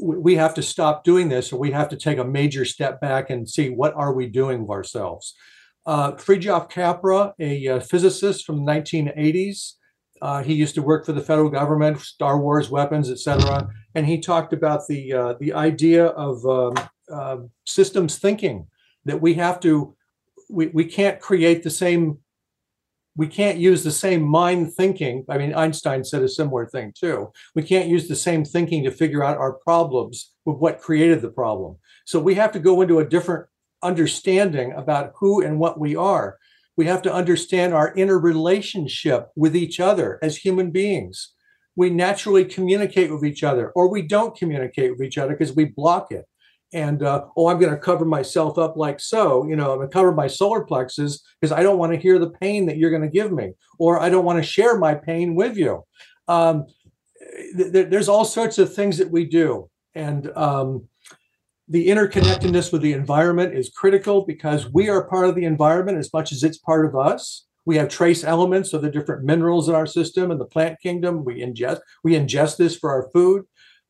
we 0.00 0.34
have 0.34 0.54
to 0.54 0.62
stop 0.62 1.04
doing 1.04 1.28
this 1.28 1.52
or 1.52 1.60
we 1.60 1.70
have 1.70 1.88
to 1.90 1.96
take 1.96 2.18
a 2.18 2.24
major 2.24 2.64
step 2.64 3.00
back 3.00 3.30
and 3.30 3.48
see 3.48 3.70
what 3.70 3.94
are 3.94 4.12
we 4.12 4.26
doing 4.26 4.62
with 4.62 4.70
ourselves 4.70 5.36
uh, 5.86 6.12
Capra, 6.12 7.34
a 7.38 7.68
uh, 7.68 7.80
physicist 7.80 8.44
from 8.44 8.64
the 8.64 8.72
1980s, 8.72 9.74
uh, 10.20 10.42
he 10.42 10.54
used 10.54 10.76
to 10.76 10.82
work 10.82 11.04
for 11.04 11.12
the 11.12 11.20
federal 11.20 11.50
government, 11.50 12.00
Star 12.00 12.38
Wars 12.38 12.70
weapons, 12.70 13.10
etc. 13.10 13.68
And 13.94 14.06
he 14.06 14.20
talked 14.20 14.52
about 14.52 14.86
the 14.88 15.12
uh, 15.12 15.34
the 15.40 15.52
idea 15.52 16.06
of 16.06 16.46
um, 16.46 16.88
uh, 17.12 17.38
systems 17.66 18.18
thinking 18.18 18.68
that 19.04 19.20
we 19.20 19.34
have 19.34 19.58
to 19.60 19.96
we, 20.48 20.68
we 20.68 20.84
can't 20.84 21.18
create 21.18 21.64
the 21.64 21.70
same 21.70 22.18
we 23.16 23.26
can't 23.26 23.58
use 23.58 23.84
the 23.84 23.92
same 23.92 24.22
mind 24.22 24.74
thinking. 24.74 25.24
I 25.28 25.38
mean, 25.38 25.54
Einstein 25.54 26.04
said 26.04 26.22
a 26.22 26.28
similar 26.28 26.66
thing 26.66 26.92
too. 26.98 27.32
We 27.54 27.62
can't 27.62 27.88
use 27.88 28.08
the 28.08 28.16
same 28.16 28.44
thinking 28.44 28.84
to 28.84 28.90
figure 28.90 29.22
out 29.22 29.36
our 29.36 29.52
problems 29.52 30.32
with 30.44 30.58
what 30.58 30.80
created 30.80 31.20
the 31.20 31.30
problem. 31.30 31.76
So 32.06 32.18
we 32.18 32.34
have 32.36 32.52
to 32.52 32.58
go 32.58 32.80
into 32.80 33.00
a 33.00 33.08
different 33.08 33.46
understanding 33.82 34.72
about 34.72 35.12
who 35.18 35.42
and 35.42 35.58
what 35.58 35.78
we 35.78 35.94
are. 35.94 36.38
We 36.76 36.86
have 36.86 37.02
to 37.02 37.12
understand 37.12 37.74
our 37.74 37.94
interrelationship 37.94 39.28
with 39.36 39.54
each 39.54 39.78
other 39.78 40.18
as 40.22 40.38
human 40.38 40.70
beings. 40.70 41.32
We 41.76 41.90
naturally 41.90 42.44
communicate 42.44 43.12
with 43.12 43.24
each 43.24 43.42
other, 43.42 43.70
or 43.74 43.88
we 43.88 44.02
don't 44.02 44.36
communicate 44.36 44.92
with 44.92 45.02
each 45.02 45.18
other 45.18 45.32
because 45.32 45.54
we 45.54 45.66
block 45.66 46.12
it. 46.12 46.26
And 46.72 47.02
uh, 47.02 47.26
oh, 47.36 47.48
I'm 47.48 47.58
going 47.58 47.72
to 47.72 47.78
cover 47.78 48.04
myself 48.04 48.56
up 48.58 48.76
like 48.76 48.98
so. 48.98 49.46
You 49.46 49.56
know, 49.56 49.72
I'm 49.72 49.78
going 49.78 49.88
to 49.88 49.92
cover 49.92 50.12
my 50.12 50.26
solar 50.26 50.64
plexus 50.64 51.22
because 51.40 51.52
I 51.52 51.62
don't 51.62 51.78
want 51.78 51.92
to 51.92 51.98
hear 51.98 52.18
the 52.18 52.30
pain 52.30 52.66
that 52.66 52.78
you're 52.78 52.90
going 52.90 53.02
to 53.02 53.08
give 53.08 53.30
me, 53.32 53.52
or 53.78 54.00
I 54.00 54.08
don't 54.08 54.24
want 54.24 54.38
to 54.38 54.42
share 54.42 54.78
my 54.78 54.94
pain 54.94 55.34
with 55.34 55.56
you. 55.56 55.84
Um, 56.28 56.66
th- 57.56 57.88
there's 57.90 58.08
all 58.08 58.24
sorts 58.24 58.58
of 58.58 58.74
things 58.74 58.98
that 58.98 59.10
we 59.10 59.26
do, 59.26 59.68
and 59.94 60.30
um, 60.36 60.88
the 61.68 61.88
interconnectedness 61.88 62.72
with 62.72 62.82
the 62.82 62.92
environment 62.92 63.54
is 63.54 63.70
critical 63.70 64.24
because 64.26 64.70
we 64.72 64.88
are 64.88 65.08
part 65.08 65.26
of 65.26 65.34
the 65.34 65.44
environment 65.44 65.98
as 65.98 66.12
much 66.12 66.32
as 66.32 66.42
it's 66.42 66.58
part 66.58 66.86
of 66.86 66.94
us. 66.94 67.46
We 67.64 67.76
have 67.76 67.88
trace 67.88 68.24
elements 68.24 68.72
of 68.72 68.82
the 68.82 68.90
different 68.90 69.24
minerals 69.24 69.68
in 69.68 69.74
our 69.74 69.86
system 69.86 70.30
and 70.30 70.40
the 70.40 70.44
plant 70.44 70.80
kingdom. 70.80 71.24
We 71.24 71.40
ingest 71.40 71.80
we 72.02 72.14
ingest 72.14 72.56
this 72.56 72.76
for 72.76 72.90
our 72.90 73.08
food. 73.12 73.44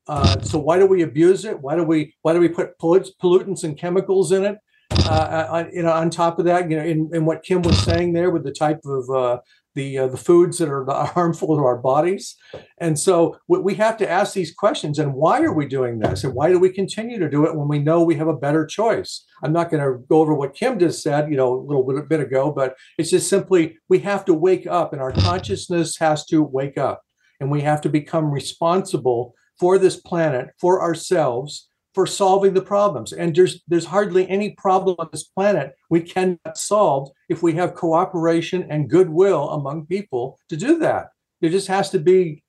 Uh, 0.07 0.39
so 0.41 0.59
why 0.59 0.77
do 0.77 0.85
we 0.85 1.01
abuse 1.01 1.45
it? 1.45 1.59
Why 1.59 1.75
do 1.75 1.83
we 1.83 2.15
why 2.21 2.33
do 2.33 2.39
we 2.39 2.49
put 2.49 2.77
pollutants 2.79 3.63
and 3.63 3.77
chemicals 3.77 4.31
in 4.31 4.43
it? 4.43 4.57
Uh, 5.05 5.47
on, 5.49 5.71
you 5.73 5.81
know, 5.81 5.91
on 5.91 6.09
top 6.09 6.37
of 6.39 6.45
that, 6.45 6.69
you 6.69 6.77
know, 6.77 6.83
in, 6.83 7.09
in 7.13 7.25
what 7.25 7.43
Kim 7.43 7.61
was 7.61 7.77
saying 7.81 8.13
there 8.13 8.29
with 8.29 8.43
the 8.43 8.51
type 8.51 8.79
of 8.85 9.09
uh, 9.09 9.39
the 9.75 9.97
uh, 9.97 10.07
the 10.07 10.17
foods 10.17 10.57
that 10.57 10.69
are 10.69 10.85
harmful 11.05 11.55
to 11.55 11.63
our 11.63 11.77
bodies 11.77 12.35
and 12.79 12.97
so 12.97 13.37
we 13.47 13.75
have 13.75 13.97
to 13.97 14.09
ask 14.09 14.33
these 14.33 14.53
questions 14.53 14.99
and 14.99 15.13
why 15.13 15.41
are 15.41 15.53
we 15.53 15.65
doing 15.65 15.99
this 15.99 16.23
and 16.23 16.33
why 16.33 16.49
do 16.49 16.59
we 16.59 16.69
continue 16.69 17.19
to 17.19 17.29
do 17.29 17.45
it 17.45 17.55
when 17.55 17.67
we 17.67 17.79
know 17.79 18.03
we 18.03 18.15
have 18.15 18.27
a 18.27 18.35
better 18.35 18.65
choice 18.65 19.25
i'm 19.43 19.53
not 19.53 19.69
going 19.69 19.81
to 19.81 19.99
go 20.07 20.19
over 20.19 20.33
what 20.33 20.55
kim 20.55 20.77
just 20.79 21.01
said 21.01 21.29
you 21.29 21.37
know 21.37 21.53
a 21.53 21.65
little 21.65 21.83
bit, 21.83 22.09
bit 22.09 22.19
ago 22.19 22.51
but 22.51 22.75
it's 22.97 23.09
just 23.09 23.29
simply 23.29 23.77
we 23.89 23.99
have 23.99 24.25
to 24.25 24.33
wake 24.33 24.67
up 24.67 24.93
and 24.93 25.01
our 25.01 25.11
consciousness 25.11 25.97
has 25.97 26.25
to 26.25 26.43
wake 26.43 26.77
up 26.77 27.01
and 27.39 27.49
we 27.49 27.61
have 27.61 27.81
to 27.81 27.89
become 27.89 28.31
responsible 28.31 29.33
for 29.59 29.77
this 29.77 29.97
planet 29.97 30.49
for 30.59 30.81
ourselves 30.81 31.69
for 31.93 32.07
solving 32.07 32.53
the 32.53 32.61
problems. 32.61 33.13
And 33.13 33.35
there's 33.35 33.61
there's 33.67 33.85
hardly 33.85 34.27
any 34.29 34.51
problem 34.51 34.95
on 34.99 35.09
this 35.11 35.23
planet 35.23 35.73
we 35.89 36.01
cannot 36.01 36.57
solve 36.57 37.09
if 37.29 37.43
we 37.43 37.53
have 37.53 37.75
cooperation 37.75 38.65
and 38.69 38.89
goodwill 38.89 39.49
among 39.49 39.85
people 39.85 40.39
to 40.49 40.57
do 40.57 40.79
that. 40.79 41.09
There 41.41 41.51
just 41.51 41.67
has 41.67 41.89
to 41.91 41.99
be, 41.99 42.41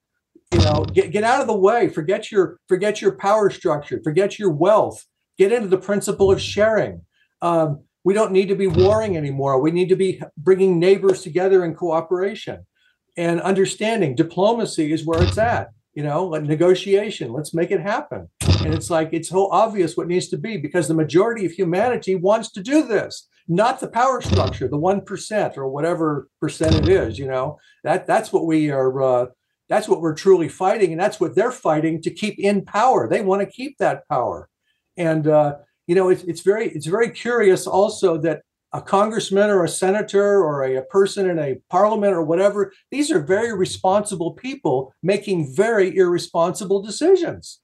you 0.52 0.61
know, 0.61 0.84
get, 0.84 1.11
get 1.11 1.24
out 1.24 1.40
of 1.40 1.46
the 1.46 1.57
way. 1.57 1.88
Forget 1.88 2.32
your 2.32 2.59
forget 2.68 3.02
your 3.02 3.12
power 3.12 3.50
structure. 3.50 4.00
Forget 4.02 4.38
your 4.38 4.50
wealth. 4.50 5.05
Get 5.36 5.52
into 5.52 5.68
the 5.68 5.78
principle 5.78 6.30
of 6.30 6.40
sharing. 6.40 7.02
Um, 7.42 7.82
we 8.05 8.14
don't 8.14 8.32
need 8.32 8.48
to 8.48 8.55
be 8.55 8.66
warring 8.66 9.16
anymore. 9.16 9.61
We 9.61 9.72
need 9.72 9.88
to 9.88 9.96
be 9.96 10.22
bringing 10.36 10.78
neighbors 10.78 11.22
together 11.22 11.64
in 11.64 11.74
cooperation 11.74 12.66
and 13.16 13.40
understanding. 13.40 14.14
Diplomacy 14.14 14.92
is 14.92 15.05
where 15.05 15.22
it's 15.22 15.38
at. 15.38 15.70
You 15.95 16.03
know, 16.03 16.24
like 16.24 16.42
negotiation. 16.42 17.32
Let's 17.32 17.55
make 17.55 17.70
it 17.70 17.80
happen. 17.80 18.28
And 18.64 18.74
it's 18.74 18.90
like, 18.90 19.11
it's 19.12 19.28
so 19.28 19.51
obvious 19.51 19.97
what 19.97 20.09
needs 20.09 20.28
to 20.28 20.38
be 20.38 20.57
because 20.57 20.88
the 20.88 20.95
majority 20.95 21.45
of 21.47 21.53
humanity 21.53 22.14
wants 22.14 22.51
to 22.53 22.62
do 22.62 22.86
this, 22.86 23.28
not 23.47 23.78
the 23.78 23.88
power 23.88 24.20
structure, 24.20 24.68
the 24.68 24.78
1% 24.78 25.57
or 25.57 25.68
whatever 25.68 26.28
percent 26.40 26.74
it 26.74 26.88
is, 26.88 27.18
you 27.18 27.28
know, 27.28 27.59
that 27.84 28.07
that's 28.07 28.32
what 28.32 28.47
we 28.47 28.70
are, 28.70 29.03
uh, 29.03 29.26
that's 29.68 29.86
what 29.86 30.01
we're 30.01 30.14
truly 30.14 30.49
fighting. 30.49 30.92
And 30.92 31.01
that's 31.01 31.20
what 31.20 31.34
they're 31.34 31.53
fighting 31.53 32.03
to 32.03 32.11
keep 32.11 32.38
in 32.38 32.64
power. 32.64 33.09
They 33.09 33.20
want 33.20 33.42
to 33.42 33.47
keep 33.47 33.78
that 33.78 34.09
power. 34.09 34.49
And, 34.97 35.28
uh, 35.28 35.57
you 35.86 35.95
know, 35.95 36.09
it's, 36.09 36.24
it's 36.24 36.40
very, 36.40 36.68
it's 36.70 36.86
very 36.86 37.11
curious 37.11 37.66
also 37.66 38.18
that 38.18 38.42
a 38.75 38.83
congressman 38.83 39.51
or 39.51 39.62
a 39.62 39.68
senator 39.68 40.43
or 40.45 40.64
a, 40.64 40.75
a, 40.77 40.83
person 40.83 41.31
in 41.31 41.39
a 41.39 41.57
parliament 41.70 42.12
or 42.12 42.25
whatever, 42.25 42.72
these 42.91 43.11
are 43.11 43.20
very 43.20 43.57
responsible 43.57 44.33
people 44.33 44.93
making 45.01 45.55
very 45.55 45.97
irresponsible 45.97 46.83
decisions. 46.83 47.61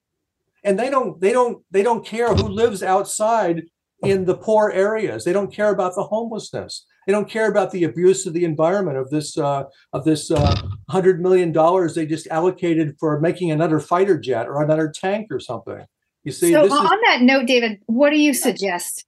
And 0.63 0.79
they 0.79 0.89
don't 0.89 1.21
they 1.21 1.33
don't 1.33 1.65
they 1.71 1.83
don't 1.83 2.07
care 2.07 2.33
who 2.35 2.47
lives 2.47 2.83
outside 2.83 3.63
in 4.03 4.25
the 4.27 4.37
poor 4.37 4.71
areas. 4.71 5.25
They 5.25 5.33
don't 5.33 5.53
care 5.53 5.73
about 5.73 5.95
the 5.97 6.05
homelessness. 6.05 6.87
They 7.07 7.13
don't 7.13 7.29
care 7.29 7.49
about 7.49 7.73
the 7.73 7.85
abuse 7.85 8.27
of 8.27 8.35
the 8.35 8.45
environment 8.45 8.99
of 8.99 9.11
this 9.11 9.37
uh, 9.37 9.65
of 9.93 10.05
this 10.05 10.31
uh, 10.31 10.55
hundred 10.91 11.21
million 11.21 11.51
dollars 11.51 11.95
they 11.95 12.07
just 12.07 12.29
allocated 12.29 12.97
for 13.01 13.19
making 13.19 13.51
another 13.51 13.81
fighter 13.81 14.19
jet 14.19 14.47
or 14.47 14.63
another 14.63 14.89
tank 14.89 15.29
or 15.31 15.41
something. 15.41 15.85
You 16.25 16.33
see 16.33 16.53
so 16.53 16.61
on 16.61 16.65
is- 16.65 17.01
that 17.07 17.23
note 17.23 17.47
david 17.47 17.81
what 17.87 18.11
do 18.11 18.19
you 18.19 18.35
suggest 18.35 19.07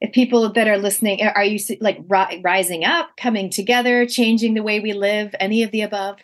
if 0.00 0.12
people 0.12 0.52
that 0.52 0.68
are 0.68 0.78
listening 0.78 1.22
are 1.22 1.44
you 1.44 1.58
like 1.80 1.98
rising 2.08 2.84
up 2.84 3.10
coming 3.16 3.50
together 3.50 4.06
changing 4.06 4.54
the 4.54 4.62
way 4.62 4.80
we 4.80 4.92
live 4.92 5.34
any 5.40 5.62
of 5.62 5.70
the 5.70 5.82
above 5.82 6.18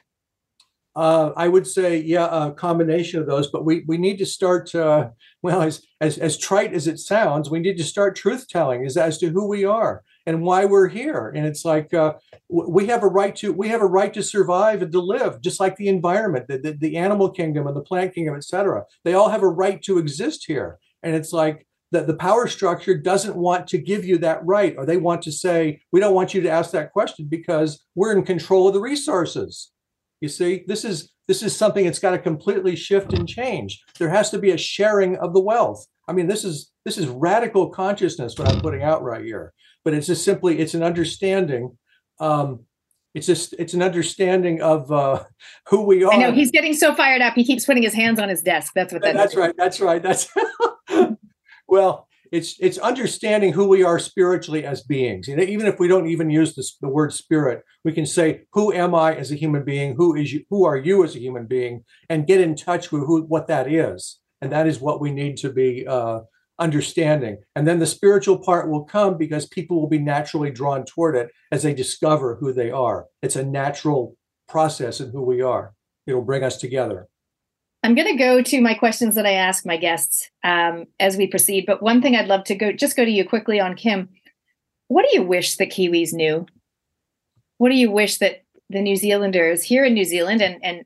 uh, 0.96 1.32
I 1.36 1.46
would 1.46 1.68
say, 1.68 1.98
yeah, 1.98 2.48
a 2.48 2.50
combination 2.50 3.20
of 3.20 3.26
those. 3.26 3.48
But 3.48 3.64
we 3.64 3.84
we 3.86 3.96
need 3.96 4.18
to 4.18 4.26
start. 4.26 4.74
Uh, 4.74 5.10
well, 5.40 5.62
as, 5.62 5.86
as 6.00 6.18
as 6.18 6.36
trite 6.36 6.74
as 6.74 6.88
it 6.88 6.98
sounds, 6.98 7.48
we 7.48 7.60
need 7.60 7.78
to 7.78 7.84
start 7.84 8.16
truth 8.16 8.48
telling 8.48 8.84
as 8.84 8.96
as 8.96 9.16
to 9.18 9.28
who 9.28 9.46
we 9.46 9.64
are 9.64 10.02
and 10.26 10.42
why 10.42 10.64
we're 10.64 10.88
here. 10.88 11.32
And 11.34 11.46
it's 11.46 11.64
like 11.64 11.94
uh, 11.94 12.14
we 12.48 12.86
have 12.86 13.02
a 13.02 13.08
right 13.08 13.34
to 13.36 13.52
we 13.52 13.68
have 13.68 13.80
a 13.80 13.86
right 13.86 14.12
to 14.14 14.22
survive 14.22 14.82
and 14.82 14.92
to 14.92 15.00
live, 15.00 15.40
just 15.40 15.60
like 15.60 15.76
the 15.76 15.88
environment, 15.88 16.48
the, 16.48 16.58
the, 16.58 16.72
the 16.72 16.96
animal 16.96 17.30
kingdom 17.30 17.66
and 17.66 17.76
the 17.76 17.82
plant 17.82 18.14
kingdom, 18.14 18.34
etc. 18.34 18.84
They 19.04 19.14
all 19.14 19.28
have 19.28 19.42
a 19.42 19.48
right 19.48 19.80
to 19.82 19.98
exist 19.98 20.44
here. 20.46 20.78
And 21.02 21.14
it's 21.14 21.32
like 21.32 21.66
that 21.92 22.06
the 22.06 22.14
power 22.14 22.46
structure 22.46 22.96
doesn't 22.96 23.36
want 23.36 23.66
to 23.68 23.78
give 23.78 24.04
you 24.04 24.18
that 24.18 24.44
right, 24.44 24.74
or 24.76 24.86
they 24.86 24.96
want 24.96 25.22
to 25.22 25.32
say, 25.32 25.80
we 25.92 26.00
don't 26.00 26.14
want 26.14 26.34
you 26.34 26.40
to 26.40 26.50
ask 26.50 26.70
that 26.70 26.92
question 26.92 27.26
because 27.28 27.84
we're 27.94 28.12
in 28.12 28.24
control 28.24 28.68
of 28.68 28.74
the 28.74 28.80
resources. 28.80 29.72
You 30.20 30.28
see, 30.28 30.64
this 30.66 30.84
is 30.84 31.12
this 31.26 31.42
is 31.42 31.56
something 31.56 31.84
that's 31.84 31.98
got 31.98 32.10
to 32.10 32.18
completely 32.18 32.76
shift 32.76 33.12
and 33.12 33.28
change. 33.28 33.82
There 33.98 34.08
has 34.08 34.30
to 34.30 34.38
be 34.38 34.50
a 34.50 34.58
sharing 34.58 35.16
of 35.16 35.32
the 35.32 35.40
wealth. 35.40 35.86
I 36.08 36.12
mean, 36.12 36.26
this 36.26 36.44
is 36.44 36.70
this 36.84 36.98
is 36.98 37.06
radical 37.06 37.70
consciousness 37.70 38.36
what 38.36 38.48
I'm 38.48 38.60
putting 38.60 38.82
out 38.82 39.02
right 39.02 39.24
here. 39.24 39.52
But 39.84 39.94
it's 39.94 40.08
just 40.08 40.24
simply 40.24 40.58
it's 40.58 40.74
an 40.74 40.82
understanding. 40.82 41.78
Um, 42.18 42.66
it's 43.14 43.26
just 43.26 43.54
it's 43.58 43.74
an 43.74 43.82
understanding 43.82 44.60
of 44.60 44.92
uh, 44.92 45.24
who 45.68 45.82
we 45.82 46.04
are. 46.04 46.12
I 46.12 46.16
know 46.16 46.32
he's 46.32 46.50
getting 46.50 46.74
so 46.74 46.94
fired 46.94 47.22
up. 47.22 47.34
He 47.34 47.44
keeps 47.44 47.64
putting 47.64 47.82
his 47.82 47.94
hands 47.94 48.20
on 48.20 48.28
his 48.28 48.42
desk. 48.42 48.72
That's 48.74 48.92
what 48.92 49.02
that 49.02 49.14
that's 49.14 49.32
is. 49.32 49.38
right. 49.38 49.54
That's 49.56 49.80
right. 49.80 50.02
That's 50.02 50.28
well. 51.70 52.08
it's 52.32 52.56
it's 52.60 52.78
understanding 52.78 53.52
who 53.52 53.66
we 53.66 53.82
are 53.82 53.98
spiritually 53.98 54.64
as 54.64 54.82
beings. 54.82 55.28
And 55.28 55.40
even 55.40 55.66
if 55.66 55.78
we 55.80 55.88
don't 55.88 56.08
even 56.08 56.30
use 56.30 56.54
this, 56.54 56.76
the 56.80 56.88
word 56.88 57.12
spirit, 57.12 57.64
we 57.84 57.92
can 57.92 58.06
say, 58.06 58.42
"Who 58.52 58.72
am 58.72 58.94
I 58.94 59.14
as 59.14 59.32
a 59.32 59.36
human 59.36 59.64
being? 59.64 59.94
Who 59.96 60.14
is 60.14 60.32
you? 60.32 60.44
Who 60.50 60.64
are 60.64 60.76
you 60.76 61.02
as 61.04 61.16
a 61.16 61.20
human 61.20 61.46
being?" 61.46 61.84
And 62.08 62.26
get 62.26 62.40
in 62.40 62.54
touch 62.54 62.92
with 62.92 63.02
who 63.02 63.22
what 63.22 63.48
that 63.48 63.70
is. 63.70 64.20
And 64.40 64.52
that 64.52 64.66
is 64.66 64.80
what 64.80 65.00
we 65.00 65.10
need 65.10 65.36
to 65.38 65.52
be 65.52 65.86
uh, 65.86 66.20
understanding. 66.58 67.38
And 67.56 67.66
then 67.66 67.78
the 67.78 67.86
spiritual 67.86 68.38
part 68.38 68.70
will 68.70 68.84
come 68.84 69.18
because 69.18 69.46
people 69.46 69.80
will 69.80 69.88
be 69.88 69.98
naturally 69.98 70.50
drawn 70.50 70.84
toward 70.84 71.16
it 71.16 71.30
as 71.50 71.62
they 71.62 71.74
discover 71.74 72.36
who 72.36 72.52
they 72.52 72.70
are. 72.70 73.06
It's 73.22 73.36
a 73.36 73.44
natural 73.44 74.16
process 74.48 75.00
in 75.00 75.10
who 75.10 75.22
we 75.22 75.42
are. 75.42 75.74
It'll 76.06 76.22
bring 76.22 76.44
us 76.44 76.56
together. 76.58 77.08
I'm 77.82 77.94
going 77.94 78.08
to 78.08 78.22
go 78.22 78.42
to 78.42 78.60
my 78.60 78.74
questions 78.74 79.14
that 79.14 79.26
I 79.26 79.32
ask 79.32 79.64
my 79.64 79.76
guests 79.76 80.30
um, 80.44 80.86
as 80.98 81.16
we 81.16 81.26
proceed. 81.26 81.64
But 81.66 81.82
one 81.82 82.02
thing 82.02 82.14
I'd 82.14 82.28
love 82.28 82.44
to 82.44 82.54
go 82.54 82.72
just 82.72 82.96
go 82.96 83.04
to 83.04 83.10
you 83.10 83.26
quickly 83.26 83.58
on 83.58 83.74
Kim. 83.74 84.08
What 84.88 85.06
do 85.08 85.16
you 85.16 85.22
wish 85.22 85.56
the 85.56 85.66
Kiwis 85.66 86.12
knew? 86.12 86.46
What 87.58 87.70
do 87.70 87.76
you 87.76 87.90
wish 87.90 88.18
that 88.18 88.44
the 88.68 88.80
New 88.80 88.96
Zealanders 88.96 89.62
here 89.62 89.84
in 89.84 89.94
New 89.94 90.04
Zealand 90.04 90.42
and, 90.42 90.64
and 90.64 90.84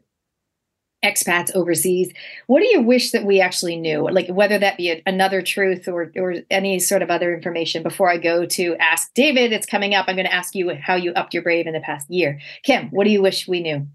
expats 1.05 1.55
overseas, 1.55 2.11
what 2.47 2.61
do 2.61 2.67
you 2.67 2.81
wish 2.81 3.13
that 3.13 3.25
we 3.25 3.41
actually 3.41 3.77
knew? 3.77 4.09
Like 4.11 4.29
whether 4.29 4.59
that 4.59 4.79
be 4.79 4.91
a, 4.91 5.03
another 5.07 5.43
truth 5.43 5.87
or 5.87 6.11
or 6.17 6.37
any 6.51 6.79
sort 6.81 7.03
of 7.03 7.11
other 7.11 7.35
information. 7.35 7.83
Before 7.83 8.11
I 8.11 8.17
go 8.17 8.47
to 8.47 8.77
ask 8.77 9.13
David, 9.15 9.53
it's 9.53 9.67
coming 9.67 9.95
up. 9.95 10.07
I'm 10.09 10.17
going 10.17 10.27
to 10.27 10.35
ask 10.35 10.55
you 10.55 10.75
how 10.75 10.95
you 10.95 11.13
upped 11.13 11.35
your 11.35 11.43
brave 11.43 11.67
in 11.67 11.75
the 11.75 11.81
past 11.81 12.11
year. 12.11 12.41
Kim, 12.63 12.89
what 12.89 13.05
do 13.05 13.11
you 13.11 13.23
wish 13.23 13.47
we 13.47 13.61
knew? 13.61 13.87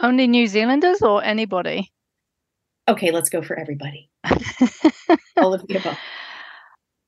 Only 0.00 0.26
New 0.26 0.46
Zealanders 0.46 1.02
or 1.02 1.22
anybody? 1.22 1.92
Okay, 2.88 3.10
let's 3.10 3.28
go 3.28 3.42
for 3.42 3.58
everybody. 3.58 4.10
All 5.36 5.54
of 5.54 5.66
the 5.66 5.76
above. 5.76 5.98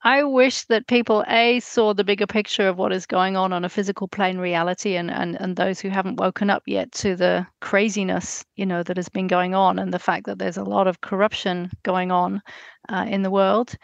I 0.05 0.25
wish 0.25 0.65
that 0.65 0.89
people 0.89 1.25
a 1.29 1.61
saw 1.61 1.95
the 1.95 2.03
bigger 2.03 2.27
picture 2.27 2.67
of 2.67 2.77
what 2.77 2.93
is 2.93 3.07
going 3.07 3.37
on 3.37 3.53
on 3.53 3.65
a 3.65 3.69
physical 3.69 4.09
plane 4.09 4.39
reality 4.39 4.97
and, 4.97 5.11
and 5.11 5.41
and 5.41 5.55
those 5.55 5.81
who 5.81 5.91
haven't 5.91 6.19
woken 6.19 6.51
up 6.51 6.65
yet 6.67 6.91
to 6.93 7.15
the 7.15 7.47
craziness 7.61 8.45
you 8.57 8.67
know 8.67 8.83
that 8.83 8.97
has 8.97 9.09
been 9.09 9.29
going 9.29 9.55
on 9.55 9.79
and 9.79 9.95
the 9.95 10.01
fact 10.01 10.27
that 10.27 10.41
there's 10.41 10.57
a 10.57 10.65
lot 10.65 10.89
of 10.89 11.03
corruption 11.03 11.71
going 11.85 12.11
on 12.11 12.43
uh, 12.89 13.07
in 13.09 13.23
the 13.23 13.31
world 13.31 13.77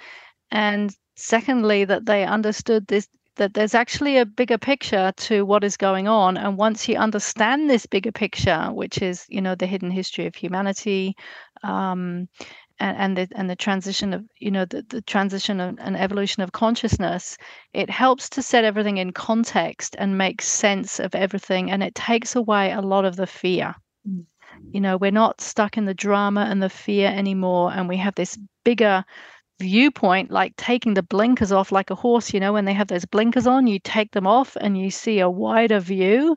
and 0.51 0.93
secondly 1.15 1.85
that 1.85 2.07
they 2.07 2.25
understood 2.25 2.87
this 2.89 3.07
that 3.39 3.55
there's 3.55 3.75
actually 3.75 4.19
a 4.19 4.27
bigger 4.27 4.59
picture 4.59 5.13
to 5.17 5.45
what 5.45 5.65
is 5.65 5.77
going 5.77 6.07
on. 6.07 6.37
And 6.37 6.59
once 6.59 6.89
you 6.89 6.97
understand 6.97 7.71
this 7.71 7.87
bigger 7.87 8.13
picture 8.13 8.69
which 8.73 9.01
is 9.01 9.25
you 9.29 9.41
know 9.41 9.55
the 9.55 9.67
hidden 9.67 9.91
history 9.91 10.27
of 10.27 10.35
humanity 10.35 11.17
um, 11.63 12.29
and, 12.79 12.97
and 12.97 13.17
the 13.17 13.29
and 13.35 13.49
the 13.49 13.57
transition 13.57 14.13
of 14.13 14.25
you 14.39 14.51
know 14.51 14.65
the, 14.65 14.85
the 14.89 15.03
transition 15.03 15.61
of, 15.61 15.77
and 15.79 15.97
evolution 15.97 16.43
of 16.43 16.53
consciousness 16.53 17.39
it 17.73 17.89
helps 17.91 18.29
to 18.29 18.43
set 18.43 18.65
everything 18.65 18.99
in 18.99 19.13
context 19.13 19.97
and 19.99 20.19
make 20.19 20.43
sense 20.43 21.01
of 21.01 21.15
everything. 21.15 21.71
And 21.71 21.83
it 21.83 21.95
takes 21.95 22.37
away 22.37 22.73
a 22.73 22.83
lot 22.83 23.05
of 23.05 23.17
the 23.17 23.27
fear. 23.27 23.75
Mm. 24.09 24.27
you 24.73 24.81
know 24.81 24.97
we're 24.97 25.11
not 25.11 25.41
stuck 25.41 25.77
in 25.77 25.85
the 25.85 25.95
drama 25.95 26.47
and 26.51 26.63
the 26.63 26.71
fear 26.71 27.09
anymore. 27.09 27.73
And 27.73 27.89
we 27.89 27.97
have 27.97 28.15
this 28.15 28.39
bigger 28.65 29.05
viewpoint 29.61 30.31
like 30.31 30.55
taking 30.57 30.95
the 30.95 31.03
blinkers 31.03 31.51
off 31.51 31.73
like 31.73 31.91
a 31.91 31.95
horse 31.95 32.33
you 32.33 32.39
know 32.39 32.53
when 32.53 32.65
they 32.65 32.73
have 32.73 32.89
those 32.89 33.05
blinkers 33.05 33.47
on 33.47 33.67
you 33.67 33.79
take 33.81 34.13
them 34.13 34.27
off 34.27 34.57
and 34.61 34.79
you 34.79 34.91
see 34.91 35.21
a 35.21 35.31
wider 35.31 35.81
view. 35.81 36.37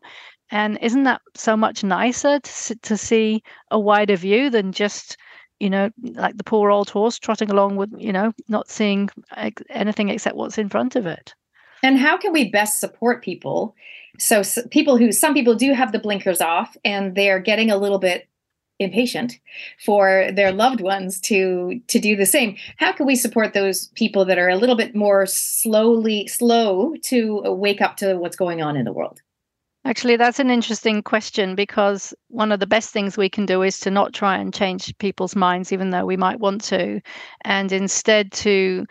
And 0.54 0.78
isn't 0.82 1.04
that 1.04 1.22
so 1.34 1.56
much 1.56 1.82
nicer 1.82 2.40
to, 2.40 2.76
to 2.76 2.98
see 2.98 3.42
a 3.70 3.80
wider 3.80 4.18
view 4.18 4.50
than 4.50 4.72
just 4.72 5.18
you 5.60 5.70
know 5.70 5.90
like 6.14 6.38
the 6.38 6.44
poor 6.44 6.72
old 6.72 6.90
horse 6.90 7.20
trotting 7.20 7.50
along 7.50 7.78
with 7.78 7.94
you 7.98 8.12
know 8.12 8.34
not 8.48 8.70
seeing 8.70 9.10
anything 9.70 10.10
except 10.10 10.36
what's 10.36 10.58
in 10.58 10.70
front 10.70 10.96
of 10.96 11.06
it? 11.06 11.34
And 11.84 11.98
how 11.98 12.18
can 12.18 12.32
we 12.32 12.50
best 12.50 12.80
support 12.80 13.24
people? 13.24 13.76
So, 14.20 14.44
so 14.44 14.68
people 14.68 14.98
who 14.98 15.12
some 15.12 15.34
people 15.34 15.56
do 15.56 15.74
have 15.74 15.92
the 15.92 16.00
blinkers 16.00 16.42
off 16.42 16.76
and 16.84 17.16
they're 17.16 17.40
getting 17.40 17.72
a 17.72 17.78
little 17.78 18.00
bit 18.00 18.28
impatient 18.82 19.40
for 19.86 20.30
their 20.34 20.52
loved 20.52 20.82
ones 20.82 21.20
to 21.22 21.80
to 21.88 22.00
do 22.00 22.16
the 22.16 22.26
same. 22.26 22.56
How 22.78 22.92
can 22.92 23.06
we 23.06 23.16
support 23.16 23.54
those 23.54 23.88
people 23.90 24.26
that 24.26 24.38
are 24.38 24.50
a 24.50 24.56
little 24.56 24.76
bit 24.76 24.96
more 24.96 25.26
slowly 25.26 26.28
slow 26.28 26.96
to 27.04 27.42
wake 27.46 27.82
up 27.82 27.98
to 27.98 28.16
what's 28.16 28.36
going 28.36 28.62
on 28.62 28.76
in 28.76 28.86
the 28.86 28.94
world? 28.94 29.22
Actually, 29.84 30.16
that's 30.16 30.40
an 30.40 30.52
interesting 30.52 31.02
question 31.02 31.56
because 31.56 32.14
one 32.28 32.52
of 32.52 32.60
the 32.60 32.68
best 32.68 32.92
things 32.92 33.18
we 33.18 33.30
can 33.30 33.48
do 33.48 33.64
is 33.64 33.80
to 33.80 33.90
not 33.90 34.14
try 34.14 34.38
and 34.38 34.54
change 34.54 34.96
people's 35.00 35.36
minds, 35.36 35.74
even 35.74 35.90
though 35.90 36.06
we 36.06 36.18
might 36.18 36.40
want 36.40 36.64
to, 36.64 37.02
and 37.46 37.72
instead 37.72 38.32
to 38.32 38.86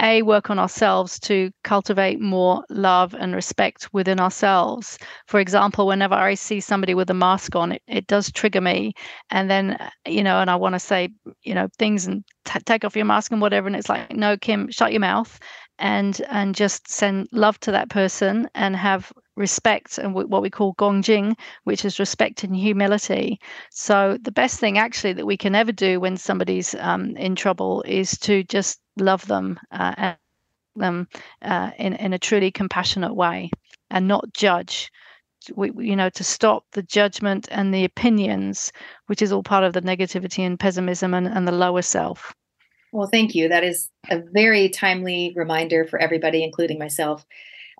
a 0.00 0.22
work 0.22 0.50
on 0.50 0.58
ourselves 0.58 1.18
to 1.20 1.50
cultivate 1.62 2.20
more 2.20 2.64
love 2.68 3.14
and 3.14 3.34
respect 3.34 3.88
within 3.92 4.20
ourselves. 4.20 4.98
For 5.26 5.40
example 5.40 5.86
whenever 5.86 6.14
i 6.14 6.34
see 6.34 6.60
somebody 6.60 6.94
with 6.94 7.10
a 7.10 7.14
mask 7.14 7.54
on 7.56 7.72
it, 7.72 7.82
it 7.86 8.06
does 8.06 8.30
trigger 8.32 8.60
me. 8.60 8.92
And 9.30 9.50
then 9.50 9.78
you 10.06 10.22
know 10.22 10.40
and 10.40 10.50
i 10.50 10.56
want 10.56 10.74
to 10.74 10.78
say 10.80 11.08
you 11.42 11.54
know 11.54 11.68
things 11.78 12.06
and 12.06 12.24
t- 12.44 12.58
take 12.64 12.84
off 12.84 12.96
your 12.96 13.04
mask 13.04 13.32
and 13.32 13.40
whatever 13.40 13.66
and 13.66 13.76
it's 13.76 13.88
like 13.88 14.12
no 14.14 14.36
kim 14.36 14.70
shut 14.70 14.92
your 14.92 15.00
mouth 15.00 15.38
and 15.78 16.20
and 16.30 16.54
just 16.54 16.88
send 16.90 17.28
love 17.32 17.58
to 17.60 17.72
that 17.72 17.88
person 17.90 18.48
and 18.54 18.76
have 18.76 19.12
respect 19.36 19.98
and 19.98 20.14
what 20.14 20.42
we 20.42 20.50
call 20.50 20.74
gongjing 20.74 21.34
which 21.64 21.84
is 21.84 21.98
respect 21.98 22.44
and 22.44 22.54
humility. 22.54 23.40
So 23.70 24.16
the 24.22 24.32
best 24.32 24.60
thing 24.60 24.78
actually 24.78 25.14
that 25.14 25.26
we 25.26 25.36
can 25.36 25.54
ever 25.54 25.72
do 25.72 26.00
when 26.00 26.16
somebody's 26.16 26.74
um, 26.76 27.16
in 27.16 27.34
trouble 27.34 27.82
is 27.86 28.12
to 28.20 28.44
just 28.44 28.80
love 28.96 29.26
them 29.26 29.58
uh, 29.72 29.94
and 29.96 30.16
them 30.76 31.08
uh, 31.42 31.70
in, 31.78 31.94
in 31.94 32.12
a 32.12 32.18
truly 32.18 32.50
compassionate 32.50 33.14
way 33.14 33.50
and 33.90 34.08
not 34.08 34.32
judge. 34.32 34.90
We, 35.54 35.72
you 35.76 35.94
know 35.94 36.08
to 36.08 36.24
stop 36.24 36.64
the 36.72 36.82
judgment 36.82 37.48
and 37.50 37.74
the 37.74 37.84
opinions 37.84 38.72
which 39.08 39.20
is 39.20 39.30
all 39.30 39.42
part 39.42 39.62
of 39.62 39.74
the 39.74 39.82
negativity 39.82 40.38
and 40.38 40.58
pessimism 40.58 41.12
and, 41.12 41.26
and 41.26 41.46
the 41.46 41.52
lower 41.52 41.82
self. 41.82 42.32
Well 42.92 43.08
thank 43.08 43.34
you. 43.34 43.48
That 43.48 43.62
is 43.62 43.90
a 44.08 44.22
very 44.32 44.70
timely 44.70 45.34
reminder 45.36 45.84
for 45.84 45.98
everybody 45.98 46.42
including 46.42 46.78
myself 46.78 47.26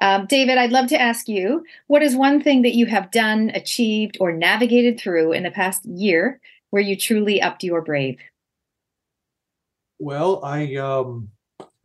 um, 0.00 0.26
david 0.26 0.58
i'd 0.58 0.72
love 0.72 0.86
to 0.86 1.00
ask 1.00 1.28
you 1.28 1.64
what 1.86 2.02
is 2.02 2.16
one 2.16 2.42
thing 2.42 2.62
that 2.62 2.74
you 2.74 2.86
have 2.86 3.10
done 3.10 3.50
achieved 3.54 4.16
or 4.20 4.32
navigated 4.32 4.98
through 4.98 5.32
in 5.32 5.42
the 5.42 5.50
past 5.50 5.84
year 5.84 6.40
where 6.70 6.82
you 6.82 6.96
truly 6.96 7.40
upped 7.40 7.62
your 7.62 7.82
brave 7.82 8.18
well, 9.98 10.44
I 10.44 10.74
um, 10.76 11.30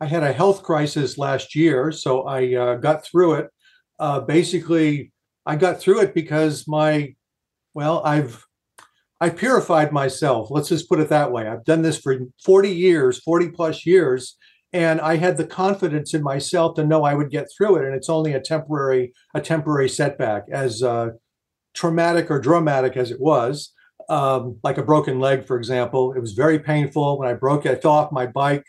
I 0.00 0.06
had 0.06 0.22
a 0.22 0.32
health 0.32 0.62
crisis 0.62 1.18
last 1.18 1.54
year, 1.54 1.92
so 1.92 2.22
I 2.22 2.54
uh, 2.54 2.74
got 2.76 3.04
through 3.04 3.34
it. 3.34 3.50
Uh, 3.98 4.20
basically, 4.20 5.12
I 5.46 5.56
got 5.56 5.80
through 5.80 6.00
it 6.00 6.14
because 6.14 6.66
my 6.66 7.14
well, 7.74 8.02
I've 8.04 8.44
I 9.20 9.30
purified 9.30 9.92
myself. 9.92 10.50
Let's 10.50 10.68
just 10.68 10.88
put 10.88 11.00
it 11.00 11.08
that 11.10 11.30
way. 11.30 11.46
I've 11.46 11.64
done 11.64 11.82
this 11.82 11.98
for 11.98 12.18
40 12.44 12.70
years, 12.70 13.18
40 13.20 13.50
plus 13.50 13.86
years, 13.86 14.36
and 14.72 15.00
I 15.00 15.16
had 15.16 15.36
the 15.36 15.46
confidence 15.46 16.14
in 16.14 16.22
myself 16.22 16.76
to 16.76 16.86
know 16.86 17.04
I 17.04 17.14
would 17.14 17.30
get 17.30 17.48
through 17.56 17.76
it. 17.76 17.84
And 17.84 17.94
it's 17.94 18.08
only 18.08 18.32
a 18.32 18.40
temporary 18.40 19.12
a 19.34 19.40
temporary 19.40 19.88
setback, 19.88 20.44
as 20.50 20.82
uh, 20.82 21.10
traumatic 21.74 22.30
or 22.30 22.40
dramatic 22.40 22.96
as 22.96 23.10
it 23.10 23.20
was 23.20 23.72
um, 24.10 24.58
like 24.62 24.76
a 24.76 24.82
broken 24.82 25.20
leg, 25.20 25.46
for 25.46 25.56
example. 25.56 26.12
It 26.12 26.20
was 26.20 26.32
very 26.32 26.58
painful 26.58 27.18
when 27.18 27.28
I 27.28 27.34
broke 27.34 27.64
it. 27.64 27.72
I 27.72 27.80
fell 27.80 27.92
off 27.92 28.12
my 28.12 28.26
bike 28.26 28.64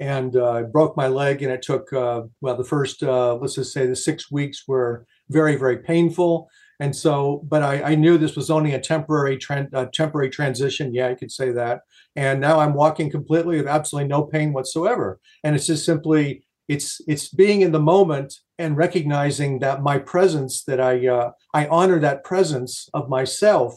and 0.00 0.36
uh, 0.36 0.52
I 0.52 0.62
broke 0.62 0.96
my 0.96 1.08
leg, 1.08 1.42
and 1.42 1.52
it 1.52 1.62
took 1.62 1.92
uh, 1.92 2.22
well 2.40 2.56
the 2.56 2.64
first 2.64 3.02
uh, 3.02 3.34
let's 3.36 3.54
just 3.54 3.72
say 3.72 3.86
the 3.86 3.96
six 3.96 4.30
weeks 4.30 4.64
were 4.68 5.06
very 5.30 5.56
very 5.56 5.78
painful. 5.78 6.48
And 6.80 6.94
so, 6.94 7.44
but 7.48 7.62
I, 7.62 7.82
I 7.82 7.94
knew 7.94 8.18
this 8.18 8.36
was 8.36 8.50
only 8.50 8.74
a 8.74 8.80
temporary 8.80 9.36
tran- 9.36 9.92
temporary 9.92 10.30
transition. 10.30 10.94
Yeah, 10.94 11.08
I 11.08 11.14
could 11.14 11.32
say 11.32 11.50
that. 11.52 11.82
And 12.14 12.40
now 12.40 12.60
I'm 12.60 12.74
walking 12.74 13.10
completely 13.10 13.56
with 13.56 13.66
absolutely 13.66 14.08
no 14.08 14.22
pain 14.22 14.52
whatsoever. 14.52 15.18
And 15.42 15.56
it's 15.56 15.66
just 15.66 15.84
simply 15.84 16.44
it's 16.68 17.00
it's 17.08 17.28
being 17.28 17.62
in 17.62 17.72
the 17.72 17.80
moment 17.80 18.34
and 18.58 18.76
recognizing 18.76 19.58
that 19.60 19.82
my 19.82 19.98
presence 19.98 20.64
that 20.64 20.80
I 20.80 21.06
uh, 21.06 21.30
I 21.54 21.66
honor 21.66 21.98
that 22.00 22.24
presence 22.24 22.88
of 22.94 23.08
myself 23.08 23.74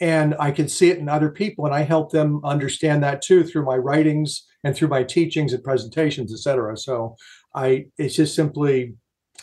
and 0.00 0.34
I 0.40 0.50
can 0.50 0.68
see 0.68 0.90
it 0.90 0.98
in 0.98 1.08
other 1.08 1.30
people, 1.30 1.66
and 1.66 1.74
I 1.74 1.82
help 1.82 2.10
them 2.10 2.40
understand 2.42 3.02
that 3.02 3.20
too 3.20 3.44
through 3.44 3.66
my 3.66 3.76
writings 3.76 4.46
and 4.64 4.74
through 4.74 4.88
my 4.88 5.02
teachings 5.02 5.52
and 5.52 5.62
presentations, 5.62 6.32
etc. 6.32 6.76
So 6.78 7.16
I, 7.54 7.86
it's 7.98 8.16
just 8.16 8.34
simply, 8.34 8.94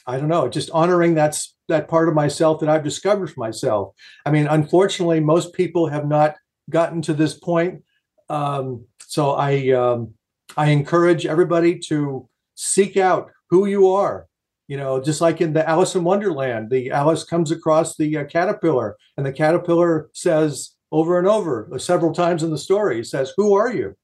I 0.07 0.17
don't 0.17 0.29
know, 0.29 0.47
just 0.47 0.71
honoring 0.71 1.13
that's 1.13 1.55
that 1.67 1.87
part 1.87 2.07
of 2.07 2.15
myself 2.15 2.61
that 2.61 2.69
I've 2.69 2.83
discovered 2.83 3.27
for 3.27 3.39
myself. 3.39 3.93
I 4.25 4.31
mean, 4.31 4.47
unfortunately, 4.47 5.19
most 5.19 5.53
people 5.53 5.87
have 5.87 6.07
not 6.07 6.35
gotten 6.69 7.01
to 7.03 7.13
this 7.13 7.33
point. 7.33 7.83
Um, 8.29 8.85
so 9.05 9.31
I, 9.31 9.69
um, 9.71 10.13
I 10.55 10.69
encourage 10.69 11.25
everybody 11.25 11.77
to 11.87 12.27
seek 12.55 12.97
out 12.97 13.31
who 13.49 13.67
you 13.67 13.87
are 13.89 14.27
you 14.67 14.75
know 14.75 14.99
just 15.01 15.21
like 15.21 15.39
in 15.39 15.53
the 15.53 15.69
alice 15.69 15.95
in 15.95 16.03
wonderland 16.03 16.69
the 16.69 16.89
alice 16.89 17.23
comes 17.23 17.51
across 17.51 17.95
the 17.95 18.17
uh, 18.17 18.25
caterpillar 18.25 18.97
and 19.15 19.25
the 19.25 19.31
caterpillar 19.31 20.09
says 20.13 20.71
over 20.91 21.19
and 21.19 21.27
over 21.27 21.69
uh, 21.71 21.77
several 21.77 22.11
times 22.11 22.41
in 22.41 22.49
the 22.49 22.57
story 22.57 23.03
says 23.05 23.31
who 23.37 23.53
are 23.53 23.71
you 23.71 23.95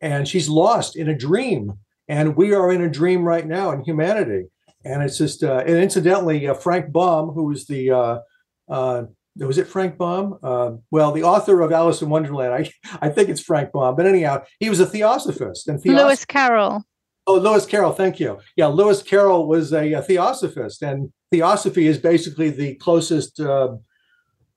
and 0.00 0.28
she's 0.28 0.48
lost 0.48 0.96
in 0.96 1.08
a 1.08 1.18
dream 1.18 1.72
And 2.08 2.36
we 2.36 2.54
are 2.54 2.72
in 2.72 2.82
a 2.82 2.90
dream 2.90 3.24
right 3.24 3.46
now 3.46 3.72
in 3.72 3.82
humanity. 3.82 4.46
And 4.86 5.02
it's 5.02 5.18
just, 5.18 5.42
uh, 5.42 5.64
and 5.66 5.76
incidentally, 5.76 6.46
uh, 6.46 6.54
Frank 6.54 6.92
Baum, 6.92 7.30
who 7.30 7.44
was 7.44 7.66
the, 7.66 7.90
uh, 7.90 8.18
uh, 8.68 9.02
was 9.36 9.58
it 9.58 9.66
Frank 9.66 9.98
Baum? 9.98 10.38
Uh, 10.42 10.72
well, 10.90 11.12
the 11.12 11.24
author 11.24 11.60
of 11.60 11.72
Alice 11.72 12.02
in 12.02 12.08
Wonderland, 12.08 12.54
I, 12.54 12.70
I 13.06 13.08
think 13.08 13.28
it's 13.28 13.40
Frank 13.40 13.72
Baum, 13.72 13.96
but 13.96 14.06
anyhow, 14.06 14.44
he 14.60 14.70
was 14.70 14.80
a 14.80 14.86
theosophist. 14.86 15.68
And 15.68 15.80
theos- 15.80 15.96
Lewis 15.96 16.24
Carroll. 16.24 16.84
Oh, 17.26 17.38
Lewis 17.38 17.66
Carroll, 17.66 17.92
thank 17.92 18.20
you. 18.20 18.38
Yeah, 18.54 18.66
Lewis 18.66 19.02
Carroll 19.02 19.48
was 19.48 19.72
a, 19.72 19.94
a 19.94 20.02
theosophist, 20.02 20.80
and 20.82 21.12
theosophy 21.32 21.88
is 21.88 21.98
basically 21.98 22.50
the 22.50 22.76
closest 22.76 23.40
uh, 23.40 23.74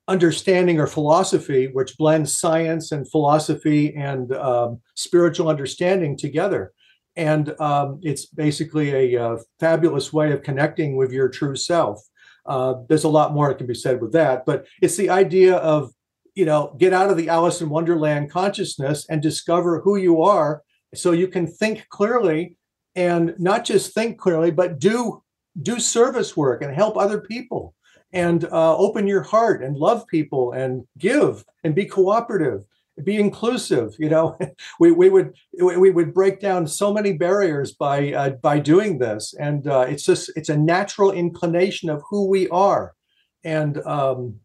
understanding 0.06 0.78
or 0.78 0.86
philosophy 0.86 1.68
which 1.72 1.96
blends 1.96 2.38
science 2.38 2.92
and 2.92 3.10
philosophy 3.10 3.94
and 3.96 4.32
um, 4.34 4.80
spiritual 4.94 5.48
understanding 5.48 6.16
together. 6.16 6.72
And 7.16 7.60
um, 7.60 8.00
it's 8.02 8.26
basically 8.26 9.14
a, 9.14 9.22
a, 9.22 9.38
fabulous 9.58 10.12
way 10.12 10.32
of 10.32 10.42
connecting 10.42 10.96
with 10.96 11.12
your 11.12 11.28
true 11.28 11.56
self. 11.56 12.00
Uh, 12.46 12.74
there's 12.88 13.04
a 13.04 13.08
lot 13.08 13.34
more 13.34 13.48
that 13.48 13.58
can 13.58 13.66
be 13.66 13.74
said 13.74 14.00
with 14.00 14.12
that, 14.12 14.46
but 14.46 14.66
it's 14.80 14.96
the 14.96 15.10
idea 15.10 15.56
of, 15.56 15.92
you 16.34 16.44
know, 16.44 16.74
get 16.78 16.92
out 16.92 17.10
of 17.10 17.16
the 17.16 17.28
Alice 17.28 17.60
in 17.60 17.68
Wonderland 17.68 18.30
consciousness 18.30 19.06
and 19.10 19.20
discover 19.20 19.80
who 19.80 19.96
you 19.96 20.22
are 20.22 20.62
so 20.94 21.12
you 21.12 21.28
can 21.28 21.46
think 21.46 21.86
clearly 21.90 22.56
and 22.94 23.34
not 23.38 23.64
just 23.64 23.92
think 23.92 24.18
clearly, 24.18 24.50
but 24.50 24.78
do 24.78 25.22
do 25.60 25.80
service 25.80 26.36
work 26.36 26.62
and 26.62 26.74
help 26.74 26.96
other 26.96 27.20
people 27.20 27.74
and 28.12 28.44
uh, 28.44 28.76
open 28.76 29.06
your 29.06 29.22
heart 29.22 29.62
and 29.62 29.76
love 29.76 30.06
people 30.06 30.52
and 30.52 30.84
give 30.98 31.44
and 31.64 31.74
be 31.74 31.84
cooperative 31.84 32.64
be 33.04 33.16
inclusive 33.16 33.94
you 33.98 34.08
know? 34.08 34.36
We, 34.80 34.92
we 34.92 35.10
would 35.10 35.34
we 35.60 35.90
would 35.90 36.14
break 36.14 36.40
down 36.40 36.66
so 36.66 36.92
many 36.92 37.12
barriers 37.12 37.72
by 37.72 38.12
uh, 38.12 38.30
by 38.30 38.58
doing 38.58 38.98
this 38.98 39.34
and 39.38 39.66
uh, 39.66 39.86
it's 39.88 40.04
just 40.04 40.30
it's 40.36 40.48
a 40.48 40.56
natural 40.56 41.10
inclination 41.12 41.90
of 41.90 42.02
who 42.08 42.28
we 42.28 42.48
are. 42.48 42.94
And 43.44 43.78
um, 43.86 44.40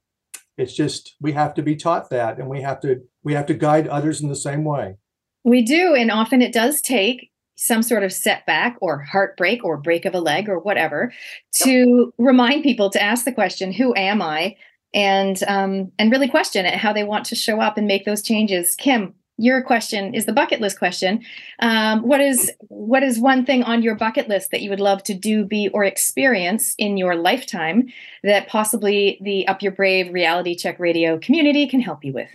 it's 0.58 0.74
just 0.74 1.16
we 1.22 1.32
have 1.34 1.54
to 1.56 1.62
be 1.62 1.76
taught 1.76 2.10
that 2.10 2.38
and 2.38 2.50
we 2.50 2.62
have 2.62 2.80
to 2.82 3.02
we 3.24 3.34
have 3.34 3.46
to 3.48 3.54
guide 3.54 3.88
others 3.88 4.22
in 4.22 4.30
the 4.30 4.36
same 4.36 4.64
way. 4.64 4.96
We 5.44 5.64
do 5.64 5.96
and 5.96 6.12
often 6.12 6.42
it 6.42 6.54
does 6.54 6.82
take 6.82 7.32
some 7.56 7.82
sort 7.82 8.04
of 8.04 8.12
setback 8.12 8.78
or 8.82 9.00
heartbreak 9.00 9.64
or 9.64 9.78
break 9.78 10.06
of 10.06 10.14
a 10.14 10.20
leg 10.20 10.50
or 10.50 10.60
whatever 10.60 11.14
to 11.54 12.14
remind 12.18 12.64
people 12.64 12.90
to 12.90 13.02
ask 13.02 13.24
the 13.24 13.32
question 13.32 13.72
who 13.72 13.96
am 13.96 14.22
i 14.22 14.56
and 14.96 15.44
um, 15.48 15.92
and 16.00 16.12
really 16.12 16.28
question 16.28 16.66
it 16.66 16.76
how 16.76 16.92
they 16.92 17.04
want 17.04 17.26
to 17.26 17.36
show 17.36 17.62
up 17.62 17.78
and 17.78 17.86
make 17.86 18.06
those 18.06 18.24
changes. 18.24 18.74
Kim 18.76 19.14
your 19.38 19.62
question 19.62 20.14
is 20.14 20.26
the 20.26 20.34
bucket 20.34 20.62
list 20.62 20.80
question. 20.80 21.22
Um, 21.60 22.02
what 22.04 22.22
is 22.22 22.52
what 22.70 23.04
is 23.04 23.20
one 23.20 23.46
thing 23.46 23.64
on 23.64 23.82
your 23.82 23.96
bucket 23.96 24.30
list 24.30 24.52
that 24.52 24.62
you 24.62 24.70
would 24.70 24.80
love 24.80 25.04
to 25.04 25.14
do 25.14 25.44
be 25.44 25.70
or 25.74 25.84
experience 25.84 26.74
in 26.78 26.96
your 26.96 27.16
lifetime 27.16 27.88
that 28.24 28.48
possibly 28.48 29.20
the 29.22 29.46
up 29.48 29.62
your 29.62 29.74
brave 29.74 30.14
reality 30.14 30.56
check 30.56 30.80
radio 30.80 31.20
community 31.20 31.68
can 31.68 31.82
help 31.82 32.04
you 32.04 32.14
with? 32.14 32.30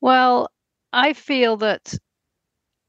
Well 0.00 0.50
i 0.92 1.12
feel 1.12 1.56
that 1.56 1.94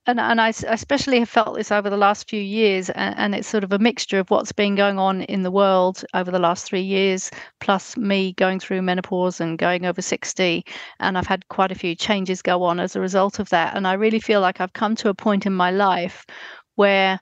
and 0.07 0.19
and 0.19 0.39
I 0.39 0.49
especially 0.49 1.19
have 1.19 1.29
felt 1.29 1.55
this 1.55 1.71
over 1.71 1.89
the 1.89 1.97
last 1.97 2.29
few 2.29 2.41
years, 2.41 2.89
and, 2.91 3.15
and, 3.17 3.35
it's 3.35 3.47
sort 3.47 3.63
of 3.63 3.73
a 3.73 3.79
mixture 3.79 4.19
of 4.19 4.29
what's 4.29 4.51
been 4.51 4.75
going 4.75 4.99
on 4.99 5.21
in 5.23 5.43
the 5.43 5.51
world 5.51 6.03
over 6.13 6.31
the 6.31 6.39
last 6.39 6.65
three 6.65 6.81
years, 6.81 7.31
plus 7.59 7.97
me 7.97 8.33
going 8.33 8.59
through 8.59 8.81
menopause 8.81 9.41
and 9.41 9.57
going 9.57 9.85
over 9.85 10.01
sixty, 10.01 10.63
and 10.99 11.17
I've 11.17 11.27
had 11.27 11.47
quite 11.49 11.71
a 11.71 11.75
few 11.75 11.95
changes 11.95 12.41
go 12.41 12.63
on 12.63 12.79
as 12.79 12.95
a 12.95 13.01
result 13.01 13.39
of 13.39 13.49
that, 13.49 13.75
and 13.75 13.87
I 13.87 13.93
really 13.93 14.19
feel 14.19 14.41
like 14.41 14.61
I've 14.61 14.73
come 14.73 14.95
to 14.97 15.09
a 15.09 15.13
point 15.13 15.45
in 15.45 15.53
my 15.53 15.71
life 15.71 16.25
where 16.75 17.19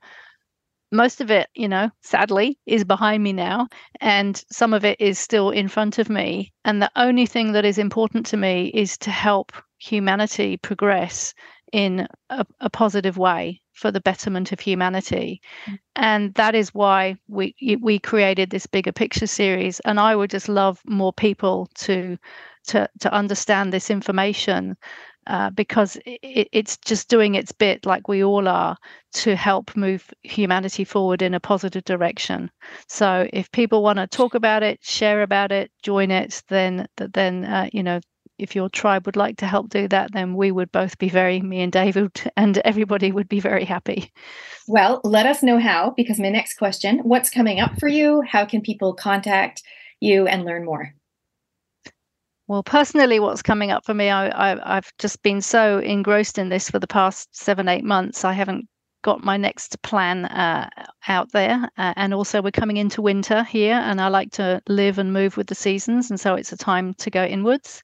most 0.92 1.22
of 1.22 1.32
it, 1.32 1.50
you 1.56 1.68
know, 1.68 1.90
sadly, 2.02 2.60
is 2.66 2.84
behind 2.84 3.24
me 3.24 3.34
now, 3.34 3.68
and 4.02 4.44
some 4.52 4.74
of 4.74 4.86
it 4.86 5.00
is 5.00 5.18
still 5.18 5.50
in 5.50 5.68
front 5.68 6.00
of 6.00 6.10
me, 6.10 6.52
and 6.66 6.82
the 6.82 6.92
only 6.96 7.26
thing 7.26 7.54
that 7.54 7.66
is 7.66 7.78
important 7.78 8.26
to 8.28 8.38
me 8.38 8.68
is 8.74 8.98
to 9.00 9.10
help 9.10 9.52
humanity 9.80 10.58
progress 10.58 11.34
in 11.74 12.08
a, 12.30 12.46
a, 12.62 12.70
positive 12.70 13.18
way 13.18 13.60
for 13.74 13.92
the 13.92 14.00
betterment 14.00 14.52
of 14.52 14.60
humanity. 14.60 15.42
Mm. 15.66 15.80
and 15.96 16.34
that 16.36 16.56
is 16.56 16.74
why 16.74 17.18
we 17.28 17.56
we 17.82 18.00
created 18.00 18.52
this 18.52 18.68
bigger 18.68 18.94
picture 18.94 19.28
series. 19.28 19.80
And 19.82 20.00
i 20.00 20.16
would 20.16 20.30
just 20.30 20.48
love 20.48 20.80
more 20.86 21.12
people 21.12 21.68
to 21.86 22.18
to 22.68 22.88
to 23.00 23.12
understand 23.12 23.74
this 23.74 23.90
information 23.90 24.78
uh, 25.28 25.50
because 25.50 25.98
it, 26.06 26.50
it's 26.52 26.78
just 26.78 27.10
doing 27.10 27.36
its 27.36 27.52
bit 27.52 27.86
like 27.86 28.08
we 28.08 28.24
all 28.24 28.48
are 28.48 28.78
to 29.14 29.36
help 29.36 29.76
move 29.76 30.14
humanity 30.22 30.84
forward 30.84 31.22
in 31.22 31.34
a 31.34 31.40
positive 31.40 31.84
direction. 31.86 32.52
So 32.88 33.28
if 33.34 33.52
people 33.52 33.82
want 33.82 33.98
to 33.98 34.08
talk 34.08 34.36
about 34.36 34.64
it 34.64 34.84
share 34.84 35.24
about 35.24 35.52
it 35.52 35.72
join 35.82 36.12
it 36.12 36.44
then 36.50 36.88
then 36.98 37.46
uh, 37.46 37.70
you 37.74 37.82
know 37.82 38.00
if 38.44 38.56
your 38.56 38.70
tribe 38.70 39.06
would 39.06 39.16
like 39.16 39.38
to 39.38 39.48
help 39.48 39.70
do 39.70 39.88
that, 39.88 40.12
then 40.12 40.36
we 40.36 40.52
would 40.52 40.72
both 40.72 40.98
be 40.98 41.10
very, 41.10 41.42
me 41.42 41.62
and 41.62 41.72
David, 41.72 42.12
and 42.38 42.58
everybody 42.60 43.12
would 43.12 43.30
be 43.30 43.40
very 43.40 43.66
happy. 43.66 44.12
Well, 44.68 45.02
let 45.04 45.26
us 45.26 45.42
know 45.42 45.60
how, 45.60 45.94
because 45.96 46.20
my 46.20 46.30
next 46.30 46.58
question 46.58 47.00
what's 47.00 47.30
coming 47.30 47.60
up 47.60 47.80
for 47.80 47.88
you? 47.88 48.22
How 48.22 48.46
can 48.46 48.62
people 48.62 48.94
contact 48.94 49.64
you 50.00 50.28
and 50.28 50.44
learn 50.44 50.66
more? 50.66 50.94
Well, 52.48 52.64
personally, 52.64 53.20
what's 53.20 53.42
coming 53.42 53.72
up 53.72 53.86
for 53.86 53.94
me, 53.94 54.10
I, 54.10 54.76
have 54.76 54.92
just 55.00 55.24
been 55.24 55.42
so 55.42 55.80
engrossed 55.80 56.38
in 56.38 56.50
this 56.50 56.70
for 56.70 56.78
the 56.78 56.88
past 56.88 57.36
seven, 57.36 57.70
eight 57.70 57.86
months. 57.86 58.26
I 58.26 58.34
haven't 58.34 58.68
got 59.02 59.24
my 59.24 59.38
next 59.38 59.82
plan 59.82 60.26
uh, 60.26 60.70
out 61.08 61.32
there. 61.32 61.70
Uh, 61.78 61.94
and 61.96 62.14
also, 62.14 62.42
we're 62.42 62.52
coming 62.52 62.78
into 62.78 63.02
winter 63.02 63.44
here, 63.44 63.76
and 63.76 64.02
I 64.02 64.10
like 64.10 64.32
to 64.34 64.62
live 64.68 64.98
and 64.98 65.14
move 65.14 65.38
with 65.38 65.48
the 65.48 65.56
seasons. 65.56 66.10
And 66.10 66.20
so, 66.20 66.36
it's 66.36 66.52
a 66.52 66.58
time 66.58 66.94
to 66.96 67.10
go 67.10 67.24
inwards. 67.24 67.82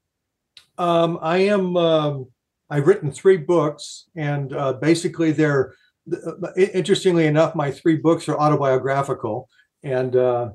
Um, 0.77 1.19
I 1.21 1.37
am. 1.37 1.75
Um, 1.77 2.27
I've 2.69 2.87
written 2.87 3.11
three 3.11 3.37
books, 3.37 4.05
and 4.15 4.53
uh, 4.53 4.73
basically, 4.73 5.31
they're 5.31 5.73
uh, 6.11 6.53
interestingly 6.55 7.25
enough, 7.25 7.55
my 7.55 7.71
three 7.71 7.97
books 7.97 8.27
are 8.29 8.37
autobiographical, 8.37 9.49
and 9.83 10.15
uh, 10.15 10.49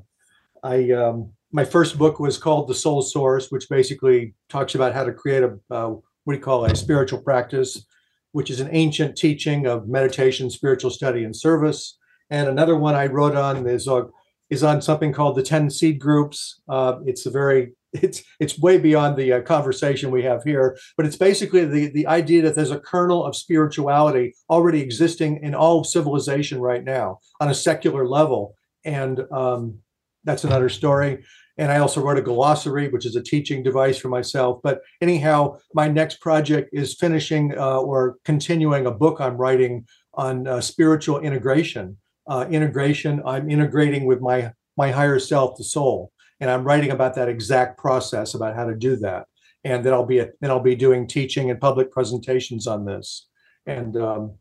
I. 0.62 0.90
Um, 0.90 1.32
my 1.54 1.66
first 1.66 1.98
book 1.98 2.18
was 2.18 2.38
called 2.38 2.66
The 2.66 2.74
Soul 2.74 3.02
Source, 3.02 3.50
which 3.50 3.68
basically 3.68 4.34
talks 4.48 4.74
about 4.74 4.94
how 4.94 5.04
to 5.04 5.12
create 5.12 5.42
a 5.42 5.58
uh, 5.70 5.88
what 6.24 6.34
do 6.34 6.38
you 6.38 6.44
call 6.44 6.64
it, 6.64 6.72
a 6.72 6.76
spiritual 6.76 7.20
practice, 7.20 7.84
which 8.32 8.50
is 8.50 8.60
an 8.60 8.68
ancient 8.72 9.16
teaching 9.16 9.66
of 9.66 9.88
meditation, 9.88 10.48
spiritual 10.48 10.90
study, 10.90 11.24
and 11.24 11.36
service. 11.36 11.98
And 12.30 12.48
another 12.48 12.76
one 12.76 12.94
I 12.94 13.06
wrote 13.06 13.36
on 13.36 13.66
is 13.66 13.86
uh, 13.86 14.04
is 14.52 14.62
on 14.62 14.82
something 14.82 15.14
called 15.14 15.34
the 15.34 15.42
10 15.42 15.70
seed 15.70 15.98
groups. 15.98 16.60
Uh, 16.68 16.98
it's 17.06 17.24
a 17.24 17.30
very 17.30 17.72
it's 17.94 18.22
it's 18.40 18.58
way 18.58 18.78
beyond 18.78 19.16
the 19.16 19.32
uh, 19.32 19.40
conversation 19.42 20.10
we 20.10 20.22
have 20.22 20.42
here, 20.44 20.78
but 20.96 21.06
it's 21.06 21.16
basically 21.16 21.64
the 21.64 21.88
the 21.88 22.06
idea 22.06 22.42
that 22.42 22.54
there's 22.54 22.70
a 22.70 22.80
kernel 22.80 23.24
of 23.24 23.36
spirituality 23.36 24.34
already 24.48 24.80
existing 24.80 25.42
in 25.42 25.54
all 25.54 25.84
civilization 25.84 26.58
right 26.60 26.84
now 26.84 27.18
on 27.40 27.50
a 27.50 27.54
secular 27.54 28.06
level, 28.06 28.54
and 28.84 29.20
um, 29.30 29.78
that's 30.24 30.44
another 30.44 30.70
story. 30.70 31.22
And 31.58 31.70
I 31.70 31.78
also 31.80 32.00
wrote 32.00 32.16
a 32.16 32.22
glossary, 32.22 32.88
which 32.88 33.04
is 33.04 33.14
a 33.14 33.22
teaching 33.22 33.62
device 33.62 33.98
for 33.98 34.08
myself. 34.08 34.60
But 34.62 34.80
anyhow, 35.02 35.58
my 35.74 35.86
next 35.86 36.20
project 36.22 36.70
is 36.72 36.94
finishing 36.94 37.52
uh, 37.58 37.80
or 37.80 38.16
continuing 38.24 38.86
a 38.86 38.90
book 38.90 39.20
I'm 39.20 39.36
writing 39.36 39.86
on 40.14 40.46
uh, 40.46 40.62
spiritual 40.62 41.20
integration 41.20 41.98
uh, 42.26 42.46
integration. 42.50 43.22
I'm 43.26 43.50
integrating 43.50 44.06
with 44.06 44.20
my 44.20 44.52
my 44.76 44.90
higher 44.90 45.18
self, 45.18 45.56
the 45.56 45.64
soul, 45.64 46.12
and 46.40 46.50
I'm 46.50 46.64
writing 46.64 46.90
about 46.90 47.14
that 47.16 47.28
exact 47.28 47.78
process 47.78 48.34
about 48.34 48.56
how 48.56 48.66
to 48.66 48.74
do 48.74 48.96
that. 48.96 49.26
And 49.64 49.84
then 49.84 49.92
I'll 49.92 50.06
be 50.06 50.18
then 50.18 50.50
I'll 50.50 50.60
be 50.60 50.74
doing 50.74 51.06
teaching 51.06 51.50
and 51.50 51.60
public 51.60 51.92
presentations 51.92 52.66
on 52.66 52.84
this. 52.84 53.28
And 53.66 53.96
um, 53.96 54.32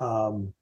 um, 0.00 0.54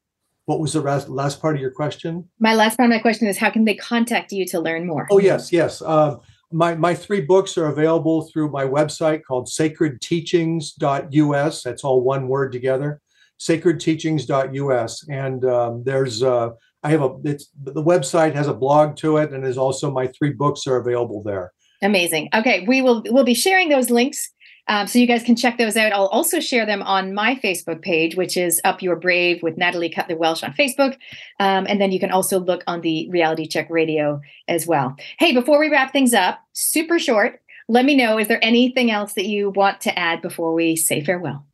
what 0.49 0.59
was 0.61 0.73
the 0.73 0.81
last, 0.81 1.41
part 1.41 1.57
of 1.57 1.61
your 1.61 1.71
question? 1.71 2.27
My 2.41 2.55
last 2.55 2.79
part 2.79 2.87
of 2.87 2.91
my 2.91 2.99
question 2.99 3.29
is 3.29 3.37
how 3.37 3.51
can 3.51 3.67
they 3.67 3.75
contact 3.75 4.33
you 4.33 4.47
to 4.47 4.59
learn 4.59 4.87
more? 4.87 5.07
Oh 5.11 5.19
yes, 5.19 5.53
yes. 5.53 5.83
Uh, 5.83 6.17
my, 6.51 6.75
my 6.75 6.95
three 6.95 7.21
books 7.21 7.59
are 7.59 7.67
available 7.67 8.23
through 8.23 8.51
my 8.51 8.65
website 8.65 9.25
called 9.25 9.49
sacredteachings.us. 9.49 11.63
That's 11.63 11.85
all 11.85 12.01
one 12.01 12.29
word 12.29 12.53
together, 12.53 13.03
sacredteachings.us. 13.41 15.09
And 15.09 15.45
um, 15.45 15.83
there's, 15.85 16.23
uh, 16.23 16.51
I 16.83 16.91
have 16.91 17.03
a, 17.03 17.17
it's 17.25 17.51
the 17.63 17.83
website 17.83 18.35
has 18.35 18.47
a 18.47 18.55
blog 18.55 18.97
to 18.99 19.17
it, 19.17 19.33
and 19.33 19.43
there's 19.43 19.59
also 19.59 19.91
my 19.91 20.07
three 20.09 20.33
books 20.33 20.67
are 20.67 20.77
available 20.77 21.23
there. 21.23 21.53
Amazing. 21.83 22.29
Okay, 22.35 22.65
we 22.67 22.83
will 22.83 23.03
we'll 23.07 23.25
be 23.25 23.35
sharing 23.35 23.69
those 23.69 23.91
links 23.91 24.31
um, 24.69 24.87
so 24.87 24.99
you 24.99 25.07
guys 25.07 25.23
can 25.23 25.35
check 25.35 25.57
those 25.57 25.77
out. 25.77 25.93
I'll 25.93 26.07
also 26.07 26.41
share 26.41 26.67
them 26.67 26.83
on 26.83 27.15
my 27.15 27.37
Facebook 27.37 27.81
page, 27.81 28.17
which 28.17 28.37
is 28.37 28.61
Up 28.65 28.83
Your 28.83 28.97
Brave 28.97 29.43
with 29.43 29.57
Natalie 29.57 29.89
Cutler 29.89 30.17
Welsh 30.17 30.43
on 30.43 30.53
Facebook. 30.53 30.97
Um, 31.41 31.67
and 31.67 31.81
then 31.81 31.91
you 31.91 31.99
can 31.99 32.11
also 32.11 32.39
look 32.39 32.63
on 32.67 32.83
the 32.83 33.09
Reality 33.11 33.47
Check 33.47 33.69
Radio 33.71 34.21
as 34.47 34.67
well. 34.67 34.95
Hey, 35.19 35.33
before 35.33 35.59
we 35.59 35.71
wrap 35.71 35.93
things 35.93 36.13
up, 36.13 36.39
super 36.53 36.99
short, 36.99 37.41
let 37.69 37.87
me 37.87 37.97
know 37.97 38.19
is 38.19 38.29
there 38.29 38.45
anything 38.45 38.91
else 38.91 39.15
that 39.15 39.27
you 39.27 39.51
want 39.51 39.81
to 39.83 39.99
add 39.99 40.21
before 40.21 40.53
we 40.53 40.77
say 40.77 41.03
farewell? 41.03 41.47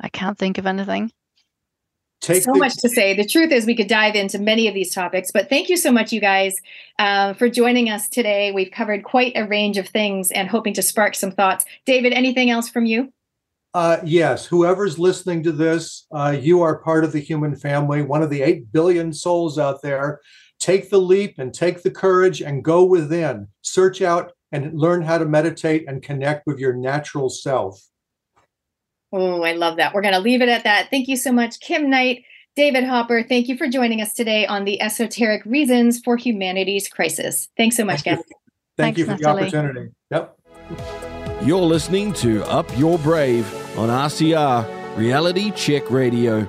I 0.00 0.08
can't 0.08 0.38
think 0.38 0.58
of 0.58 0.66
anything. 0.66 1.12
Take 2.20 2.42
so 2.42 2.52
the- 2.52 2.58
much 2.58 2.74
to 2.78 2.88
say. 2.88 3.14
The 3.14 3.26
truth 3.26 3.52
is, 3.52 3.66
we 3.66 3.76
could 3.76 3.88
dive 3.88 4.14
into 4.14 4.38
many 4.38 4.68
of 4.68 4.74
these 4.74 4.94
topics, 4.94 5.30
but 5.32 5.48
thank 5.48 5.68
you 5.68 5.76
so 5.76 5.92
much, 5.92 6.12
you 6.12 6.20
guys, 6.20 6.54
uh, 6.98 7.34
for 7.34 7.48
joining 7.48 7.90
us 7.90 8.08
today. 8.08 8.52
We've 8.52 8.70
covered 8.70 9.04
quite 9.04 9.32
a 9.36 9.46
range 9.46 9.78
of 9.78 9.88
things 9.88 10.30
and 10.32 10.48
hoping 10.48 10.74
to 10.74 10.82
spark 10.82 11.14
some 11.14 11.30
thoughts. 11.30 11.64
David, 11.84 12.12
anything 12.12 12.50
else 12.50 12.68
from 12.68 12.86
you? 12.86 13.12
Uh, 13.74 13.98
yes, 14.04 14.46
whoever's 14.46 14.98
listening 14.98 15.42
to 15.42 15.52
this, 15.52 16.06
uh, 16.10 16.34
you 16.40 16.62
are 16.62 16.78
part 16.78 17.04
of 17.04 17.12
the 17.12 17.20
human 17.20 17.54
family, 17.54 18.00
one 18.00 18.22
of 18.22 18.30
the 18.30 18.40
8 18.40 18.72
billion 18.72 19.12
souls 19.12 19.58
out 19.58 19.82
there. 19.82 20.20
Take 20.58 20.88
the 20.88 21.00
leap 21.00 21.34
and 21.38 21.52
take 21.52 21.82
the 21.82 21.90
courage 21.90 22.40
and 22.40 22.64
go 22.64 22.84
within. 22.84 23.48
Search 23.60 24.00
out 24.00 24.32
and 24.50 24.72
learn 24.72 25.02
how 25.02 25.18
to 25.18 25.26
meditate 25.26 25.84
and 25.86 26.02
connect 26.02 26.46
with 26.46 26.58
your 26.58 26.72
natural 26.72 27.28
self. 27.28 27.78
Oh, 29.12 29.42
I 29.42 29.52
love 29.52 29.76
that. 29.76 29.94
We're 29.94 30.02
going 30.02 30.14
to 30.14 30.20
leave 30.20 30.42
it 30.42 30.48
at 30.48 30.64
that. 30.64 30.88
Thank 30.90 31.08
you 31.08 31.16
so 31.16 31.32
much, 31.32 31.60
Kim 31.60 31.88
Knight. 31.88 32.24
David 32.56 32.84
Hopper, 32.84 33.22
thank 33.22 33.48
you 33.48 33.56
for 33.56 33.68
joining 33.68 34.00
us 34.00 34.14
today 34.14 34.46
on 34.46 34.64
the 34.64 34.80
Esoteric 34.80 35.44
Reasons 35.44 36.00
for 36.00 36.16
Humanity's 36.16 36.88
Crisis. 36.88 37.48
Thanks 37.56 37.76
so 37.76 37.84
much, 37.84 38.02
guys. 38.02 38.16
Thank 38.76 38.96
Thanks, 38.96 38.98
you 38.98 39.04
for 39.04 39.10
Natalie. 39.12 39.50
the 39.50 39.56
opportunity. 39.58 39.90
Yep. 40.10 40.38
You're 41.42 41.60
listening 41.60 42.12
to 42.14 42.44
Up 42.44 42.66
Your 42.78 42.98
Brave 42.98 43.46
on 43.78 43.90
RCR 43.90 44.96
Reality 44.96 45.50
Check 45.50 45.90
Radio. 45.90 46.48